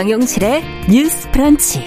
정용실의 0.00 0.64
뉴스 0.88 1.30
프런치. 1.30 1.84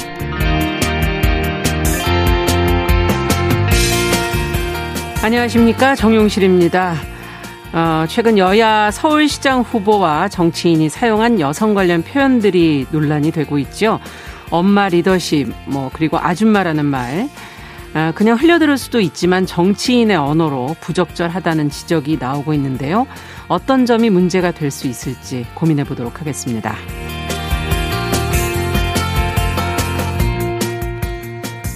안녕하십니까. 5.24 5.96
정용실입니다. 5.96 6.94
어, 7.74 8.06
최근 8.08 8.38
여야 8.38 8.92
서울시장 8.92 9.62
후보와 9.62 10.30
정치인이 10.30 10.90
사용한 10.90 11.40
여성 11.40 11.74
관련 11.74 12.04
표현들이 12.04 12.86
논란이 12.92 13.32
되고 13.32 13.58
있죠. 13.58 14.00
엄마 14.52 14.90
리더십, 14.90 15.52
뭐, 15.66 15.90
그리고 15.92 16.20
아줌마라는 16.20 16.86
말. 16.86 17.28
아, 17.96 18.12
그냥 18.14 18.38
흘려들을 18.38 18.78
수도 18.78 19.00
있지만 19.00 19.48
정치인의 19.48 20.18
언어로 20.18 20.76
부적절하다는 20.82 21.72
지적이 21.72 22.18
나오고 22.20 22.54
있는데요. 22.54 23.08
어떤 23.48 23.88
점이 23.88 24.12
문제가 24.12 24.52
될 24.52 24.70
수 24.70 24.88
있을지 24.88 25.48
고민해 25.56 25.86
보도록 25.86 26.22
하겠습니다. 26.22 26.76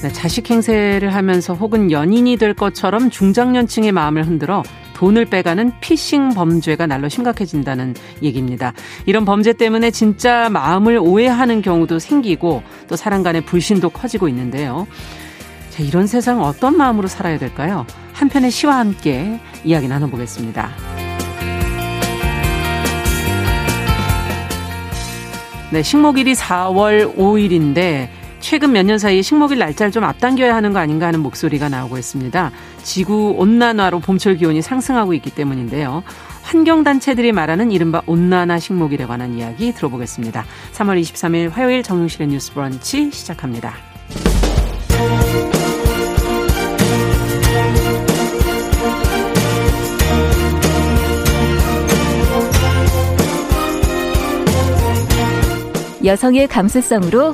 네, 0.03 0.11
자식 0.11 0.51
행세를 0.51 1.15
하면서 1.15 1.55
혹은 1.55 1.91
연인이 1.91 2.37
될 2.37 2.53
것처럼 2.53 3.09
중장년층의 3.09 3.91
마음을 3.91 4.27
흔들어 4.27 4.61
돈을 4.93 5.25
빼가는 5.25 5.73
피싱 5.79 6.29
범죄가 6.29 6.85
날로 6.85 7.09
심각해진다는 7.09 7.95
얘기입니다. 8.21 8.73
이런 9.07 9.25
범죄 9.25 9.53
때문에 9.53 9.89
진짜 9.89 10.49
마음을 10.49 10.99
오해하는 11.01 11.63
경우도 11.63 11.97
생기고 11.97 12.61
또 12.87 12.95
사람 12.95 13.23
간의 13.23 13.41
불신도 13.41 13.89
커지고 13.89 14.27
있는데요. 14.29 14.85
자, 15.71 15.81
이런 15.81 16.05
세상 16.05 16.43
어떤 16.43 16.77
마음으로 16.77 17.07
살아야 17.07 17.39
될까요? 17.39 17.87
한편의 18.13 18.51
시와 18.51 18.77
함께 18.77 19.39
이야기 19.63 19.87
나눠보겠습니다. 19.87 20.69
네, 25.71 25.81
식목일이 25.81 26.33
4월 26.33 27.15
5일인데 27.15 28.16
최근 28.47 28.71
몇 28.71 28.85
년 28.85 28.97
사이에 28.97 29.21
식목일 29.21 29.57
날짜를 29.57 29.91
좀 29.91 30.05
앞당겨야 30.05 30.55
하는 30.55 30.71
거 30.71 30.79
아닌가 30.79 31.07
하는 31.07 31.19
목소리가 31.19 31.67
나오고 31.67 31.97
있습니다. 31.97 32.51
지구 32.81 33.35
온난화로 33.37 33.99
봄철 33.99 34.37
기온이 34.37 34.61
상승하고 34.61 35.13
있기 35.15 35.31
때문인데요. 35.31 36.01
환경단체들이 36.43 37.33
말하는 37.33 37.73
이른바 37.73 38.01
온난화 38.05 38.59
식목일에 38.59 39.05
관한 39.05 39.33
이야기 39.33 39.73
들어보겠습니다. 39.73 40.45
3월 40.71 41.01
23일 41.01 41.51
화요일 41.51 41.83
정용실의 41.83 42.27
뉴스 42.27 42.53
브런치 42.53 43.11
시작합니다. 43.11 43.73
여성의 56.05 56.47
감수성으로 56.47 57.33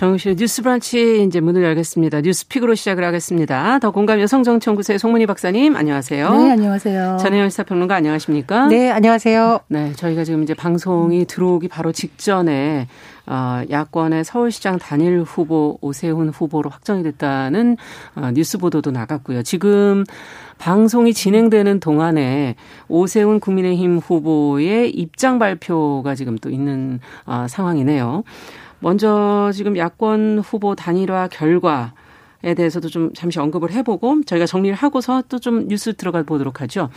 정우실 0.00 0.36
뉴스 0.36 0.62
브런치 0.62 1.24
이제 1.24 1.40
문을 1.40 1.62
열겠습니다. 1.62 2.22
뉴스픽으로 2.22 2.74
시작을 2.74 3.04
하겠습니다. 3.04 3.78
더 3.80 3.90
공감 3.90 4.18
여성정치연구소의 4.18 4.98
송문희 4.98 5.26
박사님 5.26 5.76
안녕하세요. 5.76 6.36
네, 6.38 6.52
안녕하세요. 6.52 7.18
전혜연 7.20 7.50
시사평론가 7.50 7.96
안녕하십니까? 7.96 8.68
네, 8.68 8.90
안녕하세요. 8.90 9.60
네, 9.68 9.92
저희가 9.92 10.24
지금 10.24 10.42
이제 10.42 10.54
방송이 10.54 11.26
들어오기 11.26 11.68
바로 11.68 11.92
직전에 11.92 12.88
어, 13.26 13.60
야권의 13.68 14.24
서울시장 14.24 14.78
단일 14.78 15.20
후보 15.20 15.76
오세훈 15.82 16.30
후보로 16.30 16.70
확정이 16.70 17.02
됐다는 17.02 17.76
어, 18.14 18.30
뉴스 18.32 18.56
보도도 18.56 18.92
나갔고요. 18.92 19.42
지금 19.42 20.04
방송이 20.56 21.12
진행되는 21.12 21.78
동안에 21.78 22.54
오세훈 22.88 23.38
국민의힘 23.38 23.98
후보의 23.98 24.92
입장 24.92 25.38
발표가 25.38 26.14
지금 26.14 26.38
또 26.38 26.48
있는 26.48 27.00
어, 27.26 27.44
상황이네요. 27.50 28.24
먼저 28.80 29.50
지금 29.54 29.76
야권 29.76 30.40
후보 30.44 30.74
단일화 30.74 31.28
결과 31.28 31.92
에 32.42 32.54
대해서도 32.54 32.88
좀 32.88 33.12
잠시 33.12 33.38
언급을 33.38 33.70
해보고 33.72 34.22
저희가 34.24 34.46
정리를 34.46 34.74
하고서 34.74 35.22
또 35.28 35.38
좀 35.38 35.68
뉴스 35.68 35.94
들어가 35.94 36.22
보도록 36.22 36.62
하죠. 36.62 36.88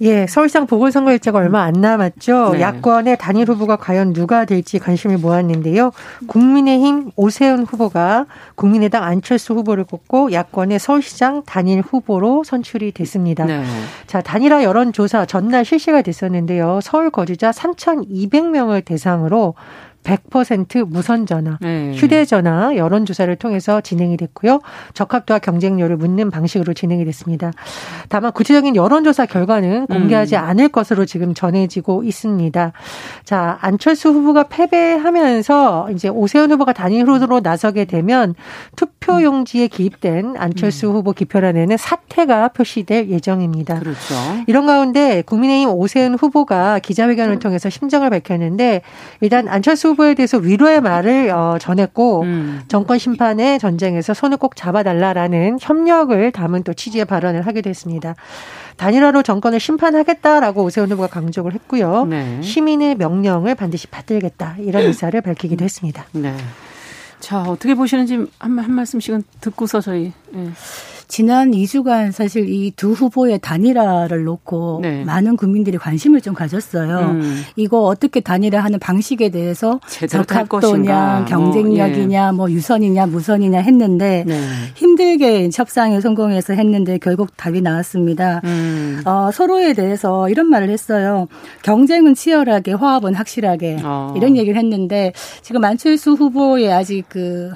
예, 0.00 0.26
서울시장 0.26 0.66
보궐선거 0.66 1.12
일자가 1.12 1.38
얼마 1.38 1.62
안 1.62 1.72
남았죠. 1.74 2.50
네. 2.54 2.60
야권의 2.60 3.16
단일 3.18 3.48
후보가 3.48 3.76
과연 3.76 4.12
누가 4.12 4.44
될지 4.44 4.78
관심을 4.78 5.18
모았는데요. 5.18 5.92
국민의힘 6.26 7.12
오세훈 7.16 7.62
후보가 7.64 8.26
국민의당 8.56 9.04
안철수 9.04 9.54
후보를 9.54 9.84
꼽고 9.84 10.32
야권의 10.32 10.78
서울시장 10.80 11.44
단일 11.46 11.80
후보로 11.80 12.42
선출이 12.44 12.92
됐습니다. 12.92 13.44
네. 13.44 13.64
자, 14.06 14.20
단일화 14.20 14.64
여론조사 14.64 15.26
전날 15.26 15.64
실시가 15.64 16.02
됐었는데요. 16.02 16.80
서울 16.82 17.10
거주자 17.10 17.50
3,200명을 17.52 18.84
대상으로 18.84 19.54
100% 20.04 20.86
무선 20.88 21.26
전화, 21.26 21.58
네. 21.60 21.92
휴대전화 21.94 22.76
여론조사를 22.76 23.34
통해서 23.36 23.80
진행이 23.80 24.16
됐고요. 24.16 24.60
적합도와 24.92 25.38
경쟁률을 25.40 25.96
묻는 25.96 26.30
방식으로 26.30 26.74
진행이 26.74 27.04
됐습니다. 27.06 27.50
다만 28.08 28.30
구체적인 28.32 28.76
여론조사 28.76 29.26
결과는 29.26 29.86
공개하지 29.86 30.36
음. 30.36 30.40
않을 30.40 30.68
것으로 30.68 31.06
지금 31.06 31.34
전해지고 31.34 32.04
있습니다. 32.04 32.72
자, 33.24 33.58
안철수 33.62 34.10
후보가 34.10 34.44
패배하면서 34.44 35.88
이제 35.92 36.08
오세훈 36.08 36.52
후보가 36.52 36.74
단일 36.74 37.06
후보로 37.06 37.40
나서게 37.40 37.86
되면 37.86 38.34
투표 38.76 39.22
용지에 39.22 39.68
기입된 39.68 40.36
안철수 40.36 40.88
음. 40.88 40.96
후보 40.96 41.12
기표란에는 41.12 41.76
사퇴가 41.78 42.48
표시될 42.48 43.08
예정입니다. 43.08 43.78
그렇죠. 43.78 44.14
이런 44.46 44.66
가운데 44.66 45.22
국민의힘 45.22 45.70
오세훈 45.70 46.14
후보가 46.14 46.80
기자회견을 46.80 47.38
통해서 47.38 47.70
심정을 47.70 48.10
밝혔는데 48.10 48.82
일단 49.22 49.48
안철수 49.48 49.93
후보에 49.94 50.14
대해서 50.14 50.38
위로의 50.38 50.80
말을 50.80 51.30
어, 51.30 51.56
전했고 51.60 52.22
음. 52.22 52.62
정권 52.68 52.98
심판의 52.98 53.58
전쟁에서 53.58 54.14
손을 54.14 54.36
꼭 54.36 54.56
잡아달라라는 54.56 55.58
협력을 55.60 56.30
담은 56.32 56.62
또 56.64 56.74
취지의 56.74 57.04
발언을 57.04 57.46
하게 57.46 57.62
됐습니다. 57.62 58.14
단일화로 58.76 59.22
정권을 59.22 59.60
심판하겠다라고 59.60 60.64
오세훈 60.64 60.90
후보가 60.90 61.08
강조를 61.08 61.54
했고요. 61.54 62.06
네. 62.06 62.42
시민의 62.42 62.96
명령을 62.96 63.54
반드시 63.54 63.86
받들겠다 63.86 64.56
이런 64.58 64.84
의사를 64.84 65.18
밝히기도 65.20 65.64
했습니다. 65.64 66.04
네. 66.12 66.34
자 67.20 67.42
어떻게 67.42 67.74
보시는지 67.74 68.26
한, 68.38 68.58
한 68.58 68.72
말씀씩은 68.72 69.22
듣고서 69.40 69.80
저희. 69.80 70.12
네. 70.30 70.50
지난 71.14 71.52
2주간 71.52 72.10
사실 72.10 72.48
이 72.48 72.74
두 72.76 72.92
후보의 72.92 73.38
단일화를 73.40 74.24
놓고 74.24 74.80
네. 74.82 75.04
많은 75.04 75.36
국민들이 75.36 75.78
관심을 75.78 76.20
좀 76.20 76.34
가졌어요. 76.34 76.98
음. 77.12 77.42
이거 77.56 77.82
어떻게 77.82 78.20
단일화하는 78.20 78.78
방식에 78.78 79.28
대해서 79.28 79.80
적합도냐, 80.08 81.16
뭐, 81.18 81.24
경쟁력이냐, 81.24 82.32
뭐, 82.32 82.48
예. 82.48 82.50
뭐, 82.50 82.50
유선이냐, 82.50 83.06
무선이냐 83.06 83.60
했는데 83.60 84.24
네. 84.26 84.40
힘들게 84.74 85.50
협상에 85.54 86.00
성공해서 86.00 86.52
했는데 86.54 86.98
결국 86.98 87.36
답이 87.36 87.60
나왔습니다. 87.62 88.40
음. 88.44 89.02
어, 89.04 89.30
서로에 89.32 89.72
대해서 89.72 90.28
이런 90.28 90.48
말을 90.50 90.68
했어요. 90.68 91.28
경쟁은 91.62 92.14
치열하게, 92.14 92.72
화합은 92.72 93.14
확실하게 93.14 93.78
어. 93.84 94.12
이런 94.16 94.36
얘기를 94.36 94.58
했는데 94.58 95.12
지금 95.42 95.64
안철수 95.64 96.12
후보의 96.12 96.72
아직 96.72 97.04
그 97.08 97.52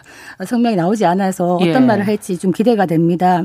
성명이 0.46 0.76
나오지 0.76 1.04
않아서 1.04 1.56
어떤 1.56 1.82
예. 1.82 1.86
말을 1.86 2.06
할지 2.06 2.38
좀 2.38 2.52
기대가 2.52 2.86
됩니다. 2.86 3.44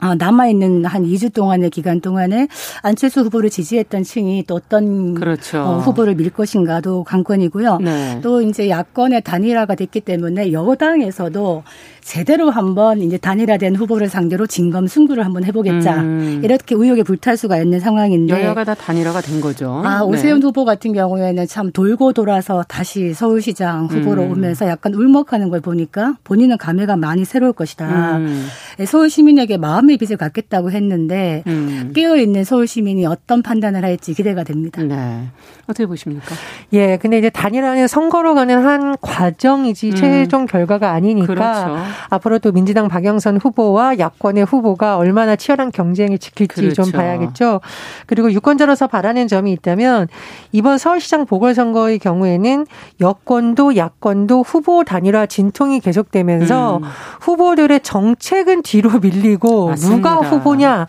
어, 0.00 0.14
남아있는 0.14 0.84
한 0.84 1.04
2주 1.04 1.32
동안의 1.32 1.70
기간 1.70 2.00
동안에 2.00 2.48
안철수 2.82 3.22
후보를 3.22 3.50
지지했던 3.50 4.04
층이 4.04 4.44
또 4.46 4.54
어떤 4.54 5.14
그렇죠. 5.14 5.60
어, 5.60 5.78
후보를 5.78 6.14
밀 6.14 6.30
것인가도 6.30 7.04
관건이고요. 7.04 7.78
네. 7.78 8.20
또 8.22 8.40
이제 8.42 8.68
야권의 8.68 9.22
단일화가 9.22 9.74
됐기 9.74 10.00
때문에 10.00 10.52
여당에서도 10.52 11.64
제대로 12.00 12.48
한번 12.48 13.02
이제 13.02 13.18
단일화된 13.18 13.76
후보를 13.76 14.08
상대로 14.08 14.46
진검 14.46 14.86
승부를 14.86 15.24
한번 15.24 15.44
해보겠자 15.44 15.96
음. 15.96 16.40
이렇게 16.42 16.74
의혹에 16.74 17.02
불탈 17.02 17.36
수가 17.36 17.58
있는 17.58 17.80
상황인데 17.80 18.32
여야가 18.32 18.64
다 18.64 18.74
단일화가 18.74 19.20
된 19.20 19.40
거죠. 19.40 19.82
아 19.84 20.02
오세훈 20.02 20.40
네. 20.40 20.46
후보 20.46 20.64
같은 20.64 20.92
경우에는 20.94 21.46
참 21.46 21.70
돌고 21.70 22.12
돌아서 22.14 22.64
다시 22.66 23.12
서울시장 23.12 23.86
후보로 23.86 24.22
음. 24.22 24.30
오면서 24.32 24.68
약간 24.68 24.94
울먹하는 24.94 25.50
걸 25.50 25.60
보니까 25.60 26.16
본인은 26.24 26.56
감회가 26.56 26.96
많이 26.96 27.24
새로울 27.24 27.52
것이다. 27.52 28.16
음. 28.16 28.46
서울 28.86 29.10
시민에게 29.10 29.58
마음 29.58 29.87
의 29.90 29.96
빚을 29.96 30.16
갚겠다고 30.16 30.70
했는데 30.70 31.42
음. 31.46 31.92
깨어 31.94 32.16
있는 32.16 32.44
서울 32.44 32.66
시민이 32.66 33.06
어떤 33.06 33.42
판단을 33.42 33.84
할지 33.84 34.14
기대가 34.14 34.44
됩니다. 34.44 34.82
네. 34.82 35.28
어떻게 35.68 35.86
보십니까? 35.86 36.34
예, 36.72 36.96
근데 36.96 37.18
이제 37.18 37.28
단일화는 37.28 37.88
선거로 37.88 38.34
가는 38.34 38.64
한 38.64 38.96
과정이지 39.00 39.90
음. 39.90 39.94
최종 39.94 40.46
결과가 40.46 40.92
아니니까 40.92 41.26
그렇죠. 41.26 41.76
앞으로 42.08 42.38
또 42.38 42.52
민주당 42.52 42.88
박영선 42.88 43.36
후보와 43.36 43.98
야권의 43.98 44.44
후보가 44.44 44.96
얼마나 44.96 45.36
치열한 45.36 45.70
경쟁이 45.70 46.18
지킬지 46.18 46.54
그렇죠. 46.62 46.82
좀 46.82 46.92
봐야겠죠. 46.92 47.60
그리고 48.06 48.32
유권자로서 48.32 48.86
바라는 48.86 49.28
점이 49.28 49.52
있다면 49.52 50.08
이번 50.52 50.78
서울시장 50.78 51.26
보궐선거의 51.26 51.98
경우에는 51.98 52.66
여권도 53.00 53.76
야권도 53.76 54.42
후보 54.42 54.84
단일화 54.84 55.26
진통이 55.26 55.80
계속되면서 55.80 56.78
음. 56.78 56.82
후보들의 57.20 57.80
정책은 57.80 58.62
뒤로 58.62 58.98
밀리고 59.00 59.74
맞습니다. 59.78 59.96
누가 60.14 60.28
후보냐 60.28 60.86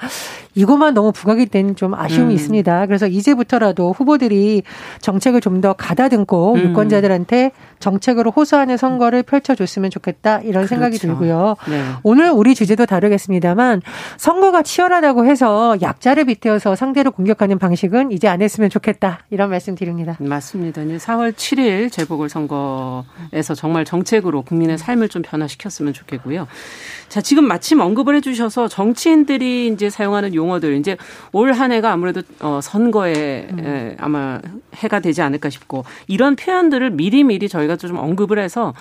이것만 0.56 0.94
너무 0.94 1.12
부각이 1.12 1.46
된 1.46 1.76
좀 1.76 1.94
아쉬움이 1.94 2.34
음. 2.34 2.36
있습니다. 2.36 2.88
그래서 2.88 3.08
이제부터라도 3.08 3.94
후보들이 3.94 4.64
정책을 5.02 5.42
좀 5.42 5.60
더 5.60 5.74
가다듬고 5.74 6.54
음. 6.54 6.60
유권자들한테 6.70 7.52
정책으로 7.80 8.32
호소하는 8.32 8.78
선거를 8.78 9.24
펼쳐줬으면 9.24 9.90
좋겠다 9.90 10.38
이런 10.40 10.52
그렇죠. 10.66 10.68
생각이 10.68 10.98
들고요. 10.98 11.56
네. 11.70 11.84
오늘 12.04 12.30
우리 12.32 12.56
주제도 12.56 12.86
다르겠습니다만 12.86 13.82
선거가 14.18 14.62
치열하다고 14.64 15.26
해서 15.26 15.76
약자를 15.82 16.24
빗대어서 16.26 16.76
상대를 16.76 17.12
공격하는 17.12 17.60
방식은 17.60 18.12
이제 18.14 18.30
안 18.30 18.42
했으면 18.42 18.70
좋겠다 18.70 19.20
이런 19.32 19.50
말씀 19.50 19.76
드립니다. 19.76 20.16
맞습니다. 20.20 20.82
4월 20.82 21.34
7일 21.34 21.92
재보궐선거에서 21.92 23.54
정말 23.56 23.84
정책으로 23.84 24.44
국민의 24.44 24.78
삶을 24.78 25.10
좀 25.10 25.22
변화시켰으면 25.22 25.92
좋겠고요. 25.94 26.48
자, 27.10 27.22
지금 27.22 27.46
마침 27.48 27.80
언급을 27.82 28.16
해주셔서 28.16 28.68
정치인들이 28.68 29.68
이제 29.68 29.90
사용하는 29.90 30.34
용어들, 30.36 30.76
이제 30.76 30.96
올 31.32 31.50
한 31.52 31.72
해가 31.72 31.92
아무래도 31.92 32.22
어, 32.40 32.60
선거에 32.62 33.48
음. 33.52 33.60
에, 33.66 33.96
아마 34.00 34.40
해가 34.76 35.00
되지 35.00 35.22
않을까 35.24 35.50
싶고 35.50 35.84
이런 36.08 36.36
표현들을 36.36 36.92
미리 36.92 37.24
미리 37.24 37.50
저희가 37.50 37.76
좀 37.76 37.98
언급을 37.98 38.38
해서 38.38 38.74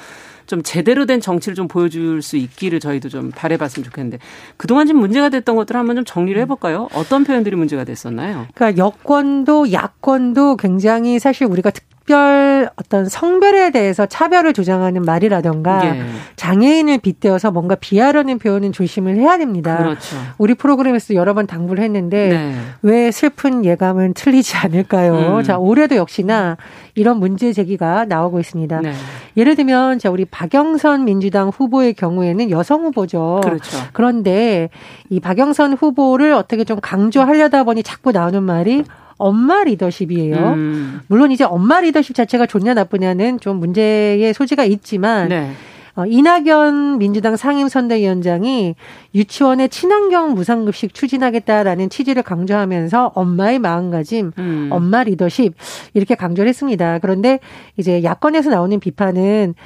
좀 0.46 0.62
제대로 0.62 1.06
된 1.06 1.20
정치를 1.20 1.54
좀 1.54 1.66
보여줄 1.66 2.20
수 2.22 2.36
있기를 2.36 2.78
저희도 2.80 3.08
좀 3.08 3.30
바래봤으면 3.34 3.84
좋겠는데 3.84 4.18
그동안 4.56 4.86
좀 4.86 4.98
문제가 4.98 5.28
됐던 5.30 5.56
것들을 5.56 5.78
한번 5.78 5.96
좀 5.96 6.04
정리를 6.04 6.40
해볼까요? 6.42 6.88
어떤 6.94 7.24
표현들이 7.24 7.56
문제가 7.56 7.84
됐었나요? 7.84 8.46
그러니까 8.54 8.82
여권도 8.82 9.72
야권도 9.72 10.56
굉장히 10.56 11.18
사실 11.18 11.46
우리가 11.46 11.70
특 11.70 11.87
특별 12.08 12.70
어떤 12.76 13.06
성별에 13.06 13.70
대해서 13.70 14.06
차별을 14.06 14.54
주장하는 14.54 15.02
말이라던가 15.02 15.84
예. 15.84 16.02
장애인을 16.36 16.98
빗대어서 16.98 17.50
뭔가 17.50 17.74
비하라는 17.74 18.38
표현은 18.38 18.72
조심을 18.72 19.16
해야 19.16 19.36
됩니다. 19.36 19.76
그렇죠. 19.76 20.16
우리 20.38 20.54
프로그램에서 20.54 21.12
여러 21.12 21.34
번 21.34 21.46
당부를 21.46 21.84
했는데 21.84 22.28
네. 22.30 22.54
왜 22.80 23.10
슬픈 23.10 23.62
예감은 23.62 24.14
틀리지 24.14 24.56
않을까요? 24.56 25.38
음. 25.38 25.42
자 25.42 25.58
올해도 25.58 25.96
역시나 25.96 26.56
이런 26.94 27.18
문제 27.18 27.52
제기가 27.52 28.06
나오고 28.06 28.40
있습니다. 28.40 28.80
네. 28.80 28.92
예를 29.36 29.54
들면 29.54 29.98
자 29.98 30.08
우리 30.08 30.24
박영선 30.24 31.04
민주당 31.04 31.50
후보의 31.50 31.92
경우에는 31.92 32.50
여성 32.50 32.84
후보죠. 32.84 33.42
그렇죠. 33.44 33.76
그런데 33.92 34.70
이 35.10 35.20
박영선 35.20 35.74
후보를 35.74 36.32
어떻게 36.32 36.64
좀 36.64 36.80
강조하려다 36.80 37.64
보니 37.64 37.82
자꾸 37.82 38.12
나오는 38.12 38.42
말이 38.42 38.84
엄마 39.18 39.64
리더십이에요. 39.64 40.36
음. 40.36 41.00
물론 41.08 41.32
이제 41.32 41.44
엄마 41.44 41.80
리더십 41.80 42.14
자체가 42.16 42.46
좋냐 42.46 42.74
나쁘냐는 42.74 43.38
좀 43.40 43.58
문제의 43.58 44.32
소지가 44.32 44.64
있지만 44.64 45.28
네. 45.28 45.50
어, 45.96 46.06
이낙연 46.06 46.98
민주당 46.98 47.34
상임선대위원장이 47.34 48.76
유치원의 49.16 49.68
친환경 49.68 50.34
무상급식 50.34 50.94
추진하겠다라는 50.94 51.90
취지를 51.90 52.22
강조하면서 52.22 53.12
엄마의 53.16 53.58
마음가짐, 53.58 54.30
음. 54.38 54.68
엄마 54.70 55.02
리더십 55.02 55.54
이렇게 55.94 56.14
강조를 56.14 56.48
했습니다. 56.48 57.00
그런데 57.00 57.40
이제 57.76 58.04
야권에서 58.04 58.50
나오는 58.50 58.78
비판은 58.78 59.56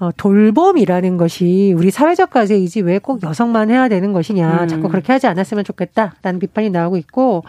어, 0.00 0.10
돌봄이라는 0.16 1.16
것이 1.18 1.74
우리 1.76 1.90
사회적 1.90 2.30
과제이지 2.30 2.80
왜 2.80 2.98
꼭 3.00 3.22
여성만 3.22 3.70
해야 3.70 3.88
되는 3.88 4.12
것이냐. 4.12 4.62
음. 4.62 4.68
자꾸 4.68 4.88
그렇게 4.88 5.12
하지 5.12 5.26
않았으면 5.26 5.64
좋겠다라는 5.64 6.38
비판이 6.40 6.70
나오고 6.70 6.96
있고 6.98 7.44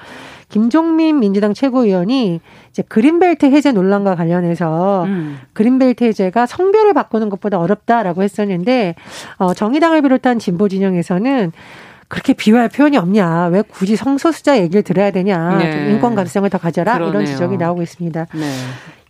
김종민 0.50 1.20
민주당 1.20 1.54
최고위원이 1.54 2.42
이제 2.70 2.84
그린벨트 2.84 3.46
해제 3.46 3.72
논란과 3.72 4.16
관련해서 4.16 5.06
음. 5.06 5.40
그린벨트 5.54 6.04
해제가 6.04 6.46
성별을 6.46 6.94
바꾸는 6.94 7.30
것보다 7.30 7.58
어렵다라고 7.60 8.22
했었는데 8.24 8.96
어 9.38 9.54
정의당을 9.54 10.02
비롯한 10.02 10.40
진보 10.40 10.68
진영에서는 10.68 11.52
그렇게 12.12 12.34
비유할 12.34 12.68
표현이 12.68 12.98
없냐. 12.98 13.46
왜 13.48 13.62
굳이 13.62 13.96
성소수자 13.96 14.60
얘기를 14.60 14.84
들어야 14.84 15.12
되냐. 15.12 15.58
네. 15.60 15.92
인권 15.92 16.14
감성을 16.14 16.48
더 16.50 16.58
가져라. 16.58 16.96
그러네요. 16.96 17.10
이런 17.14 17.26
지적이 17.26 17.56
나오고 17.56 17.82
있습니다. 17.82 18.28
네. 18.34 18.54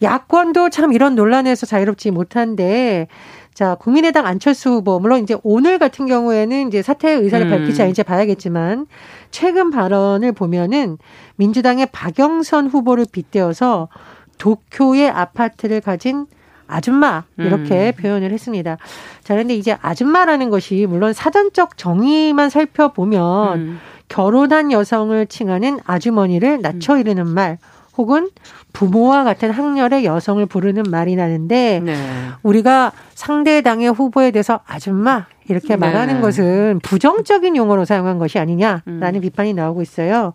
야권도 0.04 0.70
참 0.70 0.94
이런 0.94 1.16
논란에서 1.16 1.66
자유롭지 1.66 2.12
못한데 2.12 3.08
자, 3.56 3.74
국민의당 3.74 4.28
안철수 4.28 4.70
후보, 4.70 5.00
물론 5.00 5.24
이제 5.24 5.36
오늘 5.42 5.80
같은 5.80 6.06
경우에는 6.06 6.68
이제 6.68 6.84
사퇴의 6.84 7.22
의사를 7.22 7.48
음. 7.48 7.50
밝히지 7.50 7.82
않을지 7.82 8.04
봐야겠지만, 8.04 8.86
최근 9.30 9.72
발언을 9.72 10.32
보면은 10.32 10.98
민주당의 11.36 11.88
박영선 11.92 12.68
후보를 12.68 13.06
빗대어서 13.12 13.90
도쿄의 14.38 15.10
아파트를 15.10 15.82
가진 15.82 16.28
아줌마 16.72 17.24
이렇게 17.38 17.94
음. 17.96 18.02
표현을 18.02 18.32
했습니다. 18.32 18.78
자, 19.24 19.34
그런데 19.34 19.56
이제 19.56 19.78
아줌마라는 19.82 20.50
것이 20.50 20.86
물론 20.88 21.14
사전적 21.14 21.78
정의만 21.78 22.50
살펴보면 22.50 23.60
음. 23.60 23.80
결혼한 24.08 24.72
여성을 24.72 25.26
칭하는 25.28 25.80
아주머니를 25.86 26.62
낮춰 26.62 26.98
이르는 26.98 27.28
말 27.28 27.58
혹은 27.98 28.30
부모와 28.74 29.24
같은 29.24 29.52
학렬의 29.52 30.06
여성을 30.06 30.46
부르는 30.46 30.84
말이 30.90 31.16
나는데 31.16 31.82
네. 31.84 31.96
우리가 32.42 32.94
상대당의 33.16 33.92
후보에 33.92 34.32
대해서 34.32 34.62
아줌마 34.66 35.26
이렇게 35.48 35.70
네. 35.70 35.76
말하는 35.76 36.22
것은 36.22 36.80
부정적인 36.84 37.56
용어로 37.56 37.86
사용한 37.86 38.18
것이 38.18 38.40
아니냐라는 38.40 39.16
음. 39.16 39.22
비판이 39.22 39.54
나오고 39.54 39.82
있어요. 39.82 40.34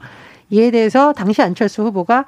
이에 0.50 0.70
대해서 0.70 1.12
당시 1.12 1.42
안철수 1.42 1.82
후보가 1.82 2.24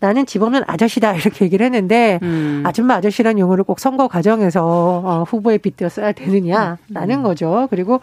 나는 0.00 0.26
집 0.26 0.42
없는 0.42 0.62
아저씨다 0.66 1.14
이렇게 1.16 1.44
얘기를 1.44 1.64
했는데 1.66 2.18
음. 2.22 2.62
아줌마 2.64 2.94
아저씨라는 2.94 3.38
용어를 3.38 3.64
꼭 3.64 3.80
선거 3.80 4.08
과정에서 4.08 4.62
어, 4.64 5.24
후보에 5.26 5.58
빗대어 5.58 5.88
써야 5.88 6.12
되느냐라는 6.12 6.78
음. 7.10 7.22
거죠. 7.22 7.66
그리고 7.70 8.00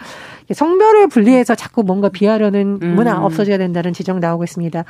성별을 0.54 1.08
분리해서 1.08 1.56
자꾸 1.56 1.84
뭔가 1.84 2.10
비하려는 2.10 2.80
음. 2.82 2.96
문화 2.96 3.24
없어져야 3.24 3.58
된다는 3.58 3.94
지적 3.94 4.20
나오고 4.20 4.44
있습니다. 4.44 4.84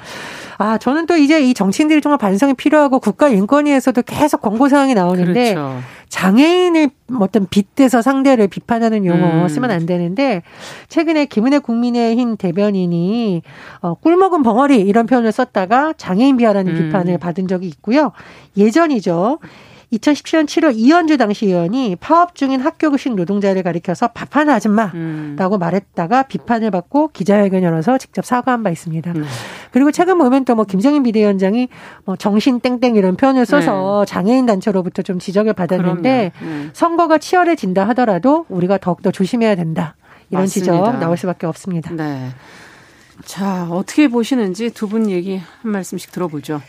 아 0.58 0.78
저는 0.78 1.06
또 1.06 1.16
이제 1.16 1.42
이 1.42 1.54
정치인들이 1.54 2.02
정말 2.02 2.18
반성이 2.18 2.54
필요하고 2.56 3.00
국가 3.00 3.30
인권위에서도 3.30 4.02
계속 4.04 4.42
권고 4.42 4.68
사항이 4.68 4.94
나오는데 4.94 5.54
그렇죠. 5.54 5.80
장애인을 6.16 6.92
어떤 7.20 7.46
빗대서 7.46 8.02
상대를 8.02 8.48
비판하는 8.48 9.06
용어 9.06 9.44
음. 9.44 9.48
쓰면 9.50 9.70
안 9.70 9.86
되는데 9.86 10.44
최근에 10.88 11.26
김은혜 11.26 11.60
국민의힘 11.60 12.38
대변인이 12.38 13.42
어, 13.82 13.96
꿀 13.96 14.16
먹은 14.16 14.42
벙어리 14.42 14.80
이런 14.80 15.08
표현을 15.08 15.34
썼다가 15.34 15.92
장애인 15.98 16.38
비하라는 16.38 16.74
음. 16.74 16.84
비판을 16.86 17.18
받은 17.18 17.50
적이 17.50 17.68
있고요. 17.68 18.14
예전이죠. 18.56 19.40
2017년 19.94 20.46
7월 20.46 20.74
이현주 20.76 21.18
당시 21.18 21.46
의원이 21.46 21.96
파업 22.00 22.36
중인 22.36 22.60
학교급식 22.62 23.16
노동자를 23.16 23.64
가리켜서 23.64 24.08
밥하는 24.10 24.54
아줌마라고 24.54 24.96
음. 25.56 25.60
말했다가 25.60 26.24
비판을 26.24 26.72
받고 26.72 27.10
기자회견 27.10 27.64
열어서 27.64 27.98
직접 27.98 28.26
사과한 28.26 28.64
바 28.64 28.70
있습니다. 28.72 29.12
음. 29.12 29.26
그리고 29.72 29.92
최근 29.92 30.18
보면 30.18 30.44
또 30.46 30.56
뭐 30.56 30.64
김정인 30.64 31.04
비대위원장이 31.04 31.68
뭐 32.06 32.16
정신 32.16 32.62
땡땡 32.62 32.96
이런 32.96 33.18
표현을 33.18 33.46
써서 33.46 34.06
네. 34.06 34.12
장애인 34.12 34.46
단체로부터 34.46 35.02
좀 35.02 35.20
지적을 35.20 35.52
받았는데 35.54 36.32
네. 36.42 36.70
선거가 36.72 37.18
치열해진다 37.18 37.86
하더라도 37.90 38.46
우리가 38.50 38.78
더욱더 38.78 39.12
조심해야 39.12 39.56
된다. 39.56 39.96
이런 40.30 40.44
맞습니다. 40.44 40.74
지적 40.74 41.00
나올 41.00 41.18
수밖에 41.18 41.46
없습니다. 41.46 41.92
네. 41.94 42.30
자, 43.26 43.68
어떻게 43.70 44.08
보시는지 44.08 44.70
두 44.72 44.88
분 44.88 45.10
얘기 45.10 45.38
한 45.62 45.72
말씀씩 45.72 46.12
들어보죠. 46.12 46.62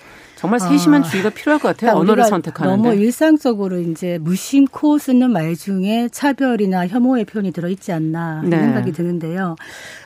정말 0.47 0.61
세심한 0.61 1.03
아, 1.03 1.05
주의가 1.05 1.31
필요할 1.31 1.61
것 1.61 1.69
같아요. 1.69 1.93
그러니까 1.93 2.01
언어를 2.01 2.25
선택하는데. 2.25 2.77
너무 2.77 2.95
일상적으로 2.95 3.81
이제 3.81 4.19
무심코 4.19 4.99
쓰는 4.99 5.33
말 5.33 5.57
중에 5.57 6.09
차별이나 6.13 6.87
혐오의 6.87 7.25
표현이 7.25 7.51
들어 7.53 7.69
있지 7.69 7.93
않나 7.93 8.43
네. 8.45 8.57
생각이 8.59 8.93
드는데요. 8.93 9.57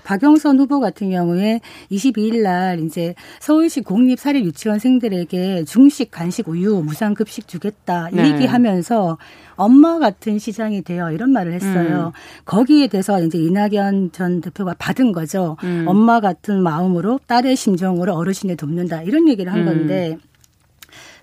박영선 0.04 0.59
후보 0.59 0.80
같은 0.80 1.11
경우에 1.11 1.61
22일 1.90 2.42
날 2.42 2.80
이제 2.80 3.14
서울시 3.38 3.82
공립 3.82 4.18
사립 4.18 4.44
유치원생들에게 4.44 5.64
중식, 5.64 6.11
간식, 6.11 6.49
우유, 6.49 6.82
무상 6.85 7.14
급식 7.14 7.47
주겠다 7.47 8.09
네. 8.12 8.32
얘기하면서 8.32 9.18
엄마 9.56 9.99
같은 9.99 10.38
시장이 10.38 10.82
되어 10.82 11.12
이런 11.12 11.32
말을 11.32 11.52
했어요. 11.52 12.12
음. 12.14 12.18
거기에 12.47 12.87
대해서 12.87 13.23
이제 13.23 13.37
이낙연 13.37 14.12
전 14.12 14.40
대표가 14.40 14.75
받은 14.78 15.12
거죠. 15.12 15.59
음. 15.64 15.85
엄마 15.87 16.20
같은 16.20 16.62
마음으로 16.62 17.20
딸의 17.26 17.56
심정으로 17.56 18.14
어르신을 18.14 18.56
돕는다 18.56 19.02
이런 19.02 19.28
얘기를 19.28 19.52
한 19.52 19.61
음. 19.61 19.64
건데 19.66 20.16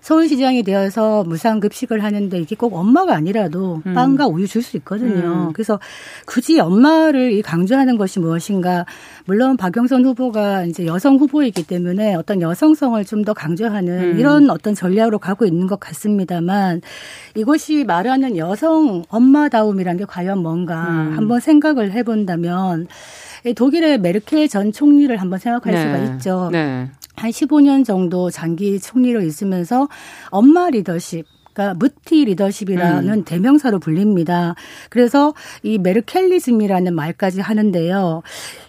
서울시장이 0.08 0.62
되어서 0.62 1.22
무상급식을 1.24 2.02
하는데 2.02 2.38
이게 2.38 2.56
꼭 2.56 2.74
엄마가 2.74 3.14
아니라도 3.14 3.82
음. 3.84 3.92
빵과 3.92 4.26
우유 4.26 4.46
줄 4.46 4.62
수 4.62 4.78
있거든요. 4.78 5.48
음. 5.48 5.52
그래서 5.52 5.78
굳이 6.26 6.58
엄마를 6.58 7.42
강조하는 7.42 7.98
것이 7.98 8.18
무엇인가. 8.18 8.86
물론 9.26 9.58
박영선 9.58 10.04
후보가 10.06 10.64
이제 10.64 10.86
여성 10.86 11.16
후보이기 11.16 11.64
때문에 11.64 12.14
어떤 12.14 12.40
여성성을 12.40 13.04
좀 13.04 13.18
더 13.28 13.34
강조하는 13.34 14.12
음. 14.14 14.18
이런 14.18 14.48
어떤 14.48 14.74
전략으로 14.74 15.18
가고 15.18 15.44
있는 15.44 15.66
것 15.66 15.78
같습니다만 15.80 16.80
이것이 17.36 17.84
말하는 17.84 18.36
여성 18.38 19.02
엄마다움이란 19.08 19.98
게 19.98 20.04
과연 20.06 20.38
뭔가 20.38 20.86
음. 20.88 21.16
한번 21.16 21.40
생각을 21.40 21.90
해본다면 21.92 22.86
독일의 23.56 23.98
메르켈 23.98 24.48
전 24.48 24.72
총리를 24.72 25.14
한번 25.16 25.38
생각할 25.38 25.74
네. 25.74 25.82
수가 25.82 25.98
있죠. 26.14 26.48
네. 26.52 26.88
한 27.18 27.30
15년 27.30 27.84
정도 27.84 28.30
장기 28.30 28.78
총리로 28.78 29.22
있으면서 29.22 29.88
엄마 30.30 30.70
리더십 30.70 31.26
그러니까 31.58 31.74
무티 31.74 32.24
리더십이라는 32.24 33.12
음. 33.12 33.24
대명사로 33.24 33.80
불립니다. 33.80 34.54
그래서 34.90 35.34
이 35.64 35.78
메르켈리즘이라는 35.78 36.94
말까지 36.94 37.40
하는데요. 37.40 38.22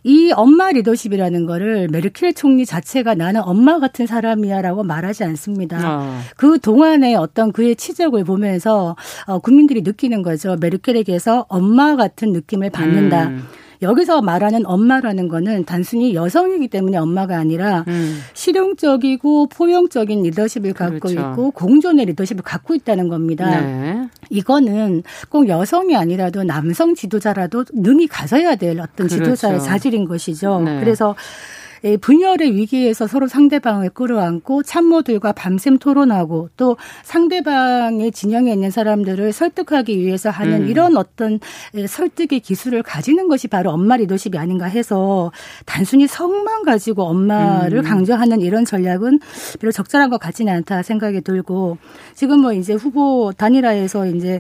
이 0.04 0.32
엄마 0.36 0.72
리더십이라는 0.72 1.46
거를 1.46 1.88
메르켈 1.90 2.34
총리 2.34 2.66
자체가 2.66 3.14
나는 3.14 3.42
엄마 3.44 3.80
같은 3.80 4.08
사람이야라고 4.08 4.84
말하지 4.84 5.24
않습니다. 5.24 5.78
아. 5.84 6.22
그 6.36 6.60
동안에 6.60 7.14
어떤 7.14 7.52
그의 7.52 7.76
치적을 7.76 8.24
보면서 8.24 8.96
어, 9.28 9.38
국민들이 9.38 9.84
느끼는 9.84 10.24
거죠. 10.24 10.58
메르켈에게서 10.60 11.46
엄마 11.48 11.96
같은 11.96 12.34
느낌을 12.34 12.72
받는다. 12.72 13.28
음. 13.28 13.44
여기서 13.82 14.22
말하는 14.22 14.66
엄마라는 14.66 15.28
거는 15.30 15.64
단순히 15.66 16.14
여성이기 16.14 16.68
때문에 16.68 16.98
엄마가 16.98 17.38
아니라 17.38 17.86
음. 17.88 18.20
실용적이고 18.34 19.48
포용적인 19.48 20.24
리더십을 20.24 20.74
갖고 20.74 21.00
그렇죠. 21.00 21.20
있고 21.20 21.52
공존의 21.52 22.06
리더십을 22.08 22.44
갖고 22.44 22.76
있다는 22.76 23.08
겁니다. 23.08 23.62
네. 23.62 24.08
이거는 24.30 25.04
꼭 25.30 25.48
여성이 25.48 25.96
아니라도 25.96 26.44
남성 26.44 26.94
지도자라도 26.94 27.66
능이 27.74 28.08
가져야 28.08 28.56
될 28.56 28.80
어떤 28.80 29.08
그렇죠. 29.08 29.16
지도자의 29.16 29.62
자질인 29.62 30.06
것이죠. 30.06 30.60
네. 30.60 30.80
그래서 30.80 31.16
예, 31.18 31.59
분열의 32.02 32.56
위기에서 32.56 33.08
서로 33.08 33.28
상대방을 33.28 33.90
끌어안고 33.92 34.64
참모들과 34.64 35.32
밤샘 35.34 35.78
토론하고 35.78 36.50
또 36.58 36.78
상대방의 37.04 38.12
진영에 38.12 38.52
있는 38.52 38.72
사람들을 38.72 39.32
설득하기 39.32 39.98
위해서 39.98 40.30
하는 40.30 40.64
음. 40.64 40.68
이런 40.68 40.98
어떤 40.98 41.40
예, 41.76 41.88
설득의 41.88 42.42
기술을 42.42 42.84
가지는 42.84 43.28
것이 43.28 43.48
바로 43.48 43.72
엄마 43.72 43.98
리더십이 43.98 44.38
아닌가 44.38 44.66
해서 44.66 45.32
단순히 45.66 46.08
성만 46.08 46.64
가지고 46.64 47.04
엄마를 47.04 47.80
음. 47.80 47.84
강조하는 47.84 48.42
이런 48.42 48.66
전략은 48.66 49.20
별로 49.60 49.72
적절한 49.72 50.10
것 50.10 50.20
같지는 50.20 50.54
않다 50.54 50.84
생각이 50.84 51.22
들고 51.22 51.78
지금 52.14 52.42
뭐 52.42 52.54
이제 52.54 52.74
후보 52.74 53.32
단일화에서 53.36 54.08
이제 54.08 54.40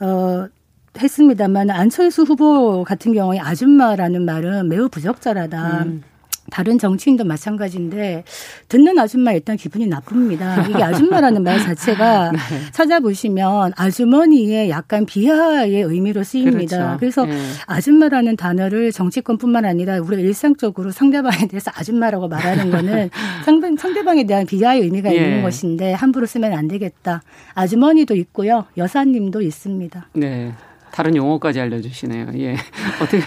어 0.00 0.48
했습니다만 0.98 1.70
안철수 1.70 2.22
후보 2.22 2.82
같은 2.82 3.12
경우에 3.12 3.38
아줌마라는 3.38 4.24
말은 4.24 4.68
매우 4.68 4.88
부적절하다. 4.88 5.84
음. 5.84 6.02
다른 6.50 6.78
정치인도 6.78 7.24
마찬가지인데 7.24 8.24
듣는 8.68 8.98
아줌마 8.98 9.32
일단 9.32 9.56
기분이 9.56 9.86
나쁩니다. 9.86 10.66
이게 10.66 10.82
아줌마라는 10.82 11.42
말 11.42 11.58
자체가 11.60 12.32
네. 12.32 12.38
찾아보시면 12.72 13.72
아주머니의 13.76 14.70
약간 14.70 15.06
비하의 15.06 15.82
의미로 15.82 16.22
쓰입니다. 16.22 16.96
그렇죠. 16.96 16.96
그래서 16.98 17.24
네. 17.26 17.38
아줌마라는 17.66 18.36
단어를 18.36 18.92
정치권뿐만 18.92 19.64
아니라 19.64 19.98
우리가 20.00 20.20
일상적으로 20.22 20.90
상대방에 20.90 21.46
대해서 21.48 21.70
아줌마라고 21.74 22.28
말하는 22.28 22.70
거는 22.70 23.10
상대, 23.44 23.70
상대방에 23.78 24.24
대한 24.24 24.46
비하의 24.46 24.82
의미가 24.82 25.12
예. 25.12 25.16
있는 25.16 25.42
것인데 25.42 25.92
함부로 25.92 26.26
쓰면 26.26 26.52
안 26.52 26.68
되겠다. 26.68 27.22
아주머니도 27.54 28.14
있고요. 28.16 28.66
여사님도 28.76 29.42
있습니다. 29.42 30.08
네. 30.14 30.52
다른 30.92 31.16
용어까지 31.16 31.60
알려주시네요. 31.60 32.26
예. 32.38 32.56
어떻게. 33.00 33.22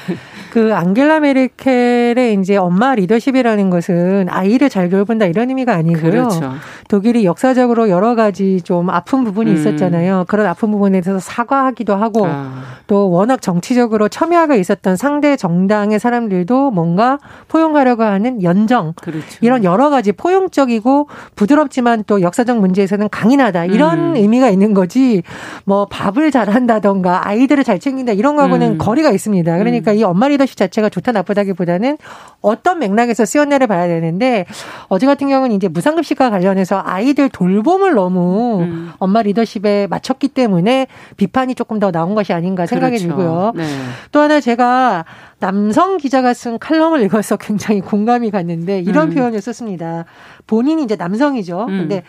그 0.51 0.75
안겔라 0.75 1.21
메르켈의 1.21 2.37
이제 2.39 2.57
엄마 2.57 2.93
리더십이라는 2.93 3.69
것은 3.71 4.27
아이를 4.29 4.69
잘 4.69 4.89
돌본다 4.89 5.25
이런 5.25 5.49
의미가 5.49 5.73
아니고요. 5.73 6.11
그렇죠. 6.11 6.53
독일이 6.89 7.25
역사적으로 7.25 7.89
여러 7.89 8.13
가지 8.13 8.61
좀 8.61 8.89
아픈 8.91 9.23
부분이 9.23 9.49
음. 9.49 9.55
있었잖아요. 9.55 10.25
그런 10.27 10.45
아픈 10.45 10.69
부분에 10.71 11.01
대해서 11.01 11.19
사과하기도 11.19 11.95
하고 11.95 12.27
아. 12.27 12.61
또 12.85 13.09
워낙 13.09 13.41
정치적으로 13.41 14.09
첨예하게 14.09 14.57
있었던 14.59 14.95
상대 14.95 15.35
정당의 15.35 15.99
사람들도 15.99 16.69
뭔가 16.71 17.17
포용하려고 17.47 18.03
하는 18.03 18.43
연정 18.43 18.93
그렇죠. 19.01 19.25
이런 19.41 19.63
여러 19.63 19.89
가지 19.89 20.11
포용적이고 20.11 21.07
부드럽지만 21.35 22.03
또 22.05 22.21
역사적 22.21 22.59
문제에서는 22.59 23.09
강인하다 23.09 23.65
이런 23.65 24.11
음. 24.11 24.15
의미가 24.15 24.49
있는 24.49 24.73
거지 24.75 25.23
뭐 25.65 25.87
밥을 25.89 26.29
잘한다던가 26.29 27.27
아이들 27.27 27.52
아이들을 27.53 27.63
잘 27.63 27.79
챙긴다 27.79 28.13
이런 28.13 28.35
거하고는 28.35 28.73
음. 28.73 28.77
거리가 28.77 29.11
있습니다. 29.11 29.57
그러니까 29.57 29.91
음. 29.91 29.97
이 29.97 30.03
엄마 30.03 30.27
리더십 30.27 30.57
자체가 30.57 30.89
좋다 30.89 31.11
나쁘다기보다는 31.11 31.97
어떤 32.41 32.79
맥락에서 32.79 33.25
쓰였냐를 33.25 33.67
봐야 33.67 33.87
되는데 33.87 34.45
어제 34.87 35.05
같은 35.05 35.29
경우는 35.29 35.55
이제 35.55 35.67
무상급식과 35.67 36.29
관련해서 36.29 36.81
아이들 36.83 37.29
돌봄을 37.29 37.93
너무 37.93 38.61
음. 38.61 38.91
엄마 38.97 39.21
리더십에 39.21 39.87
맞췄기 39.89 40.29
때문에 40.29 40.87
비판이 41.17 41.55
조금 41.55 41.79
더 41.79 41.91
나온 41.91 42.15
것이 42.15 42.33
아닌가 42.33 42.65
생각이 42.65 42.97
그렇죠. 42.97 43.07
들고요. 43.07 43.51
네. 43.55 43.65
또 44.11 44.19
하나 44.19 44.39
제가 44.39 45.05
남성 45.39 45.97
기자가 45.97 46.33
쓴 46.33 46.57
칼럼을 46.59 47.01
읽어서 47.03 47.37
굉장히 47.37 47.81
공감이 47.81 48.31
갔는데 48.31 48.79
이런 48.79 49.09
음. 49.09 49.13
표현을 49.13 49.41
썼습니다. 49.41 50.05
본인이 50.47 50.83
이제 50.83 50.95
남성이죠. 50.95 51.65
음. 51.69 51.79
근데 51.79 52.03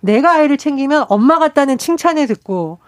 내가 0.00 0.32
아이를 0.32 0.58
챙기면 0.58 1.06
엄마 1.08 1.38
같다는 1.38 1.78
칭찬을 1.78 2.26
듣고 2.26 2.78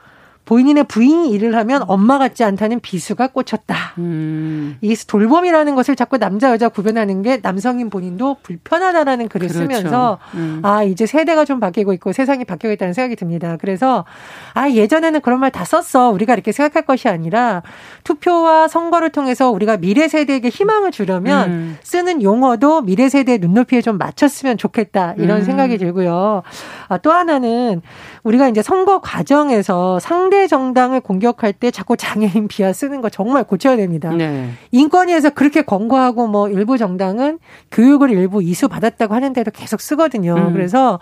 본인의 0.44 0.84
부인이 0.84 1.30
일을 1.30 1.56
하면 1.56 1.82
엄마 1.88 2.18
같지 2.18 2.44
않다는 2.44 2.80
비수가 2.80 3.28
꽂혔다. 3.28 3.94
음. 3.98 4.76
이 4.82 4.94
돌봄이라는 4.94 5.74
것을 5.74 5.96
자꾸 5.96 6.18
남자 6.18 6.50
여자 6.50 6.68
구별하는 6.68 7.22
게 7.22 7.38
남성인 7.42 7.88
본인도 7.88 8.36
불편하다라는 8.42 9.28
글을 9.28 9.48
그렇죠. 9.48 9.66
쓰면서 9.74 10.18
음. 10.34 10.60
아 10.62 10.82
이제 10.82 11.06
세대가 11.06 11.46
좀 11.46 11.58
바뀌고 11.60 11.94
있고 11.94 12.12
세상이 12.12 12.44
바뀌고 12.44 12.72
있다는 12.74 12.92
생각이 12.92 13.16
듭니다. 13.16 13.56
그래서 13.58 14.04
아 14.52 14.68
예전에는 14.68 15.22
그런 15.22 15.40
말 15.40 15.54
다 15.54 15.64
썼어 15.64 16.10
우리가 16.10 16.34
이렇게 16.34 16.50
생각할 16.50 16.84
것이 16.84 17.08
아니라 17.08 17.62
투표와 18.02 18.66
선거를 18.66 19.10
통해서 19.10 19.52
우리가 19.52 19.76
미래 19.76 20.08
세대에게 20.08 20.48
희망을 20.48 20.90
주려면 20.90 21.50
음. 21.50 21.78
쓰는 21.84 22.22
용어도 22.24 22.80
미래 22.80 23.08
세대 23.08 23.38
눈높이에 23.38 23.80
좀 23.82 23.96
맞췄으면 23.98 24.58
좋겠다 24.58 25.14
이런 25.18 25.38
음. 25.38 25.44
생각이 25.44 25.78
들고요. 25.78 26.42
아, 26.88 26.98
또 26.98 27.12
하나는 27.12 27.82
우리가 28.24 28.48
이제 28.48 28.62
선거 28.62 29.00
과정에서 29.00 30.00
상대 30.00 30.33
정당을 30.48 31.00
공격할 31.00 31.52
때 31.52 31.70
자꾸 31.70 31.96
장애인 31.96 32.48
비하 32.48 32.72
쓰는 32.72 33.00
거 33.00 33.08
정말 33.08 33.44
고쳐야 33.44 33.76
됩니다. 33.76 34.10
네. 34.10 34.50
인권위에서 34.70 35.30
그렇게 35.30 35.62
권고하고 35.62 36.26
뭐 36.26 36.48
일부 36.48 36.78
정당은 36.78 37.38
교육을 37.70 38.10
일부 38.10 38.42
이수 38.42 38.68
받았다고 38.68 39.14
하는데도 39.14 39.50
계속 39.50 39.80
쓰거든요. 39.80 40.34
음. 40.34 40.52
그래서 40.52 41.00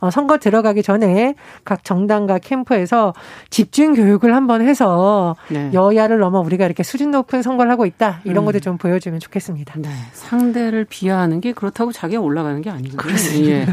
어, 0.00 0.10
선거 0.10 0.38
들어가기 0.38 0.82
전에 0.82 1.34
각 1.64 1.84
정당과 1.84 2.38
캠프에서 2.38 3.14
집중 3.50 3.94
교육을 3.94 4.34
한번 4.34 4.62
해서 4.62 5.36
네. 5.48 5.70
여야를 5.72 6.18
넘어 6.18 6.40
우리가 6.40 6.66
이렇게 6.66 6.82
수준 6.82 7.10
높은 7.10 7.42
선거를 7.42 7.70
하고 7.70 7.86
있다 7.86 8.20
이런 8.24 8.44
음. 8.44 8.46
것도 8.46 8.60
좀 8.60 8.78
보여주면 8.78 9.20
좋겠습니다. 9.20 9.74
네. 9.78 9.88
상대를 10.12 10.84
비하하는 10.84 11.40
게 11.40 11.52
그렇다고 11.52 11.92
자기가 11.92 12.20
올라가는 12.20 12.60
게 12.60 12.70
아니거든요. 12.70 12.96
그렇습니다. 12.96 13.50
예. 13.50 13.66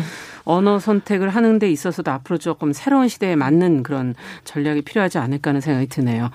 언어 0.43 0.79
선택을 0.79 1.29
하는 1.29 1.60
데 1.60 1.69
있어서도 1.72 2.12
앞으로 2.12 2.38
조금 2.38 2.74
새로운 2.74 3.08
시대에 3.08 3.36
맞는 3.36 3.84
그런 3.84 4.15
전략이 4.43 4.81
필요하지 4.81 5.17
않을까 5.17 5.50
하는 5.50 5.62
생각이 5.62 5.88
드네요. 5.88 6.29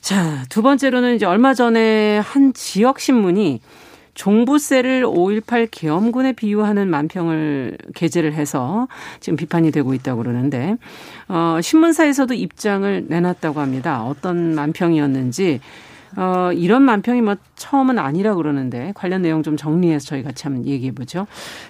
자, 0.00 0.44
두 0.48 0.62
번째로는 0.62 1.14
이제 1.14 1.26
얼마 1.26 1.54
전에 1.54 2.18
한 2.18 2.52
지역 2.54 2.98
신문이 2.98 3.60
종부세를 4.14 5.04
5.18 5.04 5.68
계엄군에 5.70 6.32
비유하는 6.32 6.88
만평을 6.90 7.78
게재를 7.94 8.34
해서 8.34 8.88
지금 9.20 9.36
비판이 9.36 9.70
되고 9.70 9.94
있다고 9.94 10.22
그러는데, 10.22 10.76
어, 11.28 11.58
신문사에서도 11.62 12.34
입장을 12.34 13.06
내놨다고 13.08 13.60
합니다. 13.60 14.04
어떤 14.04 14.54
만평이었는지, 14.54 15.60
어, 16.16 16.50
이런 16.52 16.82
만평이 16.82 17.22
뭐 17.22 17.36
처음은 17.56 17.98
아니라 17.98 18.34
그러는데 18.34 18.92
관련 18.94 19.22
내용 19.22 19.42
좀 19.42 19.56
정리해서 19.56 20.06
저희 20.06 20.22
같이 20.22 20.44
한번 20.44 20.66
얘기해 20.66 20.92
보죠. 20.92 21.26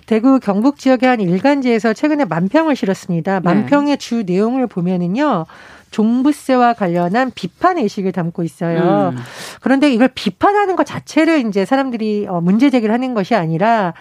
대구 0.07 0.41
경북 0.41 0.79
지역의 0.79 1.09
한 1.09 1.21
일간지에서 1.21 1.93
최근에 1.93 2.25
만평을 2.25 2.77
실었습니다. 2.77 3.41
네. 3.41 3.45
만평의 3.45 3.97
네. 3.97 3.97
주 3.97 4.23
내용을 4.25 4.67
보면은요. 4.67 5.47
종부세와 5.91 6.73
관련한 6.73 7.31
비판 7.35 7.77
의식을 7.79 8.13
담고 8.13 8.43
있어요. 8.43 9.13
음. 9.15 9.19
그런데 9.61 9.93
이걸 9.93 10.09
비판하는 10.09 10.75
것 10.75 10.85
자체를 10.85 11.47
이제 11.47 11.65
사람들이 11.65 12.27
어, 12.29 12.41
문제 12.41 12.71
제기를 12.71 12.93
하는 12.93 13.13
것이 13.15 13.35
아니라 13.35 13.93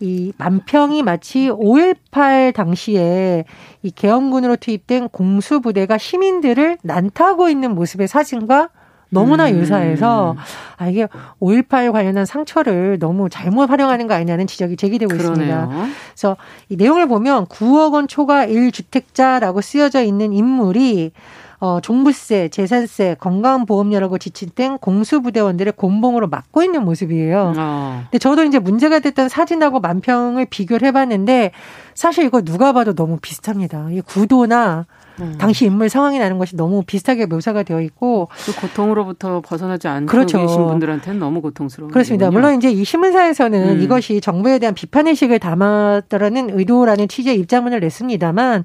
이 0.00 0.32
만평이 0.36 1.02
마치 1.02 1.48
5.18 1.48 2.52
당시에 2.52 3.44
이 3.82 3.90
계엄군으로 3.90 4.56
투입된 4.56 5.08
공수부대가 5.08 5.96
시민들을 5.96 6.78
난타하고 6.82 7.48
있는 7.48 7.74
모습의 7.74 8.08
사진과 8.08 8.68
너무나 9.10 9.48
음. 9.48 9.56
유사해서 9.56 10.36
아 10.76 10.88
이게 10.88 11.06
5.18 11.40 11.92
관련한 11.92 12.26
상처를 12.26 12.98
너무 12.98 13.28
잘못 13.28 13.70
활용하는 13.70 14.06
거 14.06 14.14
아니냐는 14.14 14.46
지적이 14.46 14.76
제기되고 14.76 15.16
그러네요. 15.16 15.32
있습니다. 15.32 15.88
그래서 16.12 16.36
이 16.68 16.76
내용을 16.76 17.06
보면 17.06 17.46
9억 17.46 17.92
원 17.92 18.08
초과 18.08 18.46
1주택자라고 18.46 19.62
쓰여져 19.62 20.02
있는 20.02 20.32
인물이 20.32 21.12
어, 21.58 21.80
종부세, 21.80 22.48
재산세, 22.48 23.16
건강보험료라고 23.18 24.18
지칭된 24.18 24.78
공수부대원들의 24.78 25.72
곤봉으로 25.76 26.28
막고 26.28 26.62
있는 26.62 26.84
모습이에요. 26.84 27.54
어. 27.56 28.00
근데 28.04 28.18
저도 28.18 28.44
이제 28.44 28.58
문제가 28.58 28.98
됐던 28.98 29.30
사진하고 29.30 29.80
만평을 29.80 30.46
비교를 30.46 30.88
해봤는데 30.88 31.52
사실 31.94 32.24
이거 32.24 32.42
누가 32.42 32.72
봐도 32.72 32.94
너무 32.94 33.18
비슷합니다. 33.20 33.88
이 33.90 34.02
구도나 34.02 34.84
음. 35.20 35.34
당시 35.38 35.66
인물 35.66 35.88
상황이 35.88 36.18
나는 36.18 36.38
것이 36.38 36.56
너무 36.56 36.82
비슷하게 36.82 37.26
묘사가 37.26 37.62
되어 37.62 37.80
있고 37.80 38.28
그 38.44 38.60
고통으로부터 38.60 39.40
벗어나지 39.40 39.88
않고 39.88 40.06
그렇죠. 40.06 40.38
계신 40.38 40.66
분들한테는 40.66 41.18
너무 41.18 41.40
고통스러운 41.40 41.90
그렇습니다. 41.90 42.26
거군요. 42.26 42.40
물론 42.40 42.56
이제 42.58 42.70
이 42.70 42.84
신문사에서는 42.84 43.76
음. 43.76 43.82
이것이 43.82 44.20
정부에 44.20 44.58
대한 44.58 44.74
비판 44.74 45.06
의식을 45.06 45.38
담았다라는 45.38 46.58
의도라는 46.58 47.08
취지의 47.08 47.38
입장문을 47.40 47.80
냈습니다만 47.80 48.64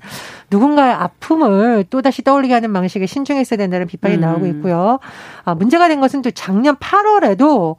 누군가의 0.49 0.93
아픔을 0.93 1.85
또 1.89 2.01
다시 2.01 2.23
떠올리게 2.23 2.53
하는 2.53 2.73
방식에 2.73 3.05
신중했어야 3.05 3.57
된다는 3.57 3.87
비판이 3.87 4.15
음. 4.15 4.21
나오고 4.21 4.45
있고요. 4.47 4.99
아, 5.43 5.55
문제가 5.55 5.87
된 5.87 5.99
것은 6.01 6.21
또 6.21 6.31
작년 6.31 6.75
8월에도 6.75 7.75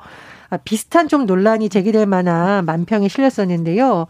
비슷한 0.65 1.09
좀 1.09 1.27
논란이 1.27 1.69
제기될 1.69 2.07
만한 2.07 2.65
만평이 2.67 3.09
실렸었는데요. 3.09 4.07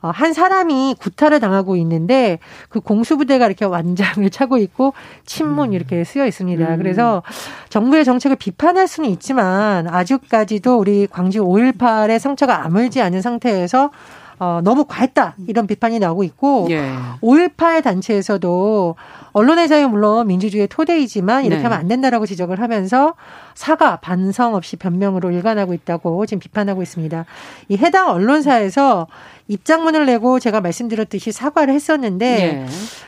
어, 0.00 0.10
한 0.10 0.32
사람이 0.32 0.96
구타를 1.00 1.40
당하고 1.40 1.76
있는데 1.76 2.38
그 2.68 2.80
공수부대가 2.80 3.46
이렇게 3.46 3.64
완장을 3.64 4.28
차고 4.30 4.58
있고 4.58 4.94
친문 5.24 5.70
음. 5.70 5.72
이렇게 5.72 6.04
쓰여 6.04 6.26
있습니다. 6.26 6.74
음. 6.74 6.78
그래서 6.78 7.22
정부의 7.68 8.04
정책을 8.04 8.36
비판할 8.36 8.88
수는 8.88 9.10
있지만 9.10 9.88
아직까지도 9.88 10.78
우리 10.78 11.06
광주 11.06 11.44
5.18의 11.44 12.18
상처가 12.18 12.64
아물지 12.64 13.00
않은 13.00 13.22
상태에서 13.22 13.90
어, 14.38 14.60
너무 14.62 14.84
과했다 14.84 15.34
이런 15.46 15.66
비판이 15.66 15.98
나오고 15.98 16.24
있고 16.24 16.66
예. 16.70 16.92
5.18 17.22 17.82
단체에서도 17.82 18.96
언론의 19.32 19.68
자유 19.68 19.88
물론 19.88 20.26
민주주의의 20.26 20.68
토대이지만 20.68 21.44
이렇게 21.44 21.58
네. 21.58 21.64
하면 21.64 21.78
안 21.78 21.88
된다라고 21.88 22.26
지적을 22.26 22.60
하면서 22.60 23.14
사과 23.54 23.96
반성 23.96 24.54
없이 24.54 24.76
변명으로 24.76 25.30
일관하고 25.30 25.74
있다고 25.74 26.26
지금 26.26 26.40
비판하고 26.40 26.82
있습니다. 26.82 27.24
이 27.68 27.76
해당 27.76 28.10
언론사에서 28.10 29.06
입장문을 29.48 30.06
내고 30.06 30.38
제가 30.38 30.60
말씀드렸듯이 30.60 31.32
사과를 31.32 31.72
했었는데 31.72 32.26
예. 32.26 32.66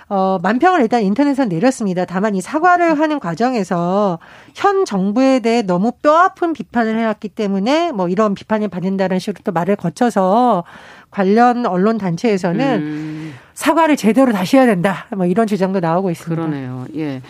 어, 0.09 0.39
만평을 0.43 0.81
일단 0.81 1.03
인터넷에 1.03 1.45
내렸습니다. 1.45 2.05
다만 2.07 2.35
이 2.35 2.41
사과를 2.41 2.99
하는 2.99 3.21
과정에서 3.21 4.19
현 4.55 4.85
정부에 4.85 5.41
대해 5.41 5.63
너무 5.63 5.93
뼈아픈 5.93 6.55
비판을 6.55 6.99
해왔기 6.99 7.29
때문에 7.29 7.93
뭐 7.93 8.09
이런 8.09 8.35
비판을 8.35 8.69
받는다는 8.69 9.19
식으로 9.19 9.43
또 9.45 9.53
말을 9.53 9.77
거쳐서 9.77 10.65
관련 11.11 11.67
언론 11.67 11.99
단체에서는 11.99 12.79
음. 12.81 13.35
사과를 13.55 13.97
제대로 13.97 14.33
다시 14.33 14.57
해야 14.57 14.67
된다. 14.67 15.07
뭐 15.17 15.27
이런 15.27 15.47
주장도 15.47 15.81
나오고 15.81 16.11
있습니다. 16.11 16.43
그러네요. 16.43 16.87
예. 16.97 17.21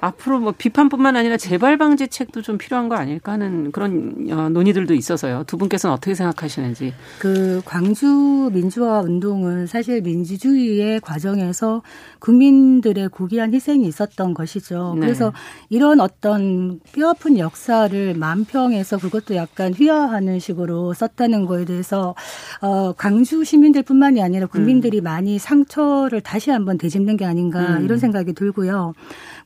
앞으로 0.00 0.40
뭐 0.40 0.52
비판뿐만 0.56 1.16
아니라 1.16 1.36
재발 1.36 1.76
방지책도 1.78 2.42
좀 2.42 2.58
필요한 2.58 2.88
거 2.88 2.96
아닐까 2.96 3.32
하는 3.32 3.72
그런 3.72 4.26
어, 4.30 4.48
논의들도 4.48 4.94
있어서요. 4.94 5.44
두 5.46 5.56
분께서는 5.56 5.94
어떻게 5.94 6.14
생각하시는지. 6.14 6.94
그 7.18 7.62
광주 7.64 8.50
민주화 8.52 9.00
운동은 9.00 9.66
사실 9.66 10.02
민주주의의 10.02 11.00
과정에서 11.00 11.82
국민들의 12.18 13.08
고귀한 13.08 13.52
희생이 13.54 13.86
있었던 13.86 14.34
것이죠. 14.34 14.94
네. 14.94 15.00
그래서 15.00 15.32
이런 15.68 16.00
어떤 16.00 16.80
뼈아픈 16.92 17.38
역사를 17.38 18.14
만평에서 18.14 18.98
그것도 18.98 19.36
약간 19.36 19.72
휘하하는 19.72 20.38
식으로 20.38 20.94
썼다는 20.94 21.46
거에 21.46 21.64
대해서 21.64 22.14
어 22.60 22.92
광주 22.92 23.44
시민들뿐만이 23.44 24.22
아니라 24.22 24.46
국민들이 24.46 25.00
음. 25.00 25.04
많이 25.04 25.38
상처를 25.38 26.20
다시 26.20 26.50
한번 26.50 26.78
되짚는 26.78 27.16
게 27.16 27.24
아닌가 27.24 27.78
음. 27.78 27.84
이런 27.84 27.98
생각이 27.98 28.32
들고요. 28.32 28.94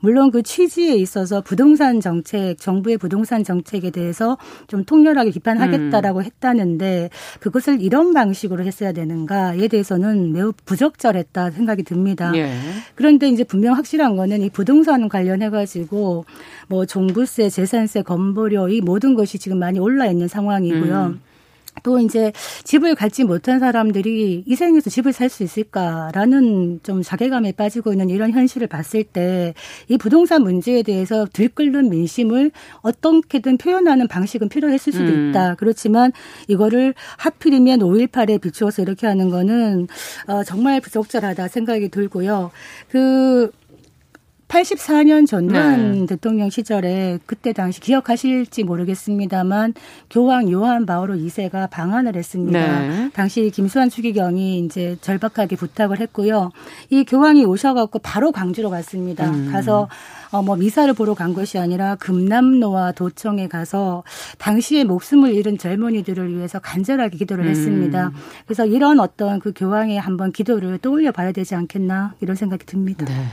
물론 0.01 0.31
그 0.31 0.43
취지에 0.43 0.95
있어서 0.97 1.41
부동산 1.41 2.01
정책, 2.01 2.59
정부의 2.59 2.99
부동산 2.99 3.45
정책에 3.45 3.91
대해서 3.91 4.37
좀 4.67 4.85
통렬하게 4.85 5.31
비판하겠다라고 5.31 6.21
음. 6.21 6.25
했다는데 6.25 7.11
그것을 7.41 7.81
이런 7.81 8.13
방식으로 8.13 8.65
했어야 8.65 8.93
되는가에 8.93 9.69
대해서는 9.69 10.33
매우 10.33 10.53
부적절했다 10.65 11.51
생각이 11.51 11.83
듭니다. 11.83 12.33
예. 12.35 12.51
그런데 12.95 13.29
이제 13.29 13.45
분명 13.45 13.77
확실한 13.77 14.17
거는 14.17 14.43
이 14.43 14.51
부동산 14.51 15.09
관련해 15.09 15.51
가지고 15.51 16.25
뭐 16.69 16.87
종부세, 16.87 17.51
재산세, 17.51 18.03
건보료 18.03 18.69
이 18.69 18.81
모든 18.81 19.15
것이 19.15 19.39
지금 19.39 19.59
많이 19.59 19.79
올라 19.79 20.07
있는 20.07 20.29
상황이고요. 20.29 21.07
음. 21.07 21.21
또 21.83 21.99
이제 21.99 22.33
집을 22.65 22.95
갖지 22.95 23.25
못한 23.25 23.59
사람들이 23.61 24.45
이 24.47 24.55
생에서 24.57 24.91
집을 24.91 25.13
살 25.13 25.31
수 25.31 25.45
있을까라는 25.45 26.81
좀 26.83 27.03
자괴감에 27.03 27.53
빠지고 27.53 27.93
있는 27.93 28.11
이런 28.11 28.33
현실을 28.33 28.67
봤을 28.67 29.05
때 29.05 29.55
이 29.89 29.97
부동산 29.97 30.43
문제에 30.43 30.83
대해서 30.83 31.27
들끓는 31.33 31.91
민심을 31.91 32.51
어떻게든 32.83 33.59
표현하는 33.59 34.09
방식은 34.09 34.49
필요했을 34.49 34.93
수도 34.93 35.05
음. 35.13 35.31
있다. 35.31 35.55
그렇지만 35.57 36.13
이거를 36.49 36.95
하필이면 37.19 37.81
5.18에 37.81 38.41
비추어서 38.41 38.83
이렇게 38.83 39.07
하는 39.07 39.31
거는 39.31 39.89
어, 40.27 40.45
정말 40.45 40.81
부적절하다 40.81 41.49
생각이 41.49 41.89
들고요. 41.89 42.51
그 42.89 43.51
84년 44.51 45.27
전두환 45.29 46.01
네. 46.01 46.07
대통령 46.07 46.51
시절에 46.51 47.19
그때 47.25 47.53
당시 47.53 47.81
기억하실지 47.81 48.65
모르겠습니다만 48.65 49.75
교황 50.11 50.51
요한 50.51 50.87
바오로 50.87 51.15
2세가 51.15 51.71
방한을 51.71 52.17
했습니다. 52.17 52.81
네. 52.81 53.11
당시 53.15 53.51
김수환 53.51 53.91
추기경이 53.91 54.59
이제 54.59 54.97
절박하게 55.01 55.55
부탁을 55.55 56.01
했고요. 56.01 56.51
이 56.91 57.05
교황이 57.05 57.45
오셔갖고 57.45 58.01
바로 58.01 58.33
광주로 58.33 58.71
갔습니다. 58.71 59.31
음. 59.31 59.51
가서 59.53 59.89
어, 60.33 60.43
뭐 60.43 60.57
미사를 60.57 60.93
보러 60.95 61.15
간 61.15 61.33
것이 61.33 61.59
아니라 61.59 61.95
금남로와 61.97 62.93
도청에 62.93 63.49
가서 63.49 64.03
당시에 64.39 64.85
목숨을 64.85 65.33
잃은 65.35 65.59
젊은이들을 65.59 66.37
위해서 66.37 66.59
간절하게 66.59 67.19
기도를 67.19 67.45
음. 67.45 67.51
했습니다. 67.51 68.11
그래서 68.47 68.67
이런 68.67 68.99
어떤 68.99 69.39
그 69.39 69.53
교황의 69.55 70.01
한번 70.01 70.33
기도를 70.33 70.79
떠올려 70.79 71.13
봐야 71.13 71.31
되지 71.31 71.55
않겠나 71.55 72.15
이런 72.21 72.35
생각이 72.35 72.67
듭니다. 72.67 73.05
네. 73.05 73.27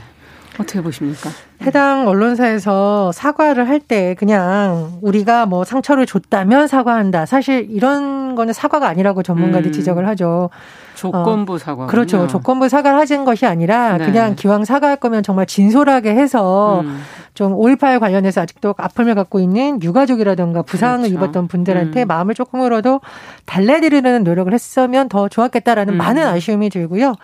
어떻게 0.58 0.80
보십니까? 0.82 1.30
해당 1.62 2.06
언론사에서 2.08 3.12
사과를 3.12 3.68
할 3.68 3.78
때 3.80 4.14
그냥 4.18 4.98
우리가 5.02 5.46
뭐 5.46 5.64
상처를 5.64 6.04
줬다면 6.04 6.66
사과한다. 6.66 7.26
사실 7.26 7.68
이런 7.70 8.34
거는 8.34 8.52
사과가 8.52 8.88
아니라고 8.88 9.22
전문가들이 9.22 9.70
음. 9.70 9.72
지적을 9.72 10.06
하죠. 10.08 10.50
조건부 10.94 11.54
어, 11.54 11.58
사과. 11.58 11.86
그렇죠. 11.86 12.26
조건부 12.26 12.68
사과를 12.68 12.98
하신 12.98 13.24
것이 13.24 13.46
아니라 13.46 13.98
네. 13.98 14.04
그냥 14.04 14.34
기왕 14.34 14.64
사과할 14.64 14.96
거면 14.96 15.22
정말 15.22 15.46
진솔하게 15.46 16.10
해서 16.10 16.80
음. 16.80 17.00
좀5.18 17.34 18.00
관련해서 18.00 18.40
아직도 18.40 18.74
아픔을 18.76 19.14
갖고 19.14 19.38
있는 19.38 19.80
유가족이라든가 19.80 20.62
부상을 20.62 21.08
그렇죠. 21.08 21.14
입었던 21.14 21.46
분들한테 21.46 22.02
음. 22.02 22.08
마음을 22.08 22.34
조금이라도 22.34 23.00
달래드리는 23.46 24.24
노력을 24.24 24.52
했으면 24.52 25.08
더 25.08 25.28
좋았겠다라는 25.28 25.94
음. 25.94 25.98
많은 25.98 26.26
아쉬움이 26.26 26.68
들고요. 26.70 27.14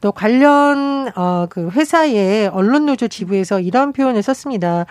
또 0.00 0.12
관련 0.12 1.10
어 1.16 1.40
그 1.50 1.68
회사의 1.70 2.48
언론 2.48 2.86
노조 2.86 3.08
지부에서 3.08 3.60
이런 3.60 3.92
표현을 3.92 4.22
썼습니다. 4.22 4.86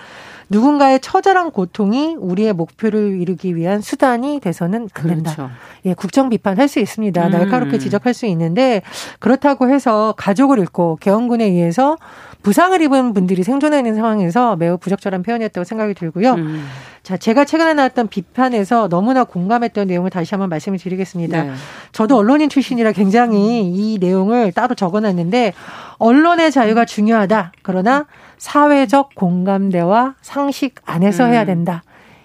누군가의 0.50 1.00
처절한 1.00 1.52
고통이 1.52 2.16
우리의 2.20 2.54
목표를 2.54 3.22
이루기 3.22 3.56
위한 3.56 3.82
수단이 3.82 4.40
돼서는 4.40 4.90
안 4.94 5.08
된다. 5.08 5.36
그렇죠. 5.36 5.52
예, 5.86 5.94
국정 5.94 6.30
비판할 6.30 6.68
수 6.68 6.80
있습니다. 6.80 7.28
음. 7.28 7.32
날카롭게 7.32 7.78
지적할 7.78 8.14
수 8.14 8.26
있는데 8.26 8.82
그렇다고 9.20 9.70
해서 9.70 10.14
가족을 10.18 10.60
잃고 10.60 10.98
개헌군에 11.02 11.46
의해서 11.46 11.98
부상을 12.42 12.82
입은 12.82 13.14
분들이 13.14 13.44
생존해 13.44 13.78
있는 13.80 13.96
상황에서 13.96 14.56
매우 14.56 14.78
부적절한 14.78 15.24
표현이었다고 15.24 15.66
생각이 15.66 15.94
들고요. 15.94 16.34
음. 16.36 16.66
자, 17.04 17.18
제가 17.18 17.44
최근에 17.46 17.74
나왔던 17.74 18.08
비판에서 18.08 18.88
너무나 18.88 19.24
공감했던 19.24 19.88
내용을 19.88 20.10
다시 20.10 20.36
한번 20.36 20.50
말씀을 20.50 20.78
드리겠습니다. 20.78 21.44
네. 21.44 21.52
저도 21.92 22.18
언론인 22.18 22.50
출신이라 22.50 22.92
굉장히 22.94 23.64
이 23.64 23.98
내용을 24.00 24.52
따로 24.52 24.76
적어놨는데 24.76 25.54
언론의 25.98 26.52
자유가 26.52 26.86
중요하다. 26.86 27.54
그러나 27.62 28.06
사회적 28.38 29.16
공감대와 29.16 30.16
상식 30.22 30.76
안에서 30.86 31.26
음. 31.26 31.32
해야 31.32 31.46
된다. 31.46 31.84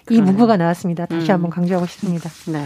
이 0.09 0.21
문구가 0.21 0.55
나왔습니다. 0.55 1.07
다시 1.07 1.31
음. 1.31 1.33
한번 1.33 1.49
강조하고 1.51 1.87
싶습니다. 1.87 2.29
네. 2.47 2.65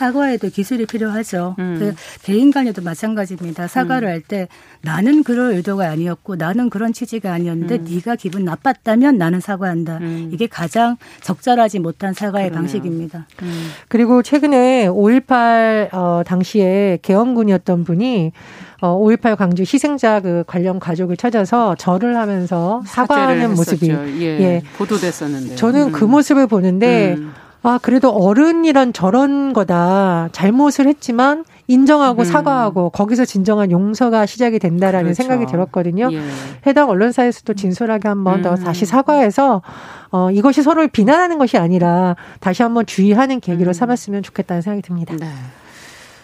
사과에도 0.00 0.48
기술이 0.48 0.86
필요하죠. 0.86 1.56
음. 1.58 1.76
그 1.78 1.94
개인 2.22 2.50
간에도 2.50 2.80
마찬가지입니다. 2.80 3.66
사과를 3.68 4.08
음. 4.08 4.12
할때 4.12 4.48
나는 4.80 5.22
그럴 5.22 5.52
의도가 5.52 5.90
아니었고 5.90 6.36
나는 6.36 6.70
그런 6.70 6.94
취지가 6.94 7.30
아니었는데 7.30 7.74
음. 7.76 7.86
네가 7.86 8.16
기분 8.16 8.46
나빴다면 8.46 9.18
나는 9.18 9.40
사과한다. 9.40 9.98
음. 9.98 10.30
이게 10.32 10.46
가장 10.46 10.96
적절하지 11.20 11.80
못한 11.80 12.14
사과의 12.14 12.48
그러네요. 12.48 12.62
방식입니다. 12.62 13.26
음. 13.42 13.68
그리고 13.88 14.22
최근에 14.22 14.88
5.18 14.88 15.92
어, 15.92 16.22
당시에 16.24 16.98
계엄군이었던 17.02 17.84
분이 17.84 18.32
어, 18.80 18.98
5.18 18.98 19.36
광주 19.36 19.64
희생자 19.64 20.20
그 20.20 20.44
관련 20.46 20.80
가족을 20.80 21.18
찾아서 21.18 21.74
절을 21.74 22.16
하면서 22.16 22.82
사과하는 22.86 23.54
모습이 23.54 23.90
예, 23.90 24.24
예, 24.24 24.62
보도됐었는데 24.78 25.56
저는 25.56 25.92
그 25.92 26.06
음. 26.06 26.12
모습을 26.12 26.46
보는데 26.46 27.16
음. 27.18 27.34
아 27.62 27.78
그래도 27.82 28.10
어른이란 28.10 28.92
저런 28.92 29.52
거다 29.52 30.30
잘못을 30.32 30.86
했지만 30.86 31.44
인정하고 31.66 32.22
음. 32.22 32.24
사과하고 32.24 32.90
거기서 32.90 33.24
진정한 33.24 33.70
용서가 33.70 34.26
시작이 34.26 34.58
된다라는 34.58 35.12
그렇죠. 35.12 35.22
생각이 35.22 35.46
들었거든요. 35.46 36.08
예. 36.12 36.20
해당 36.66 36.88
언론사에서도 36.88 37.54
진솔하게 37.54 38.08
한번 38.08 38.40
음. 38.40 38.42
더 38.42 38.56
다시 38.56 38.86
사과해서 38.86 39.62
어, 40.10 40.30
이것이 40.30 40.62
서로를 40.62 40.88
비난하는 40.88 41.38
것이 41.38 41.58
아니라 41.58 42.16
다시 42.40 42.62
한번 42.62 42.86
주의하는 42.86 43.40
계기로 43.40 43.70
음. 43.70 43.72
삼았으면 43.72 44.22
좋겠다는 44.22 44.62
생각이 44.62 44.82
듭니다. 44.82 45.14
네. 45.16 45.26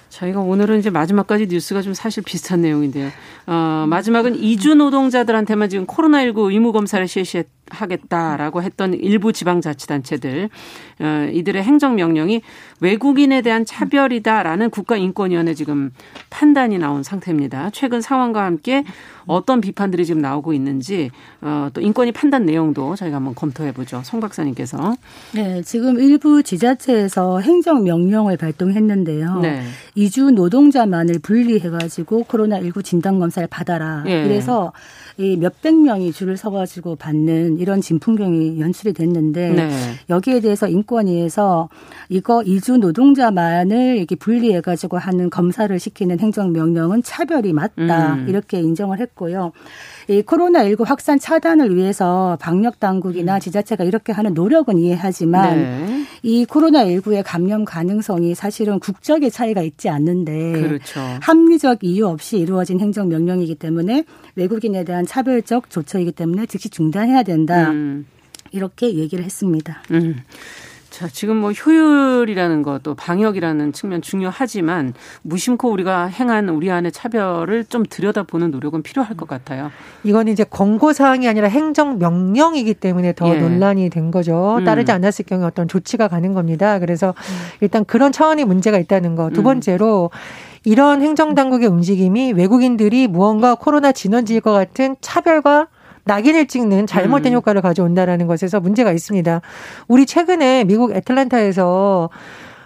저희가 0.09 0.41
오늘은 0.41 0.79
이제 0.79 0.89
마지막까지 0.89 1.47
뉴스가 1.49 1.83
좀 1.83 1.93
사실 1.93 2.23
비슷한 2.23 2.63
내용인데요. 2.63 3.11
어, 3.47 3.85
마지막은 3.87 4.37
이주 4.37 4.75
노동자들한테만 4.75 5.69
지금 5.69 5.87
코로나19 5.87 6.51
의무 6.51 6.73
검사를 6.73 7.07
실시했 7.07 7.47
하겠다라고 7.71 8.63
했던 8.63 8.95
일부 8.95 9.33
지방자치단체들 9.33 10.49
어, 11.01 11.29
이들의 11.33 11.63
행정명령이 11.63 12.43
외국인에 12.81 13.43
대한 13.43 13.65
차별이다라는 13.65 14.71
국가인권위원회 14.71 15.55
지금 15.55 15.91
판단이 16.31 16.79
나온 16.79 17.03
상태입니다. 17.03 17.71
최근 17.73 18.01
상황과 18.01 18.45
함께 18.45 18.85
어떤 19.27 19.61
비판들이 19.61 20.07
지금 20.07 20.21
나오고 20.21 20.53
있는지 20.53 21.11
어, 21.41 21.69
또 21.75 21.81
인권위 21.81 22.13
판단 22.13 22.47
내용도 22.47 22.95
저희가 22.95 23.17
한번 23.17 23.35
검토해 23.35 23.73
보죠. 23.73 24.01
송 24.05 24.21
박사님께서. 24.21 24.95
네, 25.35 25.63
지금 25.63 25.99
일부 25.99 26.43
지자체에서 26.43 27.41
행정명령을 27.41 28.37
발동했는데요. 28.37 29.41
네. 29.41 29.63
이주 29.95 30.31
노동자만을 30.31 31.19
분리해가지고 31.19 32.25
코로나 32.25 32.61
19 32.61 32.83
진단 32.83 33.19
검사를 33.19 33.47
받아라. 33.49 34.05
예. 34.07 34.23
그래서 34.23 34.73
이 35.19 35.37
몇백 35.37 35.75
명이 35.75 36.13
줄을 36.13 36.37
서가지고 36.37 36.97
받는 36.97 37.59
이런 37.59 37.81
진풍경이 37.81 38.61
연출이 38.61 38.93
됐는데 38.93 39.51
네. 39.51 39.71
여기에 40.11 40.41
대해서 40.41 40.69
인권위에서 40.69 41.71
이거 42.11 42.43
이주 42.43 42.77
노동자만을 42.77 43.97
이렇게 43.97 44.15
분리해가지고 44.15 44.99
하는 44.99 45.31
검사를 45.31 45.79
시키는 45.79 46.21
행정명령은 46.21 47.03
차별이 47.03 47.55
맞다 47.55 48.15
음. 48.15 48.27
이렇게 48.29 48.61
인정을 48.61 49.01
했고요. 49.01 49.53
이 50.09 50.23
코로나19 50.23 50.85
확산 50.85 51.19
차단을 51.19 51.75
위해서 51.75 52.37
방역 52.41 52.79
당국이나 52.79 53.37
음. 53.37 53.41
지자체가 53.41 53.85
이렇게 53.85 54.13
하는 54.13 54.35
노력은 54.35 54.79
이해하지만 54.79 55.57
네. 55.57 56.05
이 56.27 56.45
코로나19의 56.45 57.23
감염 57.25 57.65
가능성이 57.65 58.35
사실은 58.35 58.81
국적의 58.81 59.31
차이가 59.31 59.63
있지 59.63 59.89
않는데 59.89 60.61
그렇죠. 60.61 61.01
합리적 61.21 61.85
이유 61.85 62.09
없이 62.09 62.39
이루어진 62.39 62.81
행정 62.81 63.09
명령이기 63.09 63.55
때문에 63.55 64.05
외국인에 64.35 64.83
대한 64.83 65.07
차별적 65.07 65.71
조처이기 65.71 66.11
때문에 66.11 66.47
즉시 66.47 66.69
중단해야 66.69 67.23
된다. 67.23 67.71
음. 67.71 68.07
이렇게 68.51 68.97
얘기를 68.97 69.25
했습니다. 69.25 69.83
음. 69.93 70.17
자, 70.97 71.09
지금 71.09 71.37
뭐 71.37 71.53
효율이라는 71.53 72.63
것, 72.63 72.83
또 72.83 72.95
방역이라는 72.95 73.75
측면 73.75 74.01
중요하지만 74.01 74.95
무심코 75.21 75.71
우리가 75.71 76.07
행한 76.07 76.49
우리 76.49 76.71
안의 76.71 76.91
차별을 76.91 77.67
좀 77.67 77.85
들여다보는 77.85 78.51
노력은 78.51 78.83
필요할 78.83 79.15
것 79.15 79.29
같아요. 79.29 79.71
이건 80.05 80.29
이제 80.29 80.43
권고 80.43 80.95
사항이 80.95 81.29
아니라 81.29 81.49
행정 81.49 81.99
명령이기 81.99 82.73
때문에 82.73 83.13
더 83.13 83.29
예. 83.29 83.39
논란이 83.39 83.91
된 83.91 84.11
거죠. 84.11 84.57
음. 84.59 84.65
따르지 84.65 84.91
않았을 84.91 85.27
경우에 85.27 85.45
어떤 85.45 85.69
조치가 85.69 86.09
가는 86.09 86.33
겁니다. 86.33 86.79
그래서 86.79 87.13
일단 87.61 87.85
그런 87.85 88.11
차원의 88.11 88.47
문제가 88.47 88.79
있다는 88.79 89.17
거. 89.17 89.29
두 89.29 89.43
음. 89.43 89.45
번째로 89.45 90.09
이런 90.65 91.03
행정당국의 91.03 91.69
움직임이 91.69 92.33
외국인들이 92.33 93.07
무언가 93.07 93.55
코로나 93.55 93.93
진원지일것 93.93 94.55
같은 94.55 94.97
차별과 95.03 95.69
낙인을 96.07 96.47
찍는 96.47 96.87
잘못된 96.87 97.33
음. 97.33 97.37
효과를 97.37 97.61
가져온다라는 97.63 98.27
것에서 98.27 98.61
문제가 98.61 98.93
있습니다. 98.93 99.41
우리 99.89 100.07
최근에 100.07 100.65
미국 100.65 100.93
애틀란타에서 100.95 102.11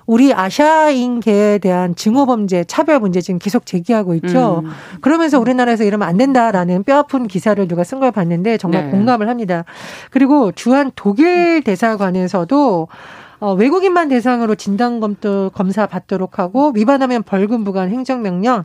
우리 0.06 0.34
아시아인계에 0.34 1.58
대한 1.58 1.94
증오 1.94 2.26
범죄, 2.26 2.64
차별 2.64 2.98
문제 2.98 3.20
지금 3.20 3.38
계속 3.38 3.64
제기하고 3.64 4.14
있죠. 4.16 4.62
음. 4.64 4.70
그러면서 5.00 5.38
우리나라에서 5.38 5.84
이러면 5.84 6.08
안 6.08 6.16
된다라는 6.16 6.82
뼈아픈 6.82 7.28
기사를 7.28 7.66
누가 7.68 7.84
쓴 7.84 8.00
걸 8.00 8.10
봤는데 8.10 8.58
정말 8.58 8.86
네. 8.86 8.90
공감을 8.90 9.28
합니다. 9.28 9.64
그리고 10.10 10.52
주한 10.52 10.90
독일 10.96 11.62
대사관에서도 11.62 12.88
어, 13.40 13.54
외국인만 13.54 14.08
대상으로 14.08 14.54
진단 14.54 15.00
검도 15.00 15.50
검사 15.54 15.86
받도록 15.86 16.38
하고 16.38 16.72
위반하면 16.74 17.22
벌금 17.22 17.64
부과한 17.64 17.90
행정명령 17.90 18.64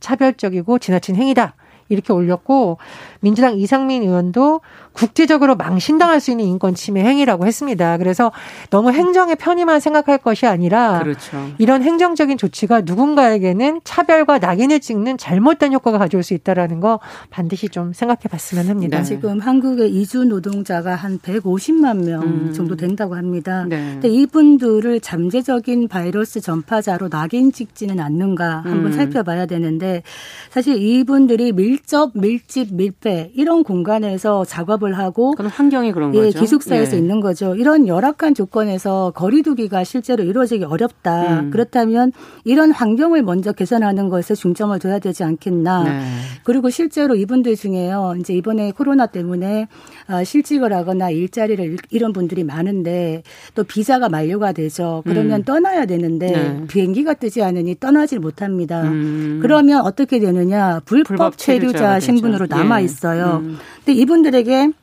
차별적이고 0.00 0.78
지나친 0.78 1.16
행위다. 1.16 1.54
이렇게 1.88 2.12
올렸고 2.12 2.78
민주당 3.20 3.58
이상민 3.58 4.02
의원도 4.02 4.60
국제적으로 4.94 5.56
망신당할 5.56 6.20
수 6.20 6.30
있는 6.30 6.46
인권 6.46 6.74
침해 6.74 7.02
행위라고 7.02 7.46
했습니다. 7.46 7.98
그래서 7.98 8.32
너무 8.70 8.92
행정의 8.92 9.36
편의만 9.36 9.80
생각할 9.80 10.18
것이 10.18 10.46
아니라 10.46 11.00
그렇죠. 11.00 11.50
이런 11.58 11.82
행정적인 11.82 12.38
조치가 12.38 12.82
누군가에게는 12.82 13.80
차별과 13.84 14.38
낙인을 14.38 14.80
찍는 14.80 15.18
잘못된 15.18 15.72
효과가 15.72 15.98
가져올 15.98 16.22
수 16.22 16.32
있다라는 16.34 16.80
거 16.80 17.00
반드시 17.30 17.68
좀 17.68 17.92
생각해 17.92 18.20
봤으면 18.30 18.68
합니다. 18.68 18.98
네. 18.98 19.04
지금 19.04 19.40
한국의 19.40 19.92
이주 19.92 20.24
노동자가 20.24 20.94
한 20.94 21.18
150만 21.18 22.04
명 22.04 22.22
음. 22.22 22.52
정도 22.54 22.76
된다고 22.76 23.16
합니다. 23.16 23.66
네. 23.68 23.76
근데 23.94 24.08
이분들을 24.08 25.00
잠재적인 25.00 25.88
바이러스 25.88 26.40
전파자로 26.40 27.08
낙인 27.08 27.52
찍지는 27.52 27.98
않는가 27.98 28.62
한번 28.64 28.86
음. 28.86 28.92
살펴봐야 28.92 29.46
되는데 29.46 30.02
사실 30.50 30.76
이분들이 30.76 31.52
밀접, 31.52 32.12
밀집, 32.14 32.74
밀폐 32.74 33.32
이런 33.34 33.64
공간에서 33.64 34.44
작업을 34.44 34.83
작업을 34.84 34.98
하고 34.98 35.32
그런 35.32 35.50
환경이 35.50 35.92
그런 35.92 36.14
예, 36.14 36.24
거죠. 36.26 36.40
기숙사에서 36.40 36.94
예. 36.94 36.98
있는 36.98 37.20
거죠. 37.20 37.54
이런 37.56 37.88
열악한 37.88 38.34
조건에서 38.34 39.12
거리두기가 39.14 39.82
실제로 39.84 40.22
이루어지기 40.22 40.64
어렵다. 40.64 41.40
음. 41.40 41.50
그렇다면 41.50 42.12
이런 42.44 42.70
환경을 42.70 43.22
먼저 43.22 43.52
개선하는 43.52 44.10
것에 44.10 44.34
중점을 44.34 44.78
둬야 44.78 44.98
되지 44.98 45.24
않겠나. 45.24 45.84
네. 45.84 46.00
그리고 46.44 46.68
실제로 46.68 47.14
이분들 47.16 47.56
중에요. 47.56 48.14
이제 48.20 48.34
이번에 48.34 48.72
코로나 48.72 49.06
때문에 49.06 49.68
아, 50.06 50.22
실직을 50.22 50.72
하거나 50.72 51.10
일자리를 51.10 51.78
잃은 51.90 52.12
분들이 52.12 52.44
많은데 52.44 53.22
또 53.54 53.64
비자가 53.64 54.08
만료가 54.08 54.52
되죠. 54.52 55.02
그러면 55.06 55.40
음. 55.40 55.44
떠나야 55.44 55.86
되는데 55.86 56.26
네. 56.26 56.64
비행기가 56.68 57.14
뜨지 57.14 57.42
않으니 57.42 57.76
떠나질 57.80 58.18
못합니다. 58.18 58.82
음. 58.82 59.38
그러면 59.40 59.80
어떻게 59.80 60.18
되느냐? 60.18 60.80
불법, 60.84 61.08
불법 61.08 61.38
체류자 61.38 62.00
신분으로 62.00 62.46
남아 62.48 62.80
예. 62.80 62.84
있어요. 62.84 63.40
음. 63.42 63.56
근데 63.84 64.00
이분들에게 64.00 64.73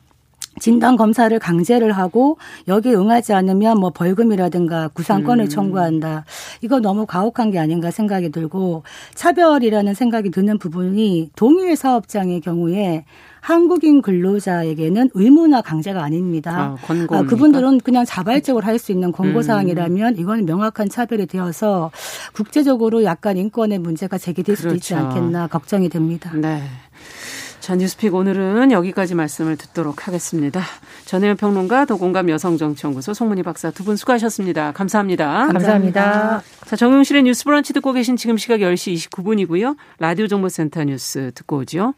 진단 0.60 0.96
검사를 0.96 1.36
강제를 1.38 1.92
하고 1.92 2.38
여기에 2.68 2.94
응하지 2.94 3.32
않으면 3.32 3.78
뭐 3.78 3.90
벌금이라든가 3.90 4.88
구상권을 4.88 5.46
음. 5.46 5.48
청구한다. 5.48 6.24
이거 6.60 6.80
너무 6.80 7.06
가혹한 7.06 7.50
게 7.50 7.58
아닌가 7.58 7.90
생각이 7.90 8.30
들고 8.30 8.82
차별이라는 9.14 9.94
생각이 9.94 10.30
드는 10.30 10.58
부분이 10.58 11.30
동일 11.36 11.76
사업장의 11.76 12.40
경우에 12.42 13.04
한국인 13.40 14.02
근로자에게는 14.02 15.10
의무나 15.14 15.62
강제가 15.62 16.04
아닙니다. 16.04 16.76
아, 16.86 16.94
아, 17.10 17.22
그분들은 17.24 17.80
그냥 17.80 18.04
자발적으로 18.04 18.64
할 18.64 18.78
수 18.78 18.92
있는 18.92 19.12
권고사항이라면 19.12 20.14
음. 20.14 20.20
이건 20.20 20.44
명확한 20.44 20.88
차별이 20.88 21.26
되어서 21.26 21.90
국제적으로 22.32 23.04
약간 23.04 23.36
인권의 23.36 23.78
문제가 23.78 24.18
제기될 24.18 24.56
수도 24.56 24.70
그렇죠. 24.70 24.76
있지 24.76 24.94
않겠나 24.94 25.46
걱정이 25.48 25.88
됩니다. 25.88 26.32
네. 26.34 26.62
자, 27.62 27.76
뉴스픽 27.76 28.12
오늘은 28.12 28.72
여기까지 28.72 29.14
말씀을 29.14 29.56
듣도록 29.56 30.08
하겠습니다. 30.08 30.60
전혜연 31.04 31.36
평론가, 31.36 31.84
도공감 31.84 32.28
여성정치연구소 32.28 33.14
송문희 33.14 33.44
박사 33.44 33.70
두 33.70 33.84
분 33.84 33.94
수고하셨습니다. 33.94 34.72
감사합니다. 34.72 35.46
감사합니다. 35.46 36.42
자, 36.64 36.74
정용실의 36.76 37.22
뉴스 37.22 37.44
브런치 37.44 37.72
듣고 37.72 37.92
계신 37.92 38.16
지금 38.16 38.36
시각 38.36 38.58
10시 38.58 39.08
29분이고요. 39.10 39.76
라디오 40.00 40.26
정보센터 40.26 40.82
뉴스 40.82 41.30
듣고 41.36 41.58
오죠. 41.58 41.94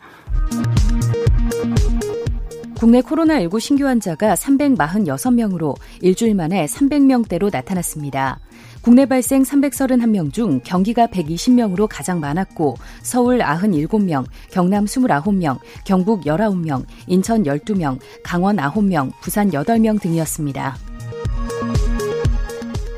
국내 2.78 3.00
코로나19 3.00 3.60
신규 3.60 3.86
환자가 3.86 4.34
346명으로 4.34 5.74
일주일 6.00 6.34
만에 6.34 6.66
300명대로 6.66 7.50
나타났습니다. 7.52 8.40
국내 8.82 9.06
발생 9.06 9.42
331명 9.42 10.32
중 10.32 10.60
경기가 10.62 11.06
120명으로 11.06 11.86
가장 11.88 12.20
많았고 12.20 12.76
서울 13.02 13.38
97명, 13.38 14.26
경남 14.50 14.84
29명, 14.84 15.58
경북 15.84 16.22
19명, 16.22 16.84
인천 17.06 17.44
12명, 17.44 17.98
강원 18.22 18.56
9명, 18.56 19.10
부산 19.22 19.50
8명 19.50 20.00
등이었습니다. 20.00 20.76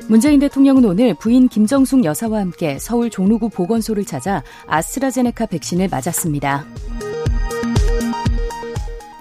문재인 0.08 0.38
대통령은 0.38 0.84
오늘 0.84 1.14
부인 1.14 1.48
김정숙 1.48 2.04
여사와 2.04 2.40
함께 2.40 2.78
서울 2.78 3.10
종로구 3.10 3.48
보건소를 3.48 4.04
찾아 4.04 4.42
아스트라제네카 4.66 5.46
백신을 5.46 5.88
맞았습니다. 5.88 6.64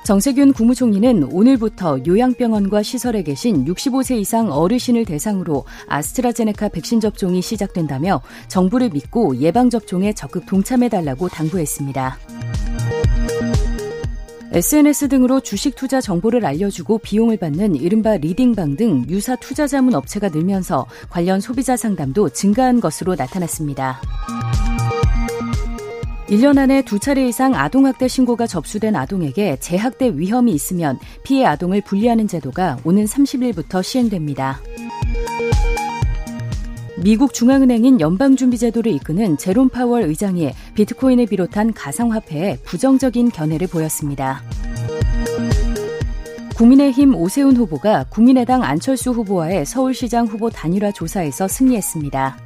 정세균 0.06 0.54
국무총리는 0.54 1.24
오늘부터 1.32 1.98
요양병원과 2.06 2.84
시설에 2.84 3.24
계신 3.24 3.66
65세 3.66 4.20
이상 4.20 4.52
어르신을 4.52 5.04
대상으로 5.04 5.66
아스트라제네카 5.88 6.70
백신 6.70 7.00
접종이 7.00 7.42
시작된다며 7.42 8.22
정부를 8.48 8.92
믿고 8.92 9.36
예방접종에 9.38 10.14
적극 10.14 10.46
동참해달라고 10.46 11.28
당부했습니다. 11.30 12.20
SNS 14.52 15.10
등으로 15.10 15.40
주식 15.40 15.76
투자 15.76 16.00
정보를 16.00 16.46
알려주고 16.46 17.00
비용을 17.00 17.38
받는 17.38 17.76
이른바 17.76 18.16
리딩방 18.18 18.76
등 18.76 19.06
유사 19.10 19.36
투자 19.36 19.66
자문 19.66 19.96
업체가 19.96 20.30
늘면서 20.30 20.86
관련 21.10 21.42
소비자 21.42 21.76
상담도 21.76 22.30
증가한 22.30 22.80
것으로 22.80 23.16
나타났습니다. 23.16 24.00
1년 26.28 26.58
안에 26.58 26.82
두 26.82 26.98
차례 26.98 27.28
이상 27.28 27.54
아동학대 27.54 28.08
신고가 28.08 28.48
접수된 28.48 28.96
아동에게 28.96 29.58
재학대 29.60 30.18
위험이 30.18 30.54
있으면 30.54 30.98
피해 31.24 31.46
아동을 31.46 31.82
분리하는 31.82 32.28
제도가 32.28 32.80
오는 32.84 33.06
30일부터 33.06 33.84
시행됩니다. 33.84 34.60
미국 36.98 37.34
중앙은행인 37.36 38.02
연방준비제도를 38.02 38.92
이끄는 38.94 39.38
제롬 39.38 39.70
파월 39.70 40.04
의장이 40.04 40.52
비트코인을 40.74 41.28
비롯한 41.28 41.74
가상화폐에 41.74 42.58
부정적인 42.64 43.30
견해를 43.30 43.68
보였습니다. 43.68 44.42
국민의힘 46.56 47.14
오세훈 47.16 47.56
후보가 47.56 48.06
국민의당 48.10 48.64
안철수 48.64 49.12
후보와의 49.12 49.66
서울시장 49.68 50.26
후보 50.26 50.50
단일화 50.50 50.92
조사에서 50.92 51.48
승리했습니다. 51.48 52.38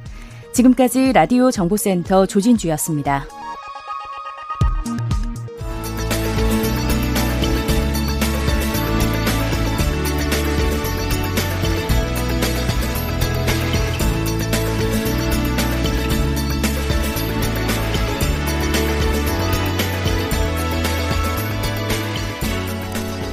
지금까지 0.52 1.12
라디오 1.12 1.50
정보센터 1.50 2.26
조진주였습니다. 2.26 3.39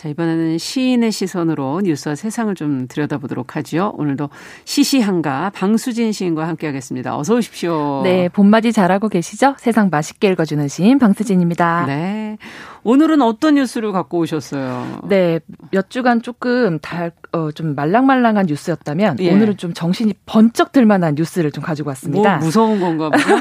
자, 0.00 0.08
이번에는 0.08 0.56
시인의 0.56 1.12
시선으로 1.12 1.82
뉴스와 1.84 2.14
세상을 2.14 2.54
좀 2.54 2.88
들여다보도록 2.88 3.56
하죠. 3.56 3.92
오늘도 3.98 4.30
시시한가 4.64 5.50
방수진 5.50 6.10
시인과 6.12 6.48
함께하겠습니다. 6.48 7.18
어서 7.18 7.34
오십시오. 7.34 8.00
네, 8.02 8.30
봄맞이 8.30 8.72
잘하고 8.72 9.10
계시죠? 9.10 9.56
세상 9.58 9.90
맛있게 9.90 10.28
읽어주는 10.28 10.68
시인 10.68 10.98
방수진입니다. 10.98 11.84
네. 11.84 12.38
오늘은 12.82 13.20
어떤 13.22 13.54
뉴스를 13.54 13.92
갖고 13.92 14.18
오셨어요? 14.18 15.00
네, 15.04 15.40
몇 15.70 15.90
주간 15.90 16.22
조금 16.22 16.78
달, 16.78 17.12
어, 17.32 17.50
좀 17.52 17.74
말랑말랑한 17.74 18.46
뉴스였다면 18.46 19.18
예. 19.20 19.32
오늘은 19.32 19.56
좀 19.56 19.74
정신이 19.74 20.14
번쩍 20.26 20.72
들만한 20.72 21.14
뉴스를 21.14 21.52
좀 21.52 21.62
가지고 21.62 21.88
왔습니다. 21.90 22.36
뭐 22.36 22.46
무서운 22.46 22.80
건가 22.80 23.10
보요 23.10 23.38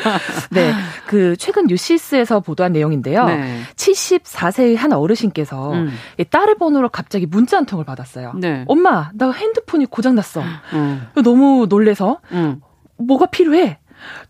네, 0.50 0.72
그 1.06 1.36
최근 1.36 1.66
뉴시스에서 1.66 2.40
보도한 2.40 2.72
내용인데요. 2.72 3.26
네. 3.26 3.60
74세의 3.76 4.76
한 4.76 4.92
어르신께서 4.92 5.72
음. 5.72 5.90
딸의 6.30 6.56
번호로 6.56 6.88
갑자기 6.88 7.26
문자 7.26 7.58
한 7.58 7.66
통을 7.66 7.84
받았어요. 7.84 8.34
네. 8.36 8.64
엄마, 8.66 9.10
나 9.14 9.30
핸드폰이 9.30 9.86
고장났어. 9.86 10.42
음. 10.72 11.06
너무 11.22 11.66
놀래서 11.68 12.20
음. 12.32 12.60
뭐가 12.96 13.26
필요해? 13.26 13.78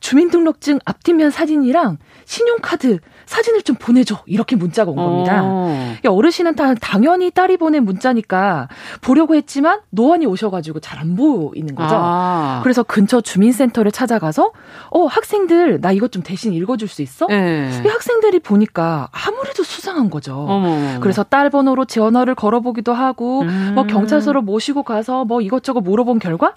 주민등록증 0.00 0.80
앞뒷면 0.84 1.30
사진이랑 1.30 1.98
신용카드 2.24 2.98
사진을 3.30 3.62
좀 3.62 3.76
보내줘. 3.76 4.22
이렇게 4.26 4.56
문자가 4.56 4.90
온 4.90 4.96
겁니다. 4.96 5.40
어. 5.44 5.94
어르신은 6.04 6.56
다 6.56 6.74
당연히 6.74 7.30
딸이 7.30 7.58
보낸 7.58 7.84
문자니까 7.84 8.68
보려고 9.00 9.36
했지만 9.36 9.80
노안이 9.90 10.26
오셔가지고 10.26 10.80
잘 10.80 11.00
안 11.00 11.16
보이는 11.16 11.74
거죠. 11.74 11.94
아. 11.96 12.60
그래서 12.62 12.82
근처 12.82 13.22
주민센터를 13.22 13.90
찾아가서 13.90 14.52
어 14.90 15.06
학생들 15.06 15.80
나 15.80 15.92
이것 15.92 16.12
좀 16.12 16.22
대신 16.22 16.52
읽어줄 16.52 16.88
수 16.88 17.00
있어? 17.00 17.26
네. 17.26 17.70
이 17.82 17.88
학생들이 17.88 18.40
보니까 18.40 19.08
아무래도 19.12 19.62
수상한 19.62 20.10
거죠. 20.10 20.36
어머. 20.36 21.00
그래서 21.00 21.22
딸 21.22 21.48
번호로 21.48 21.86
전화를 21.86 22.34
걸어보기도 22.34 22.92
하고 22.92 23.42
음. 23.42 23.72
뭐 23.74 23.84
경찰서로 23.84 24.42
모시고 24.42 24.82
가서 24.82 25.24
뭐 25.24 25.40
이것저것 25.40 25.80
물어본 25.80 26.18
결과 26.18 26.52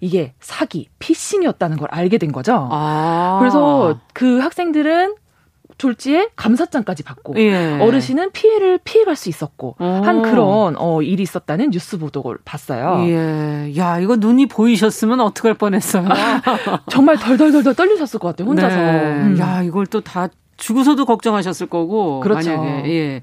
이게 0.00 0.34
사기, 0.38 0.88
피싱이었다는 1.00 1.76
걸 1.78 1.88
알게 1.90 2.18
된 2.18 2.30
거죠. 2.30 2.68
아. 2.70 3.38
그래서 3.40 3.98
그 4.12 4.38
학생들은 4.38 5.14
졸지에 5.78 6.28
감사장까지 6.36 7.04
받고 7.04 7.34
예. 7.38 7.78
어르신은 7.80 8.32
피해를 8.32 8.78
피해갈 8.82 9.16
수 9.16 9.28
있었고 9.28 9.76
오. 9.78 9.84
한 9.84 10.22
그런 10.22 10.74
어, 10.76 11.00
일이 11.02 11.22
있었다는 11.22 11.70
뉴스 11.70 11.98
보도를 11.98 12.38
봤어요. 12.44 13.04
예. 13.08 13.72
야 13.78 13.98
이거 14.00 14.16
눈이 14.16 14.46
보이셨으면 14.46 15.20
어떡할 15.20 15.54
뻔했어요. 15.54 16.06
정말 16.90 17.16
덜덜덜덜 17.16 17.74
떨리셨을 17.74 18.18
것 18.20 18.28
같아요 18.28 18.48
혼자서. 18.48 18.76
네. 18.76 18.82
음. 19.22 19.38
야 19.38 19.62
이걸 19.62 19.86
또 19.86 20.00
다 20.00 20.28
죽으서도 20.56 21.04
걱정하셨을 21.06 21.68
거고 21.68 22.20
그렇죠. 22.20 22.50
만약에 22.56 22.90
예. 22.90 23.20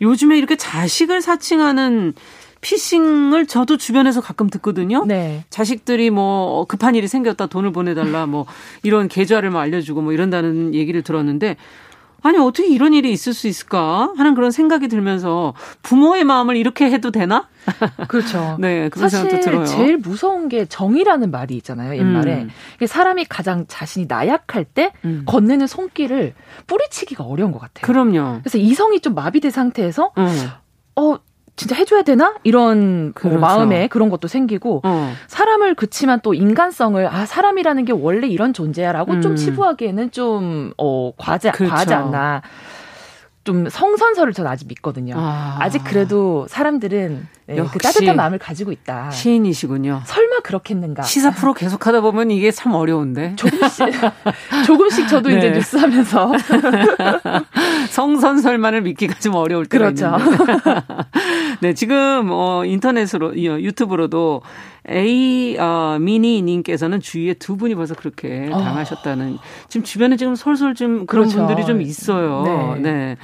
요즘에 0.00 0.38
이렇게 0.38 0.56
자식을 0.56 1.20
사칭하는 1.20 2.14
피싱을 2.62 3.46
저도 3.46 3.76
주변에서 3.76 4.22
가끔 4.22 4.48
듣거든요. 4.48 5.04
네. 5.04 5.44
자식들이 5.50 6.10
뭐 6.10 6.64
급한 6.64 6.94
일이 6.94 7.06
생겼다 7.06 7.46
돈을 7.48 7.72
보내달라 7.72 8.26
뭐 8.26 8.46
이런 8.82 9.08
계좌를 9.08 9.50
뭐 9.50 9.60
알려주고 9.60 10.00
뭐 10.00 10.12
이런다는 10.12 10.72
얘기를 10.72 11.02
들었는데 11.02 11.56
아니 12.22 12.38
어떻게 12.38 12.68
이런 12.68 12.94
일이 12.94 13.10
있을 13.10 13.34
수 13.34 13.48
있을까 13.48 14.12
하는 14.16 14.36
그런 14.36 14.52
생각이 14.52 14.86
들면서 14.86 15.54
부모의 15.82 16.22
마음을 16.22 16.56
이렇게 16.56 16.88
해도 16.88 17.10
되나? 17.10 17.48
그렇죠. 18.06 18.56
네, 18.60 18.88
그런 18.90 19.08
생각도 19.08 19.40
들어요. 19.40 19.64
제일 19.64 19.96
무서운 19.96 20.48
게 20.48 20.64
정이라는 20.64 21.32
말이 21.32 21.56
있잖아요. 21.56 21.96
옛말에 21.96 22.46
음. 22.80 22.86
사람이 22.86 23.24
가장 23.24 23.66
자신이 23.66 24.06
나약할 24.08 24.64
때 24.64 24.92
음. 25.04 25.24
건네는 25.26 25.66
손길을 25.66 26.34
뿌리치기가 26.68 27.24
어려운 27.24 27.50
것 27.50 27.58
같아요. 27.58 27.86
그럼요. 27.86 28.38
그래서 28.42 28.58
이성이 28.58 29.00
좀 29.00 29.14
마비된 29.14 29.50
상태에서 29.50 30.12
음. 30.16 30.48
어 30.94 31.18
진짜 31.62 31.76
해줘야 31.76 32.02
되나 32.02 32.34
이런 32.42 33.12
그 33.14 33.28
그렇죠. 33.28 33.38
마음에 33.40 33.86
그런 33.86 34.10
것도 34.10 34.26
생기고 34.26 34.80
어. 34.84 35.12
사람을 35.28 35.76
그치만 35.76 36.18
또 36.22 36.34
인간성을 36.34 37.06
아 37.06 37.24
사람이라는 37.24 37.84
게 37.84 37.92
원래 37.92 38.26
이런 38.26 38.52
존재야라고 38.52 39.12
음. 39.12 39.22
좀 39.22 39.36
치부하기에는 39.36 40.10
좀 40.10 40.72
어 40.76 41.12
과제 41.16 41.52
그렇죠. 41.52 41.72
과하지 41.72 41.94
않나 41.94 42.42
좀 43.44 43.68
성선설을 43.68 44.32
전 44.32 44.46
아직 44.46 44.66
믿거든요. 44.68 45.14
아. 45.16 45.68
직 45.70 45.82
그래도 45.84 46.46
사람들은 46.48 47.28
네, 47.54 47.68
그 47.72 47.78
따뜻한 47.78 48.16
마음을 48.16 48.38
가지고 48.38 48.72
있다. 48.72 49.10
시인이시군요. 49.10 50.02
설마 50.04 50.40
그렇겠는가? 50.40 51.02
시사 51.02 51.32
프로 51.32 51.54
계속 51.54 51.86
하다 51.86 52.00
보면 52.00 52.30
이게 52.30 52.50
참 52.50 52.74
어려운데. 52.74 53.36
조금씩, 53.36 53.86
조금씩 54.66 55.08
저도 55.08 55.28
네. 55.30 55.38
이제 55.38 55.52
뉴스 55.52 55.76
하면서. 55.76 56.32
성선설만을 57.90 58.82
믿기가 58.82 59.18
좀 59.18 59.34
어려울 59.34 59.66
때가 59.66 59.92
그렇죠. 59.92 60.16
네, 61.60 61.74
지금 61.74 62.28
어 62.30 62.64
인터넷으로 62.64 63.36
유튜브로도 63.36 64.42
에 64.90 65.56
어, 65.58 65.98
미니 66.00 66.42
님께서는 66.42 67.00
주위에 67.00 67.34
두 67.34 67.56
분이 67.56 67.74
벌써 67.74 67.94
그렇게 67.94 68.48
어. 68.50 68.58
당하셨다는 68.58 69.38
지금 69.68 69.84
주변에 69.84 70.16
지금 70.16 70.34
솔솔 70.34 70.74
좀 70.74 71.06
그런 71.06 71.28
그렇죠. 71.28 71.38
분들이 71.38 71.64
좀 71.66 71.80
있어요. 71.80 72.76
네. 72.76 72.80
네. 72.80 73.16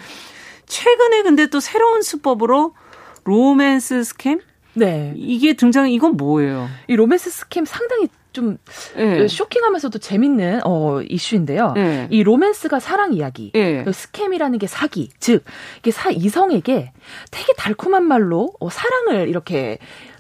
최근에 0.67 1.23
근데 1.23 1.47
또 1.47 1.61
새로운 1.61 2.03
수법으로 2.03 2.75
로맨스 3.25 4.05
scam? 4.05 4.41
네. 4.75 5.13
이게 5.17 5.55
등장 5.55 5.91
이건 5.91 6.17
뭐예요? 6.17 6.69
이 6.87 6.97
로맨스 6.97 7.31
scam 7.31 7.65
상당히 7.65 8.09
좀 8.33 8.59
네. 8.95 9.27
쇼킹하면서도 9.27 9.99
재밌는 9.99 10.61
어 10.65 11.01
이슈인데요. 11.03 11.73
네. 11.75 12.07
이 12.11 12.23
로맨스가 12.23 12.79
사랑 12.79 13.13
이야기, 13.13 13.51
네. 13.53 13.85
scam이라는 13.91 14.59
게 14.59 14.67
사기, 14.67 15.11
즉 15.19 15.45
이게 15.79 15.91
사 15.91 16.11
이성에게 16.11 16.93
되게 17.31 17.53
달콤한 17.57 18.05
말로 18.05 18.53
어, 18.61 18.69
사랑을 18.71 19.29
이렇게 19.29 19.79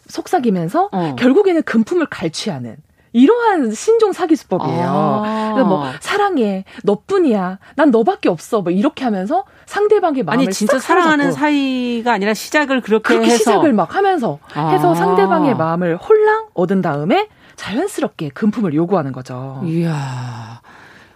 속삭이면서 0.08 0.88
어. 0.90 1.16
결국에는 1.16 1.62
금품을 1.62 2.06
갈취하는 2.06 2.76
이러한 3.12 3.72
신종 3.72 4.12
사기 4.12 4.36
수법이에요. 4.36 4.86
아. 4.86 5.52
그래서 5.54 5.68
뭐 5.68 5.84
사랑해, 6.00 6.64
너뿐이야, 6.84 7.58
난 7.76 7.90
너밖에 7.90 8.28
없어, 8.28 8.60
뭐 8.60 8.70
이렇게 8.72 9.04
하면서 9.04 9.44
상대방의 9.66 10.24
마음을 10.24 10.44
아니 10.44 10.52
진짜 10.52 10.78
사랑하는 10.78 11.32
사이가 11.32 12.12
아니라 12.12 12.34
시작을 12.34 12.80
그렇게 12.80 13.02
그렇게 13.08 13.26
해서 13.26 13.38
시작을 13.38 13.72
막 13.72 13.94
하면서 13.94 14.38
아. 14.54 14.70
해서 14.70 14.94
상대방의 14.94 15.56
마음을 15.56 15.96
홀랑 15.96 16.48
얻은 16.54 16.82
다음에 16.82 17.28
자연스럽게 17.56 18.30
금품을 18.30 18.74
요구하는 18.74 19.12
거죠. 19.12 19.62
이야. 19.64 20.60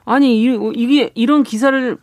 아니 0.05 0.43
이게 0.43 1.11
이런 1.15 1.45
기사를 1.45 1.97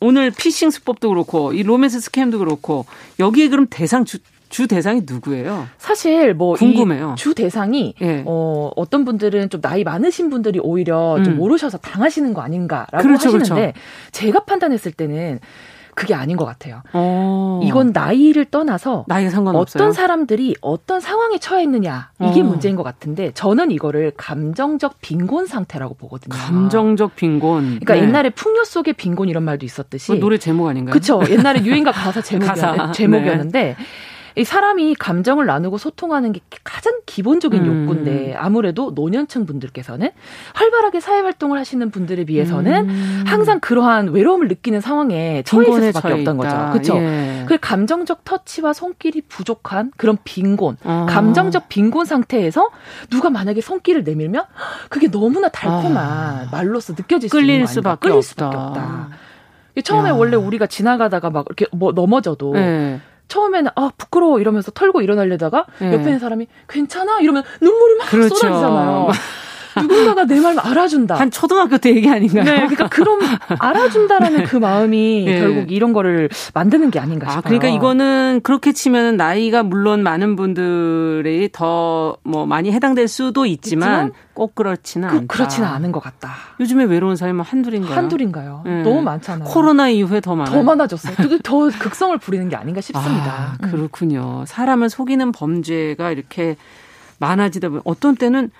오늘 0.00 0.30
피싱 0.30 0.70
수법도 0.70 1.10
그렇고 1.10 1.52
이 1.52 1.62
로맨스 1.62 2.00
scam도 2.00 2.38
그렇고 2.38 2.86
여기에 3.20 3.48
그럼 3.48 3.66
대상 3.70 4.04
주, 4.04 4.18
주 4.52 4.68
대상이 4.68 5.02
누구예요? 5.06 5.66
사실 5.78 6.34
뭐 6.34 6.54
궁금해요. 6.54 7.14
주 7.16 7.34
대상이 7.34 7.94
네. 7.98 8.22
어 8.26 8.70
어떤 8.76 9.06
분들은 9.06 9.48
좀 9.48 9.62
나이 9.62 9.82
많으신 9.82 10.28
분들이 10.28 10.60
오히려 10.62 11.16
음. 11.16 11.24
좀 11.24 11.36
모르셔서 11.36 11.78
당하시는 11.78 12.34
거 12.34 12.42
아닌가라고 12.42 13.02
그렇죠, 13.02 13.28
하시는데 13.28 13.72
그렇죠. 13.72 13.78
제가 14.12 14.44
판단했을 14.44 14.92
때는 14.92 15.40
그게 15.94 16.14
아닌 16.14 16.36
것 16.36 16.44
같아요. 16.44 16.82
어. 16.92 17.60
이건 17.64 17.92
나이를 17.92 18.44
떠나서 18.46 19.06
나이가 19.08 19.30
상관없어요. 19.30 19.82
어떤 19.82 19.92
사람들이 19.94 20.54
어떤 20.60 21.00
상황에 21.00 21.38
처해 21.38 21.62
있느냐 21.62 22.10
이게 22.20 22.42
어. 22.42 22.44
문제인 22.44 22.76
것 22.76 22.82
같은데 22.82 23.30
저는 23.32 23.70
이거를 23.70 24.12
감정적 24.18 25.00
빈곤 25.00 25.46
상태라고 25.46 25.94
보거든요. 25.94 26.36
감정적 26.36 27.16
빈곤. 27.16 27.80
그러니까 27.80 27.94
네. 27.94 28.02
옛날에 28.02 28.28
풍요 28.28 28.64
속의 28.64 28.94
빈곤 28.94 29.30
이런 29.30 29.44
말도 29.44 29.64
있었듯이 29.64 30.18
노래 30.18 30.36
제목 30.36 30.68
아닌가요? 30.68 30.92
그렇죠. 30.92 31.22
옛날에 31.30 31.64
유행가 31.64 31.90
가사 31.90 32.20
제목이었. 32.20 32.92
제목이었는데 32.92 33.62
네. 33.62 33.76
이 34.36 34.44
사람이 34.44 34.94
감정을 34.94 35.46
나누고 35.46 35.78
소통하는 35.78 36.32
게 36.32 36.40
가장 36.64 37.00
기본적인 37.06 37.64
음. 37.64 37.86
욕구인데 37.86 38.34
아무래도 38.36 38.92
노년층 38.94 39.46
분들께서는 39.46 40.10
활발하게 40.54 41.00
사회 41.00 41.20
활동을 41.20 41.58
하시는 41.58 41.90
분들에 41.90 42.24
비해서는 42.24 42.88
음. 42.88 43.24
항상 43.26 43.60
그러한 43.60 44.08
외로움을 44.08 44.48
느끼는 44.48 44.80
상황에 44.80 45.42
처해 45.44 45.68
있을 45.68 45.92
수밖에 45.92 46.14
없던 46.14 46.36
거죠. 46.36 46.70
그렇죠. 46.72 46.96
예. 46.96 47.44
그 47.46 47.58
감정적 47.60 48.24
터치와 48.24 48.72
손길이 48.72 49.20
부족한 49.22 49.92
그런 49.96 50.16
빈곤, 50.24 50.76
아. 50.84 51.06
감정적 51.08 51.68
빈곤 51.68 52.04
상태에서 52.04 52.70
누가 53.10 53.30
만약에 53.30 53.60
손길을 53.60 54.04
내밀면 54.04 54.44
그게 54.88 55.10
너무나 55.10 55.48
달콤한 55.48 55.96
아. 55.96 56.48
말로서 56.50 56.94
느껴질 56.94 57.28
수 57.28 57.36
끌릴 57.36 57.66
수밖에 57.66 58.00
끌릴 58.00 58.16
없다. 58.16 58.28
수밖에 58.28 58.56
없다. 58.56 59.08
처음에 59.84 60.10
야. 60.10 60.12
원래 60.12 60.36
우리가 60.36 60.66
지나가다가 60.66 61.30
막 61.30 61.46
이렇게 61.48 61.66
뭐 61.72 61.92
넘어져도 61.92 62.52
네. 62.52 63.00
처음에는 63.32 63.70
아 63.76 63.90
부끄러워 63.96 64.40
이러면서 64.40 64.70
털고 64.70 65.00
일어나려다가 65.00 65.64
네. 65.78 65.86
옆에 65.94 66.02
있는 66.04 66.18
사람이 66.18 66.48
괜찮아 66.68 67.20
이러면 67.20 67.42
눈물이 67.62 67.96
막 67.96 68.10
그렇죠. 68.10 68.34
쏟아지잖아요. 68.34 69.08
누군가가 69.80 70.24
내 70.26 70.40
말 70.42 70.58
알아준다. 70.58 71.14
한 71.14 71.30
초등학교 71.30 71.78
때 71.78 71.94
얘기 71.94 72.08
아닌가요? 72.10 72.42
네, 72.44 72.52
그러니까 72.66 72.88
그럼 72.88 73.20
알아준다라는 73.58 74.44
그 74.44 74.56
마음이 74.56 75.24
네. 75.26 75.40
결국 75.40 75.70
이런 75.70 75.92
거를 75.92 76.28
만드는 76.54 76.90
게 76.90 76.98
아닌가 76.98 77.28
아, 77.28 77.30
싶어요. 77.30 77.42
아, 77.44 77.48
그러니까 77.48 77.68
이거는 77.68 78.40
그렇게 78.42 78.72
치면 78.72 79.16
나이가 79.16 79.62
물론 79.62 80.02
많은 80.02 80.36
분들이 80.36 81.48
더 81.52 82.16
뭐 82.24 82.46
많이 82.46 82.72
해당될 82.72 83.08
수도 83.08 83.46
있지만, 83.46 83.88
있지만 84.06 84.12
꼭 84.34 84.54
그렇지는 84.54 85.08
그, 85.08 85.16
않다. 85.16 85.26
그렇지는 85.34 85.68
않은 85.68 85.92
것 85.92 86.00
같다. 86.00 86.30
요즘에 86.60 86.84
외로운 86.84 87.16
사람은 87.16 87.44
한둘인가요? 87.44 87.94
한둘인가요? 87.96 88.62
네. 88.64 88.82
너무 88.82 89.02
많잖아요. 89.02 89.48
코로나 89.48 89.88
이후에 89.88 90.20
더 90.20 90.34
많아요. 90.36 90.54
더 90.54 90.62
많아졌어요. 90.62 91.14
더 91.42 91.70
극성을 91.78 92.16
부리는 92.18 92.48
게 92.48 92.56
아닌가 92.56 92.80
싶습니다. 92.80 93.56
아, 93.60 93.66
그렇군요. 93.66 94.44
사람을 94.46 94.88
속이는 94.90 95.32
범죄가 95.32 96.10
이렇게 96.10 96.56
많아지다 97.18 97.68
보면 97.68 97.82
어떤 97.84 98.14
때는 98.16 98.50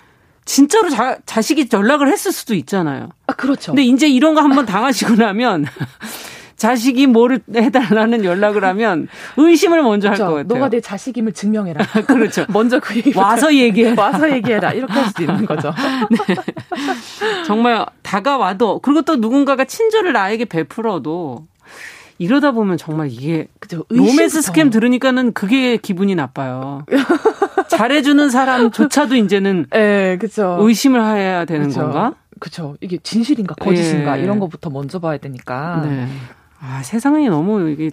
진짜로 0.45 0.89
자, 0.89 1.17
자식이 1.25 1.69
연락을 1.71 2.07
했을 2.11 2.31
수도 2.31 2.53
있잖아요. 2.55 3.09
아, 3.27 3.33
그렇죠. 3.33 3.71
근데 3.71 3.83
이제 3.83 4.07
이런 4.07 4.35
거 4.35 4.41
한번 4.41 4.65
당하시고 4.65 5.15
나면 5.15 5.65
자식이 6.55 7.07
뭐를 7.07 7.41
해달라는 7.53 8.23
연락을 8.23 8.63
하면 8.63 9.09
의심을 9.35 9.83
먼저 9.83 10.07
그렇죠. 10.09 10.23
할것 10.23 10.43
같아요. 10.43 10.57
너가 10.59 10.69
내 10.69 10.79
자식임을 10.79 11.33
증명해라. 11.33 11.85
그렇죠. 12.07 12.45
먼저 12.49 12.79
그 12.79 12.95
얘기 12.95 13.11
와서 13.17 13.53
얘기해. 13.53 13.95
와서 13.97 14.31
얘기해라. 14.31 14.71
이렇게 14.71 14.93
할 14.93 15.07
수도 15.07 15.23
있는 15.23 15.45
거죠. 15.45 15.73
네. 16.09 16.35
정말 17.45 17.85
다가와도 18.01 18.79
그리고 18.79 19.01
또 19.01 19.17
누군가가 19.17 19.65
친절을 19.65 20.13
나에게 20.13 20.45
베풀어도 20.45 21.47
이러다 22.23 22.51
보면 22.51 22.77
정말 22.77 23.11
이게 23.11 23.47
그죠. 23.59 23.83
로맨스 23.89 24.41
스캠 24.41 24.69
들으니까는 24.69 25.33
그게 25.33 25.75
기분이 25.75 26.15
나빠요. 26.15 26.85
잘해주는 27.67 28.29
사람조차도 28.29 29.15
이제는 29.15 29.65
네, 29.69 30.17
그죠. 30.17 30.57
의심을 30.61 31.03
해야 31.03 31.43
되는 31.43 31.67
그쵸. 31.67 31.81
건가? 31.81 32.13
그렇죠. 32.39 32.77
이게 32.79 32.97
진실인가 32.97 33.55
거짓인가 33.55 34.17
예. 34.17 34.23
이런 34.23 34.39
것부터 34.39 34.69
먼저 34.69 34.99
봐야 34.99 35.17
되니까. 35.17 35.81
네. 35.85 36.07
아 36.61 36.81
세상이 36.81 37.27
너무 37.27 37.69
이게 37.69 37.91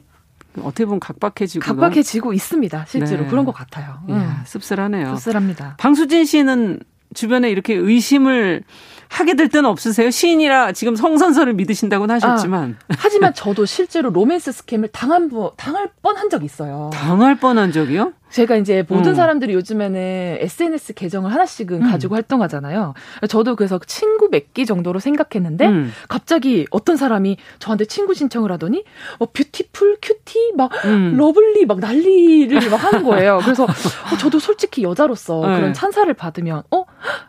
어떻게 0.62 0.84
보면 0.84 1.00
각박해지고 1.00 1.64
각박해지고 1.64 2.32
있습니다. 2.32 2.84
실제로 2.86 3.24
네. 3.24 3.28
그런 3.28 3.44
것 3.44 3.52
같아요. 3.52 3.98
이야, 4.08 4.16
음. 4.16 4.42
씁쓸하네요. 4.44 5.16
씁쓸합니다. 5.16 5.74
방수진 5.78 6.24
씨는 6.24 6.78
주변에 7.14 7.50
이렇게 7.50 7.74
의심을 7.74 8.62
하게 9.08 9.34
될 9.34 9.48
때는 9.48 9.68
없으세요? 9.68 10.10
시인이라 10.10 10.72
지금 10.72 10.94
성선설을 10.94 11.54
믿으신다고는 11.54 12.14
하셨지만. 12.16 12.76
아, 12.88 12.94
하지만 12.98 13.34
저도 13.34 13.66
실제로 13.66 14.10
로맨스 14.10 14.52
scam을 14.52 14.88
당한, 14.88 15.30
당할 15.56 15.90
뻔한 16.00 16.30
적이 16.30 16.46
있어요. 16.46 16.90
당할 16.92 17.34
뻔한 17.34 17.72
적이요? 17.72 18.12
제가 18.30 18.56
이제 18.56 18.84
모든 18.88 19.12
음. 19.12 19.14
사람들이 19.14 19.54
요즘에는 19.54 20.38
SNS 20.40 20.94
계정을 20.94 21.32
하나씩은 21.32 21.82
음. 21.82 21.90
가지고 21.90 22.14
활동하잖아요. 22.14 22.94
저도 23.28 23.56
그래서 23.56 23.78
친구 23.86 24.28
몇개 24.30 24.64
정도로 24.64 25.00
생각했는데 25.00 25.66
음. 25.66 25.92
갑자기 26.08 26.66
어떤 26.70 26.96
사람이 26.96 27.36
저한테 27.58 27.84
친구 27.84 28.14
신청을 28.14 28.50
하더니 28.52 28.84
뭐 29.18 29.28
beautiful, 29.32 29.98
cutie, 30.00 30.52
막 30.56 30.72
음. 30.84 31.16
lovely 31.16 31.66
막 31.66 31.80
난리를 31.80 32.70
막 32.70 32.76
하는 32.76 33.02
거예요. 33.04 33.40
그래서 33.42 33.64
어, 34.12 34.16
저도 34.18 34.38
솔직히 34.38 34.82
여자로서 34.82 35.40
네. 35.46 35.56
그런 35.56 35.72
찬사를 35.72 36.12
받으면 36.14 36.62
어 36.70 36.84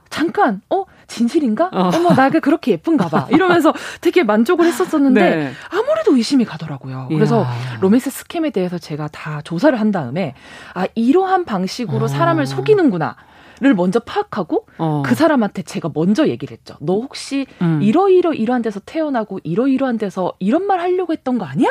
잠깐 0.10 0.62
어 0.70 0.86
진실인가? 1.12 1.70
어. 1.74 1.92
어머, 1.94 2.14
나가 2.16 2.40
그렇게 2.40 2.72
예쁜가 2.72 3.10
봐. 3.10 3.28
이러면서 3.32 3.74
되게 4.00 4.24
만족을 4.24 4.66
했었었는데 4.66 5.22
네. 5.36 5.52
아무래도 5.70 6.16
의심이 6.16 6.46
가더라고요. 6.46 7.08
그래서 7.10 7.42
이야. 7.42 7.78
로맨스 7.82 8.10
스캠에 8.10 8.50
대해서 8.52 8.78
제가 8.78 9.08
다 9.10 9.42
조사를 9.44 9.78
한 9.80 9.92
다음에 9.92 10.34
아, 10.74 10.88
이러한 10.96 11.46
방식으로 11.46 12.06
어. 12.06 12.08
사람을 12.08 12.46
속이는구나. 12.46 13.16
를 13.60 13.76
먼저 13.76 14.00
파악하고 14.00 14.66
어. 14.80 15.04
그 15.06 15.14
사람한테 15.14 15.62
제가 15.62 15.92
먼저 15.94 16.28
얘기를 16.28 16.52
했죠. 16.52 16.78
너 16.82 16.94
혹시 16.96 17.46
음. 17.62 17.80
이러이러 17.84 18.34
이러한 18.34 18.64
데서 18.64 18.80
태어나고 18.80 19.40
이러이러한 19.44 20.00
데서 20.00 20.34
이런 20.40 20.66
말 20.66 20.80
하려고 20.80 21.14
했던 21.14 21.38
거 21.38 21.46
아니야? 21.46 21.70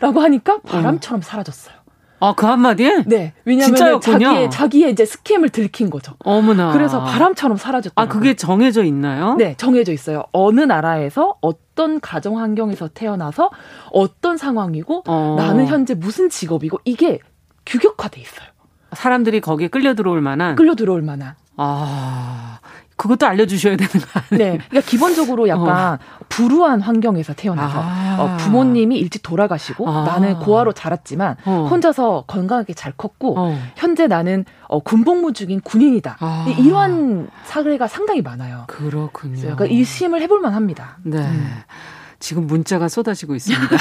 라고 0.00 0.20
하니까 0.20 0.60
바람처럼 0.60 1.20
사라졌어요. 1.20 1.81
아, 2.22 2.34
그 2.36 2.46
한마디에? 2.46 3.02
네. 3.04 3.32
왜냐하면 3.44 4.00
자기의, 4.00 4.48
자기의 4.48 4.92
이제 4.92 5.04
스캠을 5.04 5.48
들킨 5.48 5.90
거죠. 5.90 6.14
어머나. 6.20 6.72
그래서 6.72 7.02
바람처럼 7.02 7.56
사라졌다. 7.56 8.00
아, 8.00 8.06
그게 8.06 8.34
정해져 8.34 8.84
있나요? 8.84 9.34
네, 9.34 9.56
정해져 9.56 9.92
있어요. 9.92 10.22
어느 10.30 10.60
나라에서 10.60 11.34
어떤 11.40 12.00
가정 12.00 12.38
환경에서 12.38 12.88
태어나서 12.94 13.50
어떤 13.90 14.36
상황이고 14.36 15.02
어. 15.08 15.34
나는 15.36 15.66
현재 15.66 15.94
무슨 15.94 16.30
직업이고 16.30 16.78
이게 16.84 17.18
규격화돼 17.66 18.20
있어요. 18.20 18.48
사람들이 18.92 19.40
거기에 19.40 19.66
끌려 19.66 19.94
들어올 19.94 20.20
만한 20.20 20.54
끌려 20.54 20.76
들어올 20.76 21.02
만한 21.02 21.34
아. 21.56 22.60
그것도 23.02 23.26
알려주셔야 23.26 23.76
되는 23.76 23.90
거 23.90 24.20
아니에요? 24.30 24.52
네. 24.52 24.58
그러니까 24.68 24.88
기본적으로 24.88 25.48
약간 25.48 25.94
어. 25.94 25.98
불우한 26.28 26.80
환경에서 26.80 27.34
태어나서 27.34 27.80
아. 27.82 28.16
어, 28.20 28.36
부모님이 28.36 28.96
일찍 28.96 29.24
돌아가시고 29.24 29.88
아. 29.90 30.04
나는 30.04 30.38
고아로 30.38 30.72
자랐지만 30.72 31.34
어. 31.44 31.66
혼자서 31.68 32.24
건강하게 32.28 32.74
잘 32.74 32.92
컸고 32.92 33.34
어. 33.36 33.58
현재 33.74 34.06
나는 34.06 34.44
어, 34.68 34.78
군복무 34.78 35.32
중인 35.32 35.62
군인이다. 35.62 36.18
아. 36.20 36.46
이러한 36.60 37.28
사례가 37.44 37.88
상당히 37.88 38.22
많아요. 38.22 38.64
그렇군요. 38.68 39.48
약간 39.48 39.66
일심을 39.66 40.22
해볼 40.22 40.40
만합니다. 40.40 40.98
네. 41.02 41.18
음. 41.18 41.54
지금 42.22 42.46
문자가 42.46 42.88
쏟아지고 42.88 43.34
있습니다. 43.34 43.76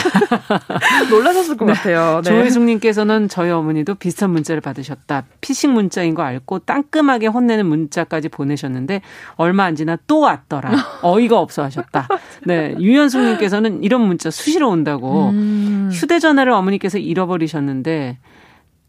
놀라셨을 1.11 1.57
것 1.57 1.65
네. 1.65 1.73
같아요. 1.73 2.21
네. 2.23 2.29
조혜숙님께서는 2.29 3.29
저희 3.29 3.51
어머니도 3.51 3.95
비슷한 3.95 4.31
문자를 4.31 4.61
받으셨다. 4.61 5.25
피싱 5.41 5.73
문자인 5.73 6.15
거 6.15 6.23
알고 6.23 6.59
땅끔하게 6.59 7.27
혼내는 7.27 7.67
문자까지 7.67 8.29
보내셨는데 8.29 9.03
얼마 9.35 9.65
안 9.65 9.75
지나 9.75 9.95
또 10.07 10.21
왔더라. 10.21 10.71
어이가 11.03 11.37
없어 11.37 11.61
하셨다. 11.63 12.07
네. 12.45 12.75
유현숙님께서는 12.79 13.83
이런 13.83 14.01
문자 14.01 14.31
수시로 14.31 14.69
온다고 14.69 15.29
음. 15.29 15.91
휴대전화를 15.93 16.51
어머니께서 16.51 16.97
잃어버리셨는데 16.97 18.17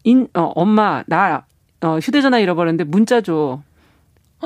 인, 0.05 0.27
어, 0.33 0.51
엄마 0.55 1.03
나 1.05 1.45
어, 1.81 1.99
휴대전화 1.99 2.39
잃어버렸는데 2.39 2.85
문자 2.85 3.21
줘. 3.21 3.61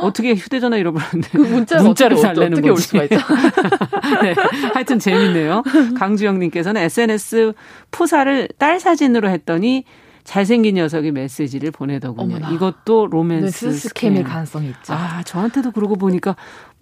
어떻게 0.02 0.34
휴대전화 0.34 0.78
잃어버렸는데 0.78 1.30
그 1.32 1.38
문자 1.38 1.82
문자를 1.82 2.18
잘 2.18 2.36
내는 2.36 2.54
어떻게 2.54 2.70
올 2.70 2.78
수가 2.78 3.04
있죠? 3.04 3.18
네, 4.24 4.36
하여튼 4.74 5.00
재밌네요. 5.00 5.64
강주영님께서는 5.98 6.82
SNS 6.82 7.54
푸사를 7.92 8.50
딸 8.58 8.80
사진으로 8.80 9.30
했더니 9.30 9.84
잘생긴 10.28 10.76
녀석이 10.76 11.12
메시지를 11.14 11.72
보내더군요. 11.72 12.36
어머나. 12.36 12.50
이것도 12.52 13.08
로맨스 13.08 13.72
스캠일 13.72 14.26
가능성이 14.26 14.68
있죠. 14.68 14.94
아, 14.94 15.24
저한테도 15.24 15.72
그러고 15.72 15.96
보니까 15.96 16.36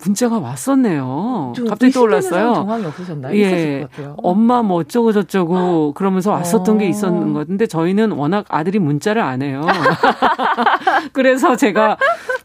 문자가 0.04 0.40
왔었네요. 0.40 1.54
갑자기 1.70 1.93
떠올랐어요. 1.93 2.56
정황이 2.56 2.84
없으셨나요? 2.86 3.38
예. 3.38 3.88
엄마 4.18 4.64
뭐 4.64 4.78
어쩌고 4.78 5.14
저쩌고 5.14 5.93
그러면서 5.93 6.32
왔었던 6.32 6.76
어. 6.76 6.78
게 6.80 6.88
있었는 6.88 7.34
것 7.34 7.39
같은데 7.41 7.68
저희는 7.68 8.14
워낙 8.14 8.46
아들이 8.50 8.80
문자를 8.80 9.22
안 9.22 9.43
해요. 9.43 9.62
그래서 11.14 11.56
제가 11.56 11.98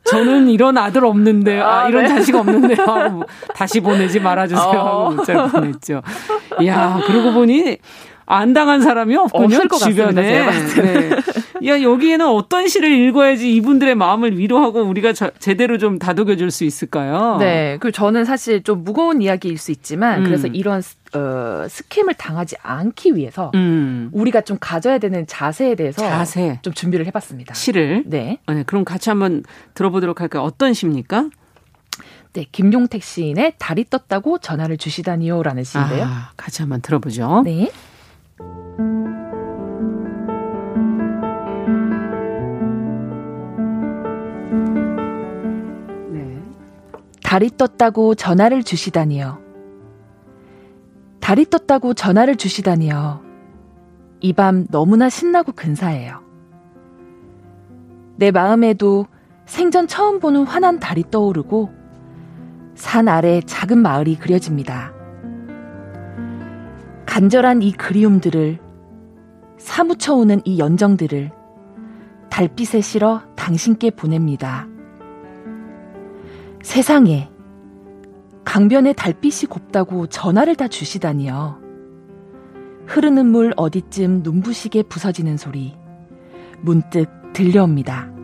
저는 0.05 0.48
이런 0.51 0.76
아들 0.76 1.07
없는데요. 1.07 1.64
아, 1.64 1.88
이런 1.88 2.03
네. 2.03 2.09
자식 2.11 2.34
없는데요. 2.34 2.84
하고 2.84 3.22
다시 3.55 3.80
보내지 3.80 4.20
말아주세요. 4.20 4.68
하고 4.68 4.88
어. 4.88 5.11
문자를 5.12 5.48
보냈죠. 5.48 6.03
이야, 6.61 7.01
그러고 7.07 7.32
보니 7.32 7.78
안 8.32 8.52
당한 8.52 8.80
사람이 8.80 9.16
없군요. 9.16 9.58
주변에. 9.78 10.46
네. 10.82 11.10
야, 11.66 11.82
여기에는 11.82 12.26
어떤 12.26 12.68
시를 12.68 12.90
읽어야지 12.90 13.52
이분들의 13.56 13.94
마음을 13.96 14.38
위로하고 14.38 14.82
우리가 14.82 15.12
저, 15.12 15.30
제대로 15.40 15.78
좀 15.78 15.98
다독여 15.98 16.36
줄 16.36 16.50
수 16.50 16.64
있을까요? 16.64 17.36
네. 17.38 17.76
그 17.80 17.92
저는 17.92 18.24
사실 18.24 18.62
좀 18.62 18.82
무거운 18.84 19.20
이야기일 19.20 19.58
수 19.58 19.70
있지만 19.72 20.20
음. 20.20 20.24
그래서 20.24 20.46
이런 20.46 20.80
어, 21.14 21.66
스캠을 21.68 22.14
당하지 22.14 22.56
않기 22.62 23.14
위해서 23.16 23.50
음. 23.54 24.10
우리가 24.12 24.40
좀 24.42 24.56
가져야 24.60 24.98
되는 24.98 25.26
자세에 25.26 25.74
대해서 25.74 26.00
자세. 26.02 26.58
좀 26.62 26.72
준비를 26.72 27.06
해봤습니다. 27.06 27.54
시를. 27.54 28.04
네. 28.06 28.38
네. 28.46 28.62
그럼 28.64 28.84
같이 28.84 29.10
한번 29.10 29.42
들어보도록 29.74 30.20
할까요? 30.20 30.42
어떤 30.44 30.72
시입니까? 30.72 31.30
네, 32.32 32.46
김용택 32.52 33.02
시인의 33.02 33.54
달이 33.58 33.86
떴다고 33.90 34.38
전화를 34.38 34.76
주시다니요라는 34.78 35.64
시인데요. 35.64 36.04
아, 36.04 36.30
같이 36.36 36.62
한번 36.62 36.80
들어보죠. 36.80 37.42
네. 37.44 37.70
네. 46.10 46.42
달이 47.22 47.50
떴다고 47.56 48.14
전화를 48.14 48.62
주시다니요. 48.62 49.38
달이 51.20 51.46
떴다고 51.46 51.94
전화를 51.94 52.36
주시다니요. 52.36 53.20
이 54.20 54.32
밤 54.32 54.66
너무나 54.70 55.08
신나고 55.08 55.52
근사해요. 55.52 56.20
내 58.16 58.30
마음에도 58.30 59.06
생전 59.46 59.86
처음 59.86 60.20
보는 60.20 60.44
환한 60.44 60.78
달이 60.78 61.04
떠오르고 61.10 61.70
산 62.74 63.08
아래 63.08 63.40
작은 63.40 63.78
마을이 63.78 64.16
그려집니다. 64.16 64.92
간절한 67.06 67.62
이 67.62 67.72
그리움들을 67.72 68.58
사무쳐 69.61 70.14
오는 70.14 70.40
이 70.44 70.58
연정들을 70.58 71.30
달빛에 72.30 72.80
실어 72.80 73.22
당신께 73.36 73.90
보냅니다. 73.90 74.66
세상에 76.62 77.30
강변에 78.44 78.94
달빛이 78.94 79.48
곱다고 79.48 80.06
전화를 80.06 80.56
다 80.56 80.66
주시다니요. 80.66 81.61
흐르는 82.86 83.26
물 83.26 83.52
어디쯤 83.56 84.22
눈부시게 84.22 84.84
부서지는 84.84 85.36
소리 85.36 85.76
문득 86.62 87.06
들려옵니다. 87.32 88.19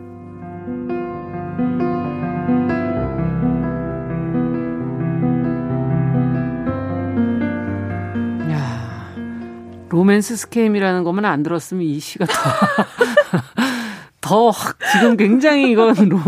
로맨스 9.97 10.35
scam이라는 10.35 11.03
것만 11.03 11.25
안 11.25 11.41
들었으면 11.41 11.83
이 11.83 11.99
시가 11.99 12.25
더. 12.25 12.33
더 14.21 14.51
확 14.51 14.77
지금 14.91 15.15
굉장히 15.15 15.71
이건 15.71 15.95
로, 16.09 16.19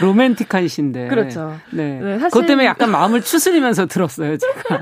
로맨틱한 0.00 0.68
시인데. 0.68 1.08
그렇죠. 1.08 1.56
네. 1.72 1.98
네 2.00 2.18
사실... 2.18 2.30
그것 2.30 2.46
때문에 2.46 2.66
약간 2.66 2.90
마음을 2.90 3.22
추스리면서 3.22 3.86
들었어요, 3.86 4.36
제가. 4.36 4.80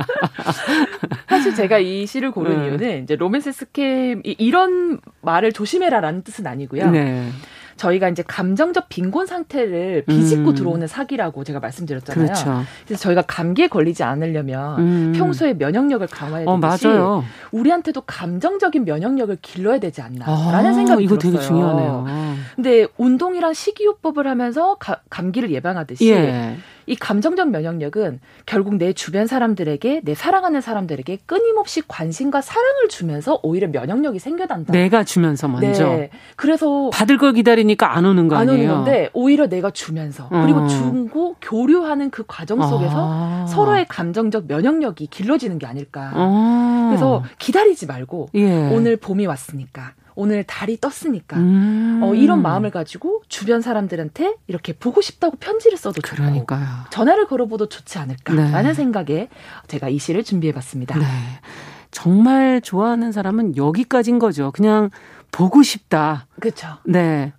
사실 1.29 1.55
제가 1.55 1.79
이 1.79 2.05
시를 2.07 2.33
고른 2.33 2.61
네. 2.61 2.67
이유는 2.67 3.05
이제 3.05 3.17
로맨스 3.17 3.53
scam 3.53 4.23
이런 4.25 4.99
말을 5.23 5.53
조심해라라는 5.53 6.23
뜻은 6.23 6.47
아니고요. 6.47 6.91
네. 6.91 7.31
저희가 7.77 8.09
이제 8.09 8.23
감정적 8.27 8.89
빈곤 8.89 9.27
상태를 9.27 10.05
비집고 10.07 10.51
음. 10.51 10.55
들어오는 10.55 10.87
사기라고 10.87 11.45
제가 11.45 11.61
말씀드렸잖아요. 11.61 12.27
그렇죠. 12.27 12.65
그래서 12.87 13.03
저희가 13.03 13.23
감기에 13.23 13.69
걸리지 13.69 14.03
않으려면 14.03 14.79
음. 14.79 15.13
평소에 15.17 15.55
면역력을 15.55 16.07
강화해야 16.07 16.49
어, 16.49 16.61
되듯이 16.61 16.87
어, 16.89 17.25
우리한테도 17.53 18.03
감정적인 18.03 18.85
면역력을 18.85 19.37
길러야 19.43 19.79
되지 19.79 20.03
않나라는 20.03 20.71
아, 20.71 20.73
생각이 20.73 21.05
이거 21.05 21.19
들었어요. 21.19 21.39
되게 21.41 21.47
중요하네요. 21.47 22.07
근데 22.55 22.87
운동이랑 22.97 23.53
식이요법을 23.53 24.27
하면서 24.27 24.77
가, 24.77 25.01
감기를 25.11 25.51
예방하듯이 25.51 26.11
예. 26.11 26.57
이 26.87 26.97
감정적 26.97 27.51
면역력은 27.51 28.21
결국 28.47 28.77
내 28.77 28.93
주변 28.93 29.27
사람들에게 29.27 30.03
내 30.05 30.15
사랑하는 30.15 30.61
사람들에게 30.61 31.19
끊임없이 31.27 31.83
관심과 31.87 32.41
사랑을 32.41 32.89
주면서 32.89 33.41
오히려 33.43 33.69
면역력이 33.69 34.19
생겨난다. 34.19 34.73
내가 34.73 35.05
주면서 35.05 35.49
먼저. 35.49 35.85
네. 35.85 36.11
그래서 36.37 36.91
받을 36.93 37.19
걸 37.19 37.33
기다리니까 37.33 37.97
안 37.97 38.05
오는 38.05 38.29
거 38.29 38.37
아니에요? 38.37 38.53
안 38.53 38.59
오는 38.59 38.75
건데 38.75 39.11
오히려 39.13 39.49
내가 39.49 39.71
주면서 39.71 40.29
그리고 40.29 40.61
어. 40.61 40.67
주고 40.67 41.37
교류하는 41.41 42.11
그 42.11 42.25
과정 42.27 42.63
속에서 42.63 42.95
아. 42.97 43.47
서로의 43.49 43.87
감정적 43.89 44.47
면역력이 44.47 45.07
길러지는 45.09 45.59
게 45.59 45.67
아닐까. 45.67 46.11
아. 46.15 46.87
그래서 46.89 47.23
기다리지 47.39 47.87
말고 47.87 48.29
예. 48.35 48.69
오늘 48.71 48.97
봄이 48.97 49.27
왔으니까 49.27 49.93
오늘 50.17 50.45
달이 50.45 50.79
떴으니까 50.81 51.37
음. 51.37 52.01
어, 52.03 52.15
이런 52.15 52.43
마음을 52.43 52.71
가지고 52.71 53.23
주변 53.29 53.61
사람들한테 53.61 54.37
이렇게 54.47 54.73
보고 54.73 55.01
싶다고 55.01 55.37
편지를 55.39 55.77
써도 55.77 56.01
그러니까요. 56.03 56.67
전화를 56.91 57.27
걸어보도 57.27 57.69
좋지 57.69 57.99
않을까라는 57.99 58.63
네. 58.71 58.75
생각에 58.75 59.29
제가 59.67 59.89
이 59.89 59.99
시를 59.99 60.23
준비해봤습니다. 60.25 60.99
네. 60.99 61.05
정말 61.91 62.61
좋아하는 62.61 63.13
사람은 63.13 63.57
여기까지인 63.57 64.19
거죠. 64.19 64.51
그냥 64.53 64.91
보고 65.31 65.63
싶다. 65.63 66.27
그렇죠. 66.41 66.69
네. 66.85 67.33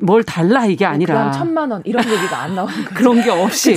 뭘 0.00 0.22
달라 0.22 0.64
이게 0.66 0.84
뭐 0.84 0.94
아니라 0.94 1.14
그럼 1.14 1.32
천만 1.32 1.70
원 1.72 1.82
이런 1.84 2.04
얘기가 2.08 2.38
안 2.38 2.54
나오는 2.54 2.72
거죠. 2.84 2.94
그런 2.94 3.20
게 3.20 3.30
없이 3.30 3.74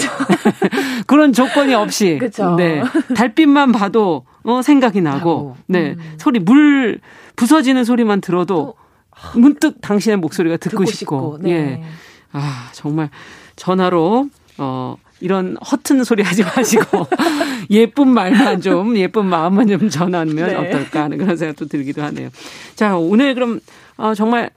그런 1.07 1.33
조건이 1.33 1.73
없이 1.73 2.19
그쵸. 2.19 2.55
네 2.55 2.83
달빛만 3.15 3.71
봐도 3.71 4.25
어 4.43 4.61
생각이 4.61 5.01
나고 5.01 5.55
네 5.65 5.95
음. 5.97 6.13
소리 6.19 6.39
물 6.39 6.99
부서지는 7.35 7.83
소리만 7.83 8.21
들어도 8.21 8.55
또, 8.55 9.39
문득 9.39 9.81
당신의 9.81 10.17
목소리가 10.17 10.57
듣고, 10.57 10.79
듣고 10.79 10.91
싶고, 10.91 11.37
네. 11.41 11.51
예. 11.51 11.83
아, 12.31 12.69
정말 12.73 13.09
전화로 13.55 14.29
어 14.57 14.95
이런 15.19 15.55
허튼 15.57 16.03
소리 16.03 16.23
하지 16.23 16.43
마시고 16.43 17.07
예쁜 17.69 18.07
말만 18.09 18.61
좀 18.61 18.97
예쁜 18.97 19.25
마음만 19.25 19.67
좀 19.67 19.89
전하면 19.89 20.35
네. 20.35 20.55
어떨까 20.55 21.03
하는 21.03 21.17
그런 21.17 21.37
생각도 21.37 21.67
들기도 21.67 22.01
하네요. 22.03 22.29
자, 22.75 22.97
오늘 22.97 23.33
그럼 23.33 23.59
어 23.97 24.13
정말 24.15 24.49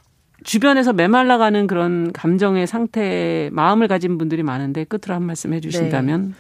주변에서 0.42 0.92
메말라 0.92 1.38
가는 1.38 1.66
그런 1.66 2.12
감정의 2.12 2.66
상태, 2.66 3.48
마음을 3.52 3.88
가진 3.88 4.18
분들이 4.18 4.42
많은데 4.42 4.84
끝으로 4.84 5.14
한 5.14 5.22
말씀 5.22 5.52
해 5.52 5.60
주신다면. 5.60 6.28
네. 6.28 6.34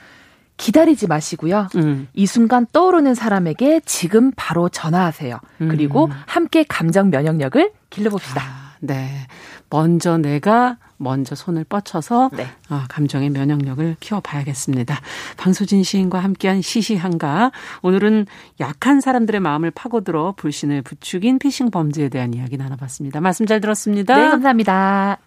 기다리지 0.56 1.06
마시고요. 1.06 1.68
음. 1.76 2.08
이 2.14 2.26
순간 2.26 2.66
떠오르는 2.72 3.14
사람에게 3.14 3.80
지금 3.84 4.32
바로 4.36 4.68
전화하세요. 4.68 5.38
음. 5.62 5.68
그리고 5.68 6.10
함께 6.26 6.64
감정 6.68 7.10
면역력을 7.10 7.72
길러봅시다. 7.90 8.42
아, 8.42 8.72
네. 8.80 9.26
먼저 9.70 10.18
내가 10.18 10.78
먼저 10.96 11.34
손을 11.34 11.64
뻗쳐서 11.64 12.30
네. 12.34 12.46
어, 12.70 12.82
감정의 12.88 13.30
면역력을 13.30 13.96
키워봐야겠습니다. 13.98 15.00
방수진 15.36 15.82
시인과 15.82 16.20
함께한 16.20 16.62
시시한가. 16.62 17.50
오늘은 17.82 18.26
약한 18.60 19.00
사람들의 19.00 19.40
마음을 19.40 19.70
파고들어 19.72 20.34
불신을 20.36 20.82
부추긴 20.82 21.38
피싱 21.38 21.70
범죄에 21.70 22.08
대한 22.08 22.34
이야기 22.34 22.56
나눠봤습니다. 22.56 23.20
말씀 23.20 23.46
잘 23.46 23.60
들었습니다. 23.60 24.16
네, 24.16 24.28
감사합니다. 24.28 25.18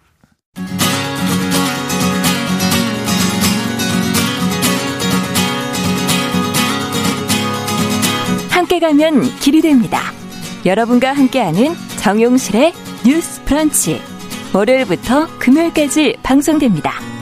가면 8.80 9.22
길이 9.40 9.60
됩니다. 9.60 10.12
여러분과 10.64 11.12
함께하는 11.12 11.74
정용실의 11.98 12.72
뉴스 13.04 13.42
프런치. 13.44 14.00
월요일부터 14.54 15.26
금요일까지 15.38 16.16
방송됩니다. 16.22 17.17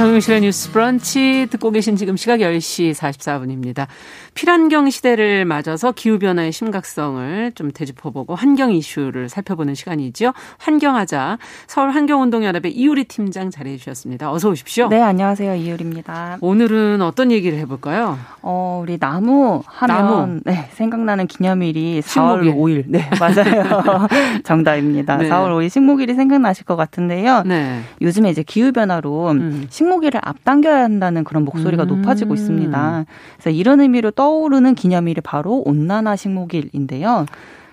정용실의 0.00 0.40
뉴스 0.40 0.72
브런치 0.72 1.48
듣고 1.50 1.70
계신 1.72 1.94
지금 1.94 2.16
시각 2.16 2.38
10시 2.38 2.94
44분입니다. 2.94 3.86
필환경 4.32 4.88
시대를 4.88 5.44
맞아서 5.44 5.92
기후변화의 5.92 6.52
심각성을 6.52 7.52
좀 7.54 7.70
되짚어보고 7.70 8.34
환경 8.34 8.72
이슈를 8.72 9.28
살펴보는 9.28 9.74
시간이지요. 9.74 10.32
환경하자 10.56 11.36
서울 11.66 11.90
환경운동연합의 11.90 12.72
이유리 12.72 13.04
팀장 13.04 13.50
자리해 13.50 13.76
주셨습니다. 13.76 14.32
어서 14.32 14.48
오십시오. 14.48 14.88
네, 14.88 15.02
안녕하세요. 15.02 15.56
이유리입니다. 15.56 16.38
오늘은 16.40 17.02
어떤 17.02 17.30
얘기를 17.30 17.58
해볼까요? 17.58 18.18
어, 18.40 18.80
우리 18.82 18.98
나무 18.98 19.60
하면 19.66 19.96
나무. 19.96 20.40
네, 20.46 20.70
생각나는 20.72 21.26
기념일이 21.26 22.00
4월 22.00 22.44
식목일. 22.44 22.54
5일. 22.54 22.84
네, 22.86 23.10
맞아요. 23.20 24.08
정답입니다. 24.44 25.18
네. 25.18 25.28
4월 25.28 25.50
5일 25.58 25.68
식목일이 25.68 26.14
생각나실 26.14 26.64
것 26.64 26.76
같은데요. 26.76 27.42
네. 27.44 27.82
요즘에 28.00 28.30
이제 28.30 28.42
기후변화로 28.42 29.32
음. 29.32 29.66
식목 29.68 29.89
일을 29.98 30.20
앞당겨야 30.22 30.82
한다는 30.82 31.24
그런 31.24 31.44
목소리가 31.44 31.84
음. 31.84 31.88
높아지고 31.88 32.34
있습니다. 32.34 33.04
그래서 33.34 33.50
이런 33.50 33.80
의미로 33.80 34.10
떠오르는 34.10 34.74
기념일이 34.74 35.20
바로 35.20 35.62
온난화 35.64 36.16
식목일인데요. 36.16 37.26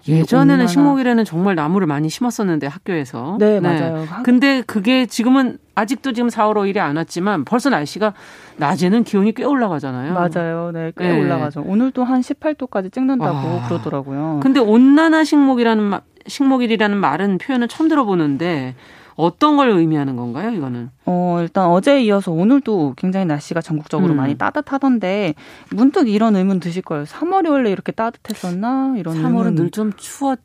예전에는 0.08 0.54
온난화... 0.54 0.68
식목일에는 0.68 1.26
정말 1.26 1.56
나무를 1.56 1.88
많이 1.88 2.10
심었었는데 2.10 2.68
학교에서. 2.68 3.38
네, 3.40 3.60
네, 3.60 3.80
맞아요. 3.80 4.06
근데 4.24 4.62
그게 4.66 5.06
지금은 5.06 5.58
아직도 5.76 6.14
지금 6.14 6.30
4월 6.30 6.56
5일이 6.56 6.78
안 6.78 6.98
왔지만 6.98 7.46
벌써 7.46 7.70
날씨가 7.70 8.14
낮에는 8.58 9.04
기온이 9.04 9.34
꽤 9.34 9.44
올라가잖아요. 9.44 10.14
맞아요. 10.14 10.72
네, 10.74 10.92
꽤 10.98 11.10
네. 11.10 11.20
올라가죠. 11.20 11.64
오늘도 11.66 12.04
한 12.04 12.22
18도까지 12.22 12.92
찍는다고 12.92 13.36
아. 13.36 13.66
그러더라고요. 13.68 14.40
근데 14.42 14.60
온난화 14.60 15.24
식목이라는 15.24 16.00
식목일이라는 16.26 16.98
말은 16.98 17.38
표현을 17.38 17.68
처음 17.68 17.90
들어보는데 17.90 18.76
어떤 19.18 19.58
걸 19.58 19.70
의미하는 19.72 20.16
건가요, 20.16 20.52
이거는? 20.52 20.92
어, 21.06 21.40
일단 21.42 21.66
어제에 21.66 22.04
이어서 22.04 22.32
오늘도 22.32 22.94
굉장히 22.98 23.26
날씨가 23.26 23.62
전국적으로 23.62 24.14
음. 24.14 24.18
많이 24.18 24.36
따뜻하던데 24.38 25.34
문득 25.72 26.08
이런 26.08 26.36
의문 26.36 26.60
드실 26.60 26.84
거예요. 26.84 27.04
3월이 27.06 27.50
원래 27.50 27.72
이렇게 27.72 27.92
따뜻했었나? 27.92 28.94
이런 28.98 29.16
3월은 29.16 29.56
늘 29.56 29.72
좀 29.72 29.92
추웠 29.98 30.36
죠 30.38 30.42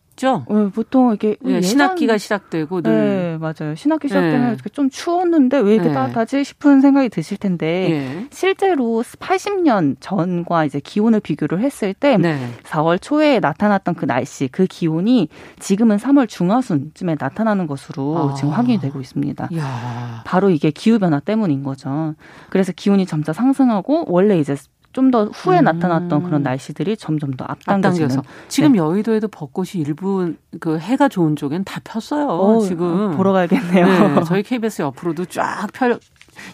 네, 0.48 0.70
보통 0.74 1.08
이렇게 1.10 1.36
네, 1.40 1.54
예상... 1.56 1.62
신학기가 1.62 2.18
시작되고 2.18 2.82
늘. 2.82 2.92
네, 2.92 3.38
맞아요. 3.38 3.74
신학기 3.74 4.08
시작되면 4.08 4.56
네. 4.56 4.70
좀 4.72 4.90
추웠는데 4.90 5.58
왜 5.58 5.74
이렇게 5.74 5.88
네. 5.88 5.94
따뜻하지 5.94 6.44
싶은 6.44 6.80
생각이 6.80 7.08
드실 7.08 7.36
텐데 7.38 7.88
네. 7.88 8.26
실제로 8.30 9.02
80년 9.02 9.96
전과 10.00 10.64
이제 10.64 10.80
기온을 10.80 11.20
비교를 11.20 11.60
했을 11.60 11.94
때 11.94 12.16
4월 12.64 13.00
초에 13.00 13.40
나타났던 13.40 13.94
그 13.94 14.06
날씨, 14.06 14.48
그 14.48 14.66
기온이 14.66 15.28
지금은 15.58 15.96
3월 15.96 16.28
중하순쯤에 16.28 17.16
나타나는 17.18 17.66
것으로 17.66 18.30
아. 18.32 18.34
지금 18.34 18.50
확인이 18.50 18.80
되고 18.80 19.00
있습니다. 19.00 19.48
야. 19.56 20.22
바로 20.24 20.50
이게 20.50 20.70
기후 20.70 20.98
변화 20.98 21.20
때문인 21.20 21.62
거죠. 21.62 22.14
그래서 22.50 22.72
기온이 22.72 23.06
점차 23.06 23.32
상승하고 23.32 24.04
원래 24.08 24.38
이제 24.38 24.56
좀 24.92 25.10
더 25.10 25.24
후에 25.26 25.58
음. 25.58 25.64
나타났던 25.64 26.22
그런 26.22 26.42
날씨들이 26.42 26.96
점점 26.96 27.32
더 27.32 27.44
앞당겨서 27.46 28.22
지금 28.48 28.72
네. 28.72 28.78
여의도에도 28.78 29.28
벚꽃이 29.28 29.70
일부 29.76 30.32
그 30.60 30.78
해가 30.78 31.08
좋은 31.08 31.36
쪽엔 31.36 31.64
다 31.64 31.80
폈어요. 31.84 32.28
어, 32.28 32.60
지금 32.60 33.10
보러 33.16 33.32
가야겠네요. 33.32 33.86
네, 33.86 34.24
저희 34.24 34.42
KBS 34.42 34.82
옆으로도 34.82 35.26
쫙 35.26 35.66
펼. 35.72 35.98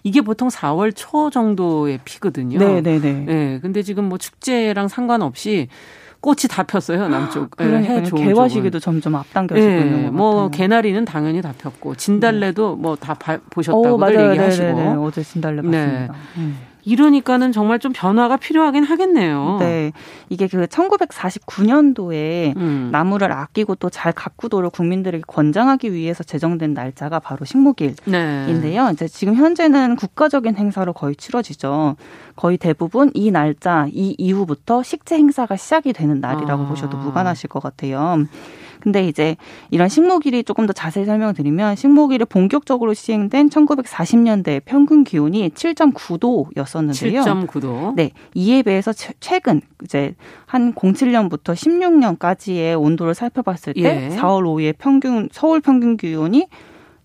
이게 0.03 0.21
보통 0.23 0.49
4월 0.49 0.93
초 0.95 1.31
정도의 1.31 2.01
피거든요. 2.05 2.59
네, 2.59 2.81
네, 2.81 2.99
네. 3.01 3.13
네, 3.13 3.59
근데 3.61 3.83
지금 3.83 4.09
뭐 4.09 4.19
축제랑 4.19 4.89
상관없이 4.89 5.69
꽃이 6.21 6.43
다 6.51 6.65
폈어요 6.65 7.07
남쪽. 7.09 7.51
그러니까 7.53 8.01
네, 8.01 8.11
개화 8.11 8.49
시기도 8.49 8.81
점점 8.81 9.15
앞당겨지고 9.15 9.67
네, 9.69 9.81
있는 9.81 10.07
것뭐 10.13 10.35
같아요. 10.35 10.51
개나리는 10.51 11.05
당연히 11.05 11.41
다 11.43 11.53
폈고 11.57 11.95
진달래도 11.95 12.75
뭐 12.77 12.97
다 12.97 13.15
보셨다고들 13.51 14.17
오, 14.17 14.31
얘기하시고. 14.31 14.65
네네네. 14.65 14.85
네, 14.85 14.91
네. 14.91 14.97
어제 14.97 15.23
진달래 15.23 15.63
봤습니다. 15.63 16.01
네. 16.01 16.09
음. 16.39 16.68
이러니까는 16.89 17.53
정말 17.53 17.79
좀 17.79 17.93
변화가 17.95 18.39
필요하긴 18.39 18.85
하겠네요. 18.85 19.59
네. 19.61 19.93
이게 20.31 20.47
그 20.49 20.67
1949년도에 20.67 22.57
음. 22.57 22.89
나무를 22.91 23.31
아끼고 23.33 23.75
또 23.75 23.89
잘 23.91 24.13
가꾸도록 24.13 24.73
국민들에게 24.75 25.25
권장하기 25.27 25.93
위해서 25.93 26.23
제정된 26.23 26.73
날짜가 26.73 27.19
바로 27.19 27.45
식목일인데요. 27.45 28.85
네. 28.87 28.91
이제 28.93 29.09
지금 29.09 29.35
현재는 29.35 29.97
국가적인 29.97 30.57
행사로 30.57 30.93
거의 30.93 31.17
치러지죠. 31.17 31.97
거의 32.37 32.59
대부분 32.59 33.11
이 33.15 33.33
날짜, 33.33 33.87
이 33.91 34.15
이후부터 34.19 34.85
식재 34.85 35.17
행사가 35.17 35.57
시작이 35.57 35.93
되는 35.93 36.21
날이라고 36.21 36.65
아. 36.65 36.69
보셔도 36.69 36.97
무관하실 36.97 37.49
것 37.49 37.61
같아요. 37.61 38.25
근데 38.81 39.07
이제 39.07 39.37
이런 39.71 39.89
식목일이 39.89 40.45
조금 40.45 40.67
더 40.67 40.73
자세히 40.73 41.05
설명드리면 41.05 41.77
식목일이 41.77 42.25
본격적으로 42.25 42.95
시행된 42.95 43.51
1940년대 43.51 44.63
평균 44.65 45.05
기온이 45.05 45.51
7.9도였었는데요. 45.51 47.47
7.9도. 47.47 47.95
네. 47.95 48.11
이에 48.35 48.63
비해서 48.63 48.93
최근 49.21 49.61
이제 49.85 50.15
한 50.47 50.73
07년부터 50.75 51.55
16년까지의 51.55 52.81
온도를 52.81 53.15
살펴봤을 53.15 53.75
때 53.75 54.11
예. 54.11 54.17
4월 54.17 54.45
5일 54.45 54.75
평균 54.79 55.29
서울 55.33 55.61
평균 55.61 55.97
기온이 55.97 56.47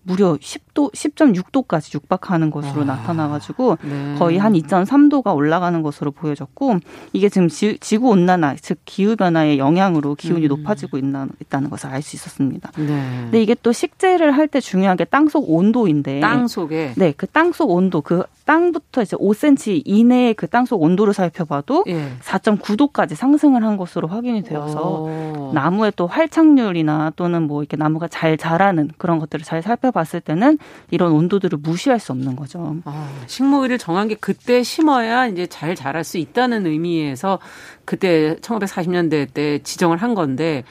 무려 0.02 0.36
10 0.40 0.63
도, 0.74 0.90
10.6도까지 0.92 1.94
육박하는 1.94 2.50
것으로 2.50 2.82
아, 2.82 2.84
나타나가지고 2.84 3.78
네. 3.82 4.14
거의 4.18 4.38
한 4.38 4.52
2.3도가 4.52 5.34
올라가는 5.34 5.80
것으로 5.82 6.10
보여졌고 6.10 6.78
이게 7.12 7.28
지금 7.28 7.48
지, 7.48 7.78
구 7.96 8.10
온난화, 8.10 8.56
즉 8.60 8.78
기후 8.84 9.16
변화의 9.16 9.58
영향으로 9.58 10.14
기온이 10.14 10.46
음. 10.46 10.48
높아지고 10.48 10.98
있나, 10.98 11.28
있다는 11.40 11.70
것을 11.70 11.90
알 11.90 12.02
수 12.02 12.16
있었습니다. 12.16 12.70
네. 12.76 12.86
근데 12.86 13.42
이게 13.42 13.56
또 13.62 13.72
식재를 13.72 14.32
할 14.32 14.44
때 14.48 14.60
중요한 14.60 14.98
게 14.98 15.04
땅속 15.06 15.48
온도인데 15.48 16.20
땅 16.20 16.48
속에 16.48 16.92
네, 16.96 17.14
그 17.16 17.26
땅속 17.26 17.70
온도 17.70 18.02
그 18.02 18.24
땅부터 18.44 19.00
이제 19.00 19.16
5cm 19.16 19.82
이내의 19.86 20.34
그 20.34 20.46
땅속 20.46 20.82
온도를 20.82 21.14
살펴봐도 21.14 21.84
예. 21.86 22.10
4.9도까지 22.20 23.14
상승을 23.14 23.64
한 23.64 23.78
것으로 23.78 24.06
확인이 24.06 24.42
되어서 24.42 25.00
오. 25.00 25.50
나무의 25.54 25.92
또 25.96 26.06
활착률이나 26.06 27.12
또는 27.16 27.44
뭐 27.44 27.62
이렇게 27.62 27.78
나무가 27.78 28.06
잘 28.06 28.36
자라는 28.36 28.90
그런 28.98 29.18
것들을 29.18 29.44
잘 29.44 29.62
살펴봤을 29.62 30.20
때는 30.20 30.58
이런 30.90 31.12
온도들을 31.12 31.58
무시할 31.62 31.98
수 31.98 32.12
없는 32.12 32.36
거죠. 32.36 32.76
아, 32.84 33.08
식물을 33.26 33.78
정한 33.78 34.08
게 34.08 34.14
그때 34.14 34.62
심어야 34.62 35.26
이제 35.26 35.46
잘 35.46 35.74
자랄 35.74 36.04
수 36.04 36.18
있다는 36.18 36.66
의미에서 36.66 37.38
그때 37.84 38.36
1940년대 38.40 39.32
때 39.32 39.58
지정을 39.62 39.96
한 39.98 40.14
건데 40.14 40.64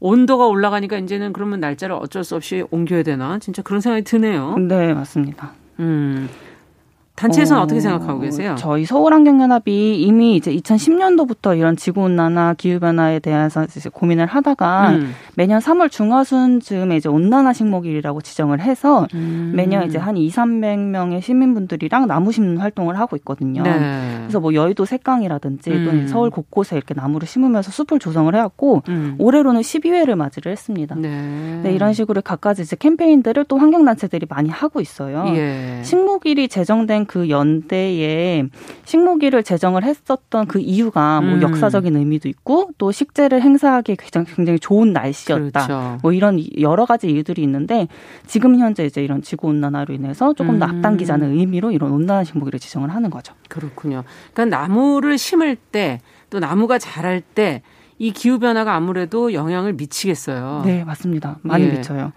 온도가 0.00 0.46
올라가니까 0.46 0.98
이제는 0.98 1.32
그러면 1.32 1.60
날짜를 1.60 1.94
어쩔 1.94 2.24
수 2.24 2.34
없이 2.34 2.64
옮겨야 2.70 3.02
되나? 3.02 3.38
진짜 3.38 3.62
그런 3.62 3.80
생각이 3.80 4.04
드네요. 4.04 4.56
네, 4.56 4.94
맞습니다. 4.94 5.52
음. 5.78 6.28
단체에서는 7.20 7.62
어, 7.62 7.66
떻게 7.66 7.80
생각하고 7.80 8.20
계세요? 8.20 8.54
저희 8.58 8.86
서울환경연합이 8.86 10.00
이미 10.00 10.36
이제 10.36 10.50
2010년도부터 10.54 11.56
이런 11.56 11.76
지구온난화 11.76 12.54
기후변화에 12.56 13.18
대해서 13.18 13.64
이제 13.64 13.90
고민을 13.90 14.24
하다가 14.24 14.92
음. 14.92 15.12
매년 15.34 15.60
3월 15.60 15.90
중하순 15.90 16.60
즈음에 16.60 16.96
이제 16.96 17.10
온난화 17.10 17.52
식목일이라고 17.52 18.22
지정을 18.22 18.60
해서 18.60 19.06
음. 19.12 19.52
매년 19.54 19.86
이제 19.86 19.98
한 19.98 20.16
2, 20.16 20.30
300명의 20.30 21.20
시민분들이랑 21.20 22.06
나무 22.06 22.32
심는 22.32 22.56
활동을 22.56 22.98
하고 22.98 23.16
있거든요. 23.16 23.64
네. 23.64 24.16
그래서 24.20 24.40
뭐 24.40 24.54
여의도 24.54 24.86
색강이라든지 24.86 25.70
음. 25.70 25.84
또는 25.84 26.08
서울 26.08 26.30
곳곳에 26.30 26.76
이렇게 26.76 26.94
나무를 26.94 27.28
심으면서 27.28 27.70
숲을 27.70 27.98
조성을 27.98 28.34
해왔고 28.34 28.82
음. 28.88 29.16
올해로는 29.18 29.60
12회를 29.60 30.14
맞이를 30.14 30.52
했습니다. 30.52 30.94
네. 30.94 31.60
네. 31.62 31.72
이런 31.72 31.92
식으로 31.92 32.22
각가지 32.22 32.62
이제 32.62 32.76
캠페인들을 32.76 33.44
또 33.44 33.58
환경단체들이 33.58 34.26
많이 34.30 34.48
하고 34.48 34.80
있어요. 34.80 35.24
예. 35.36 35.80
식목일이 35.84 36.48
제정된 36.48 37.09
그 37.10 37.28
연대에 37.28 38.44
식목일을 38.84 39.42
제정을 39.42 39.82
했었던 39.82 40.46
그 40.46 40.60
이유가 40.60 41.20
뭐 41.20 41.34
음. 41.34 41.42
역사적인 41.42 41.96
의미도 41.96 42.28
있고 42.28 42.70
또 42.78 42.92
식재를 42.92 43.42
행사하기 43.42 43.96
굉장히, 43.96 44.26
굉장히 44.36 44.60
좋은 44.60 44.92
날씨였다. 44.92 45.66
그렇죠. 45.66 45.98
뭐 46.02 46.12
이런 46.12 46.40
여러 46.60 46.86
가지 46.86 47.10
이유들이 47.10 47.42
있는데 47.42 47.88
지금 48.28 48.60
현재 48.60 48.84
이제 48.84 49.02
이런 49.02 49.22
지구 49.22 49.48
온난화로 49.48 49.92
인해서 49.92 50.34
조금 50.34 50.60
더 50.60 50.66
음. 50.66 50.76
앞당기자는 50.76 51.36
의미로 51.36 51.72
이런 51.72 51.90
온난화 51.90 52.22
식목일을 52.22 52.60
지정을 52.60 52.90
하는 52.90 53.10
거죠. 53.10 53.34
그렇군요. 53.48 54.04
그러니까 54.32 54.56
나무를 54.56 55.18
심을 55.18 55.56
때 55.56 56.00
또 56.30 56.38
나무가 56.38 56.78
자랄 56.78 57.20
때 57.20 57.62
이 58.00 58.12
기후 58.12 58.38
변화가 58.38 58.74
아무래도 58.74 59.34
영향을 59.34 59.74
미치겠어요. 59.74 60.62
네, 60.64 60.84
맞습니다. 60.84 61.36
많이 61.42 61.66
예. 61.66 61.68
미쳐요. 61.68 62.12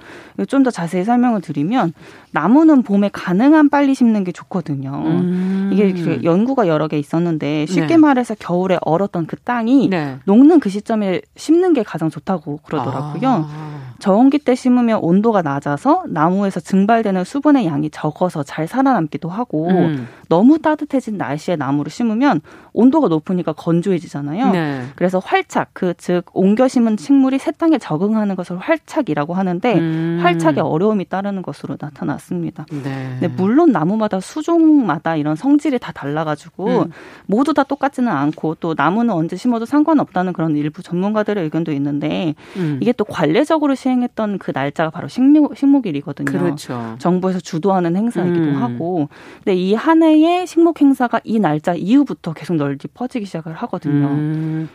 좀 0.48 0.64
더 0.64 0.72
자세히 0.72 1.04
설명을 1.04 1.42
드리면 1.42 1.92
나무는 2.32 2.84
봄에 2.84 3.10
가능한 3.12 3.70
빨리 3.70 3.94
심는 3.94 4.24
게 4.24 4.32
좋거든요. 4.32 4.92
음. 5.06 5.70
이게 5.74 6.24
연구가 6.24 6.68
여러 6.70 6.88
개 6.88 6.98
있었는데 6.98 7.66
쉽게 7.66 7.88
네. 7.88 7.98
말해서 7.98 8.34
겨울에 8.36 8.78
얼었던 8.82 9.26
그 9.28 9.36
땅이 9.36 9.90
네. 9.90 10.20
녹는 10.24 10.62
그 10.62 10.70
시점에 10.70 11.20
심는 11.36 11.74
게 11.74 11.84
가장 11.84 12.10
좋다고 12.10 12.62
그러더라고요. 12.64 13.46
아. 13.50 13.74
저온기 14.00 14.40
때 14.40 14.56
심으면 14.56 15.00
온도가 15.02 15.42
낮아서 15.44 16.04
나무에서 16.08 16.60
증발되는 16.60 17.24
수분의 17.24 17.66
양이 17.66 17.90
적어서 17.90 18.44
잘 18.44 18.68
살아남기도 18.68 19.30
하고 19.30 19.70
음. 19.70 20.08
너무 20.30 20.60
따뜻해진 20.60 21.18
날씨에 21.18 21.56
나무를 21.56 21.92
심으면 21.92 22.42
온도가 22.74 23.08
높으니까 23.08 23.54
건조해지잖아요. 23.54 24.52
네. 24.52 24.86
그래서 24.96 25.20
활착 25.20 25.73
그 25.74 25.94
즉 25.98 26.26
옮겨 26.34 26.68
심은 26.68 26.98
식물이 26.98 27.38
새 27.38 27.52
땅에 27.52 27.78
적응하는 27.78 28.36
것을 28.36 28.58
활착이라고 28.58 29.34
하는데 29.36 29.76
음. 29.76 30.20
활착에 30.22 30.60
어려움이 30.60 31.06
따르는 31.06 31.44
것으로 31.44 31.78
나타났습니다. 31.80 32.66
네. 32.84 33.18
네, 33.22 33.28
물론 33.28 33.72
나무마다 33.72 34.20
수종마다 34.20 35.16
이런 35.16 35.36
성질이 35.36 35.80
다 35.80 35.92
달라가지고 35.92 36.68
음. 36.84 36.92
모두 37.28 37.54
다 37.54 37.64
똑같지는 37.64 38.12
않고 38.12 38.56
또 38.56 38.74
나무는 38.76 39.14
언제 39.14 39.36
심어도 39.36 39.66
상관없다는 39.66 40.34
그런 40.34 40.56
일부 40.58 40.82
전문가들의 40.82 41.44
의견도 41.44 41.72
있는데 41.74 42.34
음. 42.58 42.80
이게 42.82 42.92
또 42.92 43.06
관례적으로 43.06 43.76
시행했던 43.76 44.40
그 44.40 44.52
날짜가 44.54 44.90
바로 44.90 45.08
식목, 45.08 45.56
식목일이거든요. 45.56 46.26
그렇죠. 46.32 46.96
정부에서 47.00 47.40
주도하는 47.40 47.96
행사이기도 47.96 48.44
음. 48.44 48.62
하고 48.62 49.10
근데 49.44 49.56
이 49.56 49.74
한 49.84 50.02
해의 50.02 50.48
식목 50.48 50.80
행사가 50.82 51.20
이 51.24 51.40
날짜 51.40 51.74
이후부터 51.74 52.34
계속 52.34 52.56
널리 52.56 52.78
퍼지기 52.94 53.26
시작을 53.26 53.54
하거든요. 53.54 54.08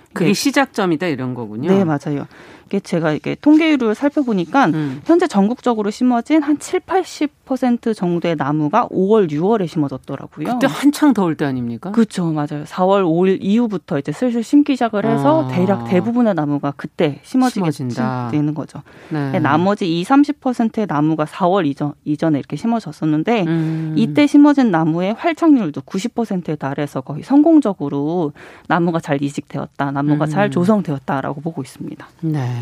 음. 0.09 0.15
그게 0.15 0.29
네. 0.29 0.35
시작점이다 0.35 1.07
이런 1.07 1.35
거군요. 1.35 1.71
네, 1.71 1.85
맞아요. 1.85 2.27
이게 2.69 2.81
제가 2.81 3.13
이게 3.13 3.35
통계율을 3.35 3.95
살펴보니까 3.95 4.67
음. 4.67 5.01
현재 5.07 5.27
전국적으로 5.27 5.91
심어진 5.91 6.43
한 6.43 6.59
7, 6.59 6.81
80% 6.81 7.97
정도의 7.97 8.37
나무가 8.37 8.87
5월, 8.89 9.31
6월에 9.31 9.67
심어졌더라고요. 9.67 10.47
그때 10.47 10.67
한창 10.71 11.15
더울 11.15 11.35
때 11.35 11.47
아닙니까? 11.47 11.91
그렇죠, 11.93 12.27
맞아요. 12.27 12.65
4월, 12.65 13.05
5일 13.05 13.39
이후부터 13.41 13.99
이제 13.99 14.13
슬슬 14.13 14.43
심기 14.43 14.75
시작을 14.75 15.07
해서 15.07 15.47
아. 15.47 15.49
대략 15.49 15.87
대부분의 15.89 16.35
나무가 16.35 16.75
그때 16.77 17.21
심어지게 17.23 17.71
심어진다. 17.71 18.29
되는 18.31 18.53
거죠. 18.53 18.83
네. 19.09 19.33
네 19.33 19.39
나머지 19.39 20.01
2, 20.01 20.05
30%의 20.05 20.87
나무가 20.87 21.25
4월 21.25 21.67
이전 21.67 21.95
이전에 22.05 22.39
이렇게 22.39 22.57
심어졌었는데 22.57 23.45
음. 23.47 23.95
이때 23.97 24.27
심어진 24.27 24.71
나무의 24.71 25.15
활착률도 25.15 25.81
90%에 25.81 26.57
달해서 26.57 27.01
거의 27.01 27.23
성공적으로 27.23 28.33
나무가 28.67 29.01
잘 29.01 29.23
이식되었다, 29.23 29.91
나무가 29.91 30.27
음. 30.27 30.31
잘 30.31 30.51
조성되었다라고 30.51 31.41
보고 31.41 31.63
있습니다. 31.63 32.07
네. 32.21 32.58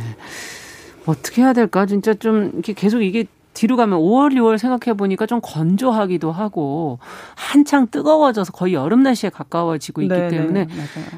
어떻게 1.06 1.42
해야 1.42 1.52
될까? 1.52 1.86
진짜 1.86 2.14
좀 2.14 2.50
이렇게 2.52 2.72
계속 2.72 3.02
이게 3.02 3.26
뒤로 3.56 3.76
가면 3.76 3.98
5월, 3.98 4.34
6월 4.34 4.58
생각해 4.58 4.96
보니까 4.96 5.24
좀 5.24 5.40
건조하기도 5.42 6.30
하고 6.30 6.98
한창 7.34 7.86
뜨거워져서 7.90 8.52
거의 8.52 8.74
여름 8.74 9.02
날씨에 9.02 9.30
가까워지고 9.30 10.02
있기 10.02 10.14
네네, 10.14 10.28
때문에 10.28 10.66
네, 10.66 10.72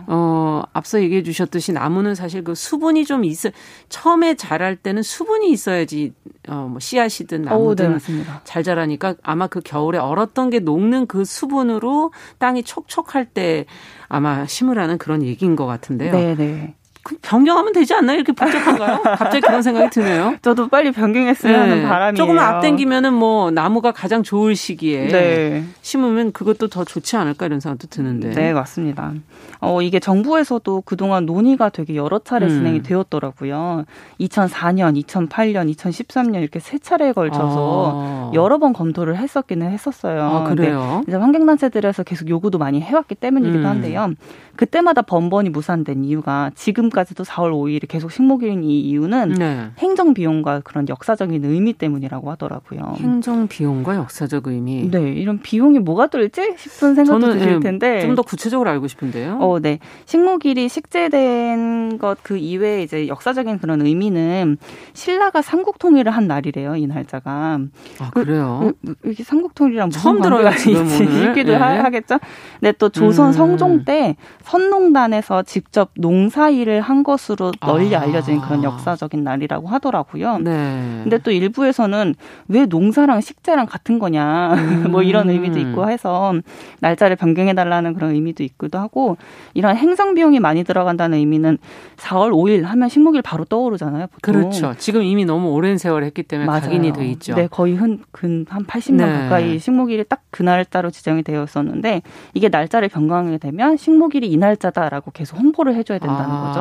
어 0.06 0.62
앞서 0.72 1.02
얘기해 1.02 1.24
주셨듯이 1.24 1.72
나무는 1.72 2.14
사실 2.14 2.44
그 2.44 2.54
수분이 2.54 3.06
좀 3.06 3.24
있어 3.24 3.50
처음에 3.88 4.34
자랄 4.36 4.76
때는 4.76 5.02
수분이 5.02 5.50
있어야지 5.50 6.12
어뭐 6.48 6.78
씨앗이든 6.78 7.42
나무든 7.42 7.94
오, 7.96 7.98
네, 7.98 8.24
잘 8.44 8.62
자라니까 8.62 9.16
아마 9.24 9.48
그 9.48 9.60
겨울에 9.60 9.98
얼었던 9.98 10.50
게 10.50 10.60
녹는 10.60 11.06
그 11.06 11.24
수분으로 11.24 12.12
땅이 12.38 12.62
촉촉할 12.62 13.24
때 13.26 13.66
아마 14.06 14.46
심으라는 14.46 14.98
그런 14.98 15.24
얘기인 15.24 15.56
것 15.56 15.66
같은데요. 15.66 16.12
네, 16.12 16.36
네. 16.36 16.74
변경하면 17.22 17.72
되지 17.72 17.94
않나요? 17.94 18.16
이렇게 18.16 18.32
복잡한가요? 18.32 19.02
갑자기 19.16 19.40
그런 19.40 19.62
생각이 19.62 19.90
드네요. 19.90 20.36
저도 20.42 20.68
빨리 20.68 20.92
변경했으면 20.92 21.54
네. 21.54 21.58
하는 21.60 21.88
바람이에요. 21.88 22.14
조금 22.14 22.38
앞당기면은 22.38 23.14
뭐 23.14 23.50
나무가 23.50 23.92
가장 23.92 24.22
좋을 24.22 24.56
시기에 24.56 25.08
네. 25.08 25.64
심으면 25.80 26.32
그것도 26.32 26.68
더 26.68 26.84
좋지 26.84 27.16
않을까 27.16 27.46
이런 27.46 27.60
생각도 27.60 27.88
드는데. 27.88 28.30
네, 28.30 28.52
맞습니다. 28.52 29.12
어, 29.60 29.82
이게 29.82 29.98
정부에서도 29.98 30.82
그동안 30.82 31.26
논의가 31.26 31.70
되게 31.70 31.96
여러 31.96 32.18
차례 32.18 32.46
음. 32.46 32.50
진행이 32.50 32.82
되었더라고요. 32.82 33.84
2004년, 34.20 35.02
2008년, 35.04 35.74
2013년 35.74 36.40
이렇게 36.40 36.60
세 36.60 36.78
차례에 36.78 37.12
걸쳐서 37.12 37.92
아. 37.94 38.30
여러 38.34 38.58
번 38.58 38.72
검토를 38.72 39.16
했었기는 39.16 39.68
했었어요. 39.70 40.22
아, 40.22 40.44
그래요? 40.44 41.02
이제 41.08 41.16
환경단체들에서 41.16 42.04
계속 42.04 42.28
요구도 42.28 42.58
많이 42.58 42.80
해왔기 42.80 43.14
때문이기도 43.16 43.60
음. 43.60 43.66
한데요. 43.66 44.12
그때마다 44.56 45.02
번번이 45.02 45.50
무산된 45.50 46.04
이유가 46.04 46.50
지금까지 46.56 46.97
도 47.04 47.24
4월 47.24 47.52
5일이 47.52 47.88
계속 47.88 48.12
식목일인 48.12 48.62
이 48.62 48.80
이유는 48.80 49.34
네. 49.34 49.70
행정 49.78 50.14
비용과 50.14 50.60
그런 50.60 50.88
역사적인 50.88 51.44
의미 51.44 51.72
때문이라고 51.72 52.30
하더라고요. 52.32 52.94
행정 52.98 53.48
비용과 53.48 53.96
역사적 53.96 54.46
의미. 54.46 54.90
네, 54.90 55.12
이런 55.12 55.40
비용이 55.40 55.78
뭐가 55.78 56.08
들지 56.08 56.54
싶은 56.56 56.94
생각도 56.94 57.20
저는, 57.20 57.38
드실 57.38 57.54
예, 57.54 57.60
텐데 57.60 58.00
좀 58.02 58.18
더 58.18 58.22
구체적으로 58.22 58.68
알고 58.70 58.88
싶은데요. 58.88 59.38
어, 59.40 59.60
네. 59.60 59.78
식목일이 60.06 60.68
식재된 60.68 61.98
것 61.98 62.18
그 62.22 62.36
이외에 62.36 62.82
이제 62.82 63.08
역사적인 63.08 63.58
그런 63.58 63.80
의미는 63.84 64.58
신라가 64.92 65.40
삼국 65.40 65.78
통일을 65.78 66.12
한 66.12 66.26
날이래요. 66.26 66.76
이 66.76 66.86
날짜가. 66.86 67.58
아, 68.00 68.10
그래요? 68.10 68.72
그, 68.84 68.94
이게 69.10 69.22
삼국 69.22 69.54
통일이랑 69.54 69.90
처음 69.90 70.20
들어요, 70.20 70.50
지금. 70.56 70.86
있기도 70.86 71.52
네. 71.52 71.56
하겠죠. 71.56 72.18
네, 72.60 72.72
또 72.72 72.88
조선 72.90 73.28
음. 73.28 73.32
성종 73.32 73.84
때 73.84 74.16
선농단에서 74.42 75.42
직접 75.44 75.90
농사일을 75.96 76.77
한 76.78 77.02
것으로 77.02 77.52
널리 77.60 77.94
아. 77.94 78.02
알려진 78.02 78.40
그런 78.40 78.62
역사적인 78.62 79.22
날이라고 79.22 79.68
하더라고요. 79.68 80.38
네. 80.38 81.00
근데 81.02 81.18
또 81.18 81.30
일부에서는 81.30 82.14
왜 82.48 82.66
농사랑 82.66 83.20
식재랑 83.20 83.66
같은 83.66 83.98
거냐 83.98 84.54
음. 84.54 84.86
뭐 84.92 85.02
이런 85.02 85.30
의미도 85.30 85.58
있고 85.58 85.90
해서 85.90 86.34
날짜를 86.80 87.16
변경해 87.16 87.54
달라는 87.54 87.94
그런 87.94 88.12
의미도 88.12 88.42
있기도 88.42 88.78
하고 88.78 89.16
이런 89.54 89.76
행정 89.76 90.14
비용이 90.14 90.40
많이 90.40 90.64
들어간다는 90.64 91.18
의미는 91.18 91.58
4월 91.96 92.30
5일 92.30 92.64
하면 92.64 92.88
식목일 92.88 93.22
바로 93.22 93.44
떠오르잖아요. 93.44 94.06
보통. 94.08 94.34
그렇죠. 94.34 94.74
지금 94.78 95.02
이미 95.02 95.24
너무 95.24 95.50
오랜 95.50 95.78
세월 95.78 96.04
했기 96.04 96.22
때문에 96.22 96.46
맞아요. 96.46 96.62
각인이 96.62 96.92
돼 96.92 97.06
있죠. 97.08 97.34
네, 97.34 97.48
거의 97.48 97.76
한, 97.76 98.00
한 98.12 98.64
80년 98.64 98.96
네. 98.96 99.12
가까이 99.12 99.58
식목일이 99.58 100.04
딱 100.04 100.18
그 100.30 100.42
날짜로 100.42 100.90
지정이 100.90 101.22
되어 101.22 101.44
있었는데 101.44 102.02
이게 102.34 102.48
날짜를 102.48 102.88
변경하게 102.88 103.38
되면 103.38 103.76
식목일이 103.76 104.36
날짜다라고 104.36 105.10
계속 105.10 105.38
홍보를 105.38 105.74
해줘야 105.74 105.98
된다는 105.98 106.30
아. 106.30 106.42
거죠. 106.42 106.60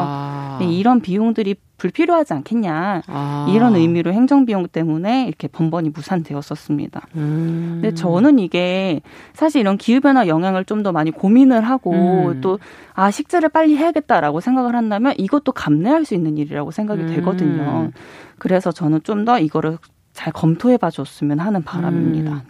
이런 0.61 1.01
비용들이 1.01 1.55
불필요하지 1.77 2.33
않겠냐 2.33 3.03
아. 3.05 3.45
이런 3.53 3.75
의미로 3.75 4.11
행정 4.11 4.45
비용 4.47 4.67
때문에 4.67 5.27
이렇게 5.27 5.47
번번이 5.47 5.89
무산되었었습니다. 5.89 7.07
음. 7.15 7.79
근데 7.81 7.93
저는 7.93 8.39
이게 8.39 9.01
사실 9.33 9.61
이런 9.61 9.77
기후 9.77 9.99
변화 10.01 10.27
영향을 10.27 10.65
좀 10.65 10.81
더 10.81 10.91
많이 10.91 11.11
고민을 11.11 11.61
하고 11.61 11.91
음. 12.29 12.41
또아 12.41 13.11
식재를 13.11 13.49
빨리 13.49 13.77
해야겠다라고 13.77 14.39
생각을 14.41 14.75
한다면 14.75 15.13
이것도 15.17 15.51
감내할 15.51 16.05
수 16.05 16.15
있는 16.15 16.37
일이라고 16.37 16.71
생각이 16.71 17.01
음. 17.03 17.07
되거든요. 17.15 17.91
그래서 18.39 18.71
저는 18.71 19.01
좀 19.03 19.25
더 19.25 19.39
이거를 19.39 19.77
잘 20.13 20.33
검토해 20.33 20.77
봐 20.77 20.89
줬으면 20.89 21.39
하는 21.39 21.63
바람입니다. 21.63 22.43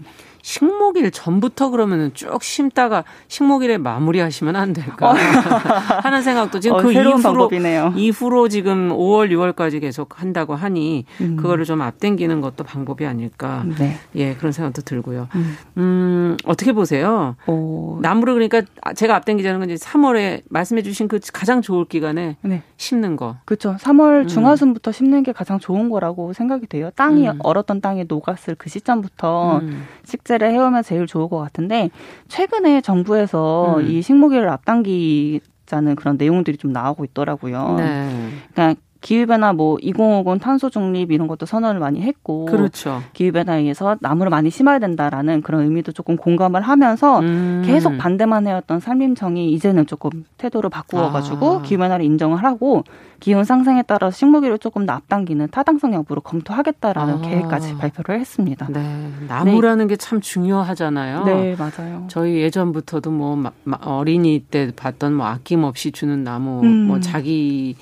음. 0.48 0.68
식목일 0.98 1.12
전부터 1.12 1.70
그러면은 1.70 2.12
쭉 2.14 2.42
심다가 2.42 3.04
식목일에 3.28 3.78
마무리하시면 3.78 4.56
안 4.56 4.72
될까 4.72 5.12
어. 5.12 5.14
하는 6.04 6.22
생각도 6.22 6.62
지금 6.62 6.78
어, 6.78 6.82
그 6.82 6.94
이후로 6.94 7.18
방법이네요. 7.18 7.94
이후로 7.96 8.48
지금 8.48 8.90
5월 8.90 9.30
6월까지 9.30 9.82
계속 9.82 10.22
한다고 10.22 10.56
하니 10.56 11.06
음. 11.20 11.36
그거를 11.36 11.66
좀 11.66 11.82
앞당기는 11.82 12.40
것도 12.40 12.64
방법이 12.64 13.06
아닐까 13.06 13.66
네. 13.78 13.98
예 14.16 14.36
그런 14.36 14.54
생각도 14.54 14.84
들고요. 14.84 15.28
음, 15.36 15.58
음 15.78 16.38
어떻게 16.46 16.72
보세요? 16.72 17.36
오. 17.48 18.00
나무를 18.02 18.34
그러니까 18.34 18.62
제가 18.96 19.16
앞당기자는 19.18 19.60
건 19.60 19.70
이제 19.70 19.84
3월에 19.86 20.44
말씀해주신 20.50 21.10
그 21.10 21.20
가장 21.34 21.62
좋을 21.62 21.86
기간에 21.86 22.38
네. 22.42 22.64
심는 22.78 23.18
거. 23.18 23.36
그렇죠. 23.44 23.76
3월 23.80 24.22
음. 24.22 24.28
중하순부터 24.28 24.94
심는 24.94 25.24
게 25.24 25.34
가장 25.34 25.60
좋은 25.60 25.90
거라고 25.90 26.32
생각이 26.32 26.68
돼요. 26.68 26.90
땅이 26.96 27.28
음. 27.28 27.40
얼었던 27.44 27.82
땅에 27.82 28.06
녹았을 28.08 28.56
그 28.56 28.70
시점부터 28.70 29.60
음. 29.60 29.86
식재 30.06 30.37
식재를 30.38 30.52
해오면 30.52 30.84
제일 30.84 31.06
좋을 31.08 31.28
것 31.30 31.38
같은데 31.38 31.90
최근에 32.28 32.82
정부에서 32.82 33.78
음. 33.80 33.88
이 33.88 34.02
식목일을 34.02 34.48
앞당기 34.50 35.42
자는 35.66 35.96
그런 35.96 36.18
내용들이 36.18 36.58
좀 36.58 36.72
나오고 36.72 37.04
있더라고요. 37.06 37.76
네. 37.78 38.30
그러니까 38.54 38.80
기후변화 39.08 39.54
뭐 39.54 39.78
2050 39.80 40.42
탄소 40.42 40.70
중립 40.70 41.14
이런 41.14 41.30
것도 41.30 41.46
선언을 41.46 41.80
많이 41.80 42.02
했고 42.02 42.44
그렇죠. 42.44 43.02
기후변화에 43.14 43.62
의해서 43.62 43.96
나무를 44.02 44.30
많이 44.30 44.50
심어야 44.50 44.80
된다라는 44.80 45.44
그런 45.44 45.62
의미도 45.62 45.94
조금 45.94 46.18
공감을 46.18 46.60
하면서 46.60 47.22
음. 47.22 47.64
계속 47.66 47.98
반대만 47.98 48.46
해왔던 48.48 48.82
산림청이 48.82 49.54
이제는 49.54 49.86
조금 49.86 50.26
태도를 50.36 50.70
바꾸어가지고 50.70 51.60
아. 51.60 51.62
기후변화를 51.62 52.04
인정을 52.04 52.44
하고 52.44 52.84
기온 53.22 53.46
상승에 53.46 53.82
따라서 53.84 54.14
식목일을 54.14 54.60
조금 54.60 54.86
더 54.86 54.92
앞당기는 54.92 55.48
타당성 55.52 55.94
여부를 55.94 56.22
검토하겠다라는 56.22 57.14
아. 57.14 57.22
계획까지 57.22 57.78
발표를 57.78 58.20
했습니다. 58.20 58.68
네, 58.70 59.10
나무라는 59.30 59.88
네. 59.88 59.94
게참 59.94 60.20
중요하잖아요. 60.20 61.24
네, 61.24 61.56
맞아요. 61.56 62.08
저희 62.10 62.42
예전부터도 62.42 63.12
뭐 63.12 63.42
어린이 63.80 64.44
때 64.52 64.74
봤던 64.76 65.14
뭐 65.14 65.28
아낌없이 65.28 65.94
주는 65.94 66.26
나무, 66.26 66.60
음. 66.64 66.88
뭐 66.88 67.00
자기 67.00 67.78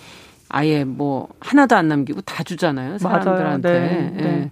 아예 0.50 0.84
뭐 0.84 1.28
하나도 1.39 1.76
안 1.76 1.88
남기고 1.88 2.22
다 2.22 2.43
주잖아요 2.43 2.98
사람들한테. 2.98 3.70
네, 3.70 4.14
네. 4.16 4.24
예. 4.24 4.52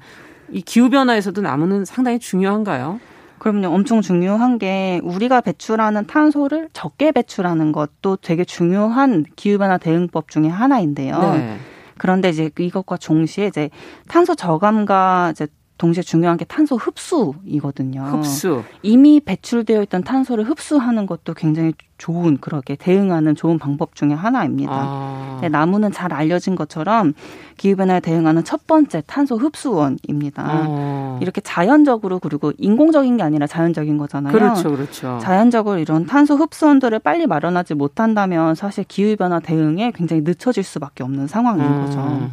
이 0.52 0.62
기후 0.62 0.90
변화에서도 0.90 1.42
나무는 1.42 1.86
상당히 1.86 2.20
중요한가요? 2.20 3.00
그럼요. 3.40 3.68
엄청 3.68 4.02
중요한 4.02 4.58
게 4.58 5.02
우리가 5.04 5.42
배출하는 5.42 6.08
탄소를 6.08 6.70
적게 6.72 7.12
배출하는 7.12 7.74
것도 7.74 8.18
되게 8.22 8.46
중요한 8.46 9.26
기후변화 9.36 9.78
대응법 9.80 10.30
중에 10.30 10.48
하나인데요. 10.48 11.20
네. 11.34 11.58
그런데 11.98 12.30
이제 12.30 12.50
이것과 12.58 12.98
동시에 12.98 13.48
이제 13.48 13.70
탄소 14.08 14.36
저감과 14.36 15.32
이제 15.32 15.48
동시에 15.78 16.04
중요한 16.04 16.38
게 16.38 16.46
탄소 16.46 16.76
흡수이거든요. 16.76 18.02
흡수. 18.02 18.64
이미 18.84 19.20
배출되어 19.20 19.82
있던 19.84 20.04
탄소를 20.04 20.44
흡수하는 20.46 21.06
것도 21.06 21.34
굉장히 21.34 21.74
좋은 21.98 22.38
그렇게 22.38 22.76
대응하는 22.76 23.36
좋은 23.36 23.58
방법 23.58 23.96
중의 23.96 24.16
하나입니다. 24.16 24.74
아. 24.74 25.40
네, 25.42 25.50
나무는 25.50 25.92
잘 25.92 26.14
알려진 26.14 26.56
것처럼 26.56 27.14
기후변화에 27.58 28.02
대응하는 28.02 28.44
첫 28.44 28.68
번째 28.68 29.02
탄소 29.08 29.36
흡수원입니다. 29.38 30.44
아. 30.46 31.20
이렇게 31.22 31.42
자연적으로 31.42 32.20
그리고 32.20 32.52
인공적인 32.58 33.18
게 33.18 33.24
아니라 33.24 33.48
자연적인 33.48 33.98
거잖아요. 33.98 34.34
그렇죠, 34.34 34.72
그렇죠. 34.72 35.20
자연적으로 35.22 35.80
이런 35.80 36.06
탄소 36.06 36.36
흡수원들을 36.36 37.00
빨리 37.00 37.26
마련하지 37.26 37.74
못한다면 37.76 38.56
사실 38.56 38.84
기후변화 38.84 39.40
대응에 39.40 39.92
굉장히 39.96 40.22
늦춰질 40.24 40.64
수밖에 40.64 41.04
없는 41.04 41.28
상황인 41.28 41.66
음. 41.66 41.86
거죠. 41.86 42.32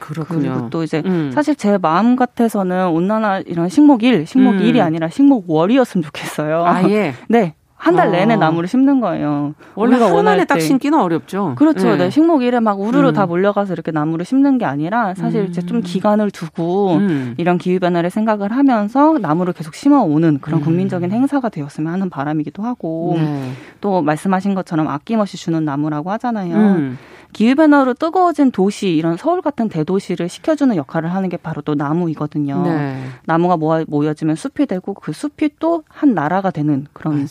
그렇군요. 0.00 0.52
그리고 0.52 0.70
또 0.70 0.82
이제 0.82 1.02
음. 1.04 1.30
사실 1.32 1.54
제 1.56 1.78
마음 1.78 2.16
같아서는 2.16 2.88
온난화 2.88 3.42
이런 3.46 3.68
식목 3.68 4.02
일, 4.02 4.26
식목 4.26 4.54
음. 4.54 4.60
일이 4.60 4.80
아니라 4.80 5.08
식목 5.08 5.48
월이었으면 5.48 6.02
좋겠어요. 6.04 6.64
아 6.64 6.88
예. 6.90 7.14
네. 7.28 7.54
한달 7.76 8.10
내내 8.12 8.34
아. 8.34 8.36
나무를 8.36 8.68
심는 8.68 9.00
거예요. 9.00 9.54
원래 9.74 9.96
하루 9.98 10.22
만에 10.22 10.44
딱 10.44 10.60
심기는 10.60 10.98
어렵죠. 10.98 11.54
그렇죠. 11.56 11.88
네. 11.90 11.96
네. 11.96 12.10
식목 12.10 12.42
일에 12.42 12.60
막 12.60 12.80
우르르 12.80 13.08
음. 13.08 13.12
다 13.14 13.26
몰려가서 13.26 13.72
이렇게 13.74 13.90
나무를 13.90 14.24
심는 14.24 14.58
게 14.58 14.64
아니라 14.64 15.14
사실 15.14 15.42
음. 15.42 15.46
이제 15.48 15.60
좀 15.60 15.82
기간을 15.82 16.30
두고 16.30 16.94
음. 16.94 17.34
이런 17.36 17.58
기후 17.58 17.78
변화를 17.80 18.10
생각을 18.10 18.52
하면서 18.52 19.18
나무를 19.18 19.52
계속 19.52 19.74
심어 19.74 20.00
오는 20.00 20.38
그런 20.40 20.60
음. 20.60 20.64
국민적인 20.64 21.10
행사가 21.10 21.48
되었으면 21.48 21.92
하는 21.92 22.10
바람이기도 22.10 22.62
하고 22.62 23.14
네. 23.16 23.52
또 23.80 24.00
말씀하신 24.02 24.54
것처럼 24.54 24.88
아낌없이 24.88 25.36
주는 25.36 25.64
나무라고 25.64 26.10
하잖아요. 26.12 26.56
음. 26.56 26.98
기후 27.32 27.56
변화로 27.56 27.94
뜨거워진 27.94 28.52
도시 28.52 28.90
이런 28.90 29.16
서울 29.16 29.42
같은 29.42 29.68
대도시를 29.68 30.28
식혀주는 30.28 30.76
역할을 30.76 31.12
하는 31.12 31.28
게 31.28 31.36
바로 31.36 31.62
또 31.62 31.74
나무이거든요. 31.74 32.62
네. 32.62 33.02
나무가 33.26 33.56
모아, 33.56 33.82
모여지면 33.88 34.36
숲이 34.36 34.66
되고 34.66 34.94
그 34.94 35.12
숲이 35.12 35.50
또 35.58 35.82
한 35.88 36.14
나라가 36.14 36.50
되는 36.50 36.86
그런 36.92 37.26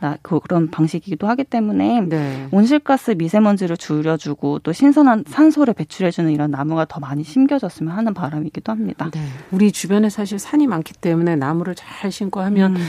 나, 0.00 0.18
그, 0.22 0.40
그런 0.40 0.70
방식이기도 0.70 1.26
하기 1.28 1.44
때문에 1.44 2.02
네. 2.02 2.48
온실가스 2.50 3.12
미세먼지를 3.12 3.76
줄여주고 3.76 4.58
또 4.58 4.72
신선한 4.72 5.24
산소를 5.26 5.74
배출해주는 5.74 6.30
이런 6.30 6.50
나무가 6.50 6.84
더 6.84 7.00
많이 7.00 7.24
심겨졌으면 7.24 7.96
하는 7.96 8.12
바람이기도 8.12 8.70
합니다. 8.72 9.10
네. 9.12 9.20
우리 9.50 9.72
주변에 9.72 10.10
사실 10.10 10.38
산이 10.38 10.66
많기 10.66 10.92
때문에 10.92 11.36
나무를 11.36 11.74
잘 11.74 12.12
심고 12.12 12.40
하면 12.40 12.76
음. 12.76 12.86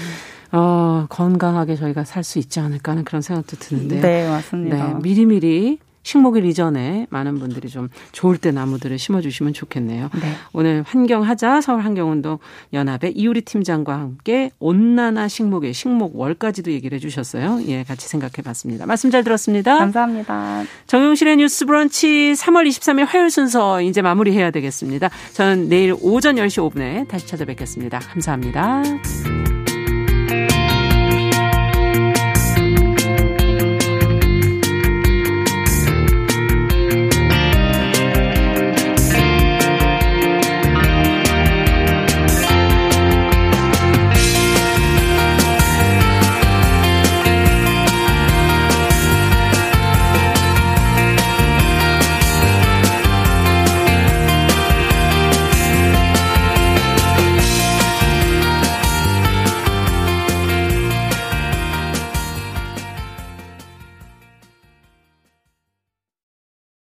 어, 0.51 1.05
건강하게 1.09 1.75
저희가 1.75 2.03
살 2.03 2.23
수 2.23 2.39
있지 2.39 2.59
않을까 2.59 2.91
하는 2.91 3.03
그런 3.03 3.21
생각도 3.21 3.57
드는데. 3.57 4.01
네, 4.01 4.27
맞습니다. 4.27 4.87
네, 4.87 4.93
미리미리 5.01 5.79
식목일 6.07 6.45
이전에 6.45 7.05
많은 7.09 7.37
분들이 7.37 7.67
좀 7.67 7.89
좋을 8.13 8.37
때 8.37 8.51
나무들을 8.51 8.97
심어주시면 8.97 9.51
좋겠네요. 9.51 10.09
네. 10.21 10.31
오늘 10.53 10.81
환경하자 10.87 11.59
서울 11.59 11.81
환경운동 11.81 12.37
연합의 12.71 13.11
이우리 13.11 13.41
팀장과 13.41 13.93
함께 13.93 14.51
온난화 14.59 15.27
식목일 15.27 15.73
식목월까지도 15.73 16.71
얘기를 16.71 16.95
해주셨어요. 16.95 17.59
예, 17.67 17.83
같이 17.83 18.07
생각해봤습니다. 18.07 18.85
말씀 18.85 19.11
잘 19.11 19.25
들었습니다. 19.25 19.77
감사합니다. 19.77 20.63
정용실의 20.87 21.35
뉴스브런치 21.35 22.35
3월 22.37 22.65
23일 22.69 23.05
화요일 23.05 23.29
순서 23.29 23.81
이제 23.81 24.01
마무리해야 24.01 24.51
되겠습니다. 24.51 25.09
저는 25.33 25.67
내일 25.67 25.93
오전 26.01 26.37
10시 26.37 26.71
5분에 26.71 27.09
다시 27.09 27.27
찾아뵙겠습니다. 27.27 27.99
감사합니다. 27.99 29.56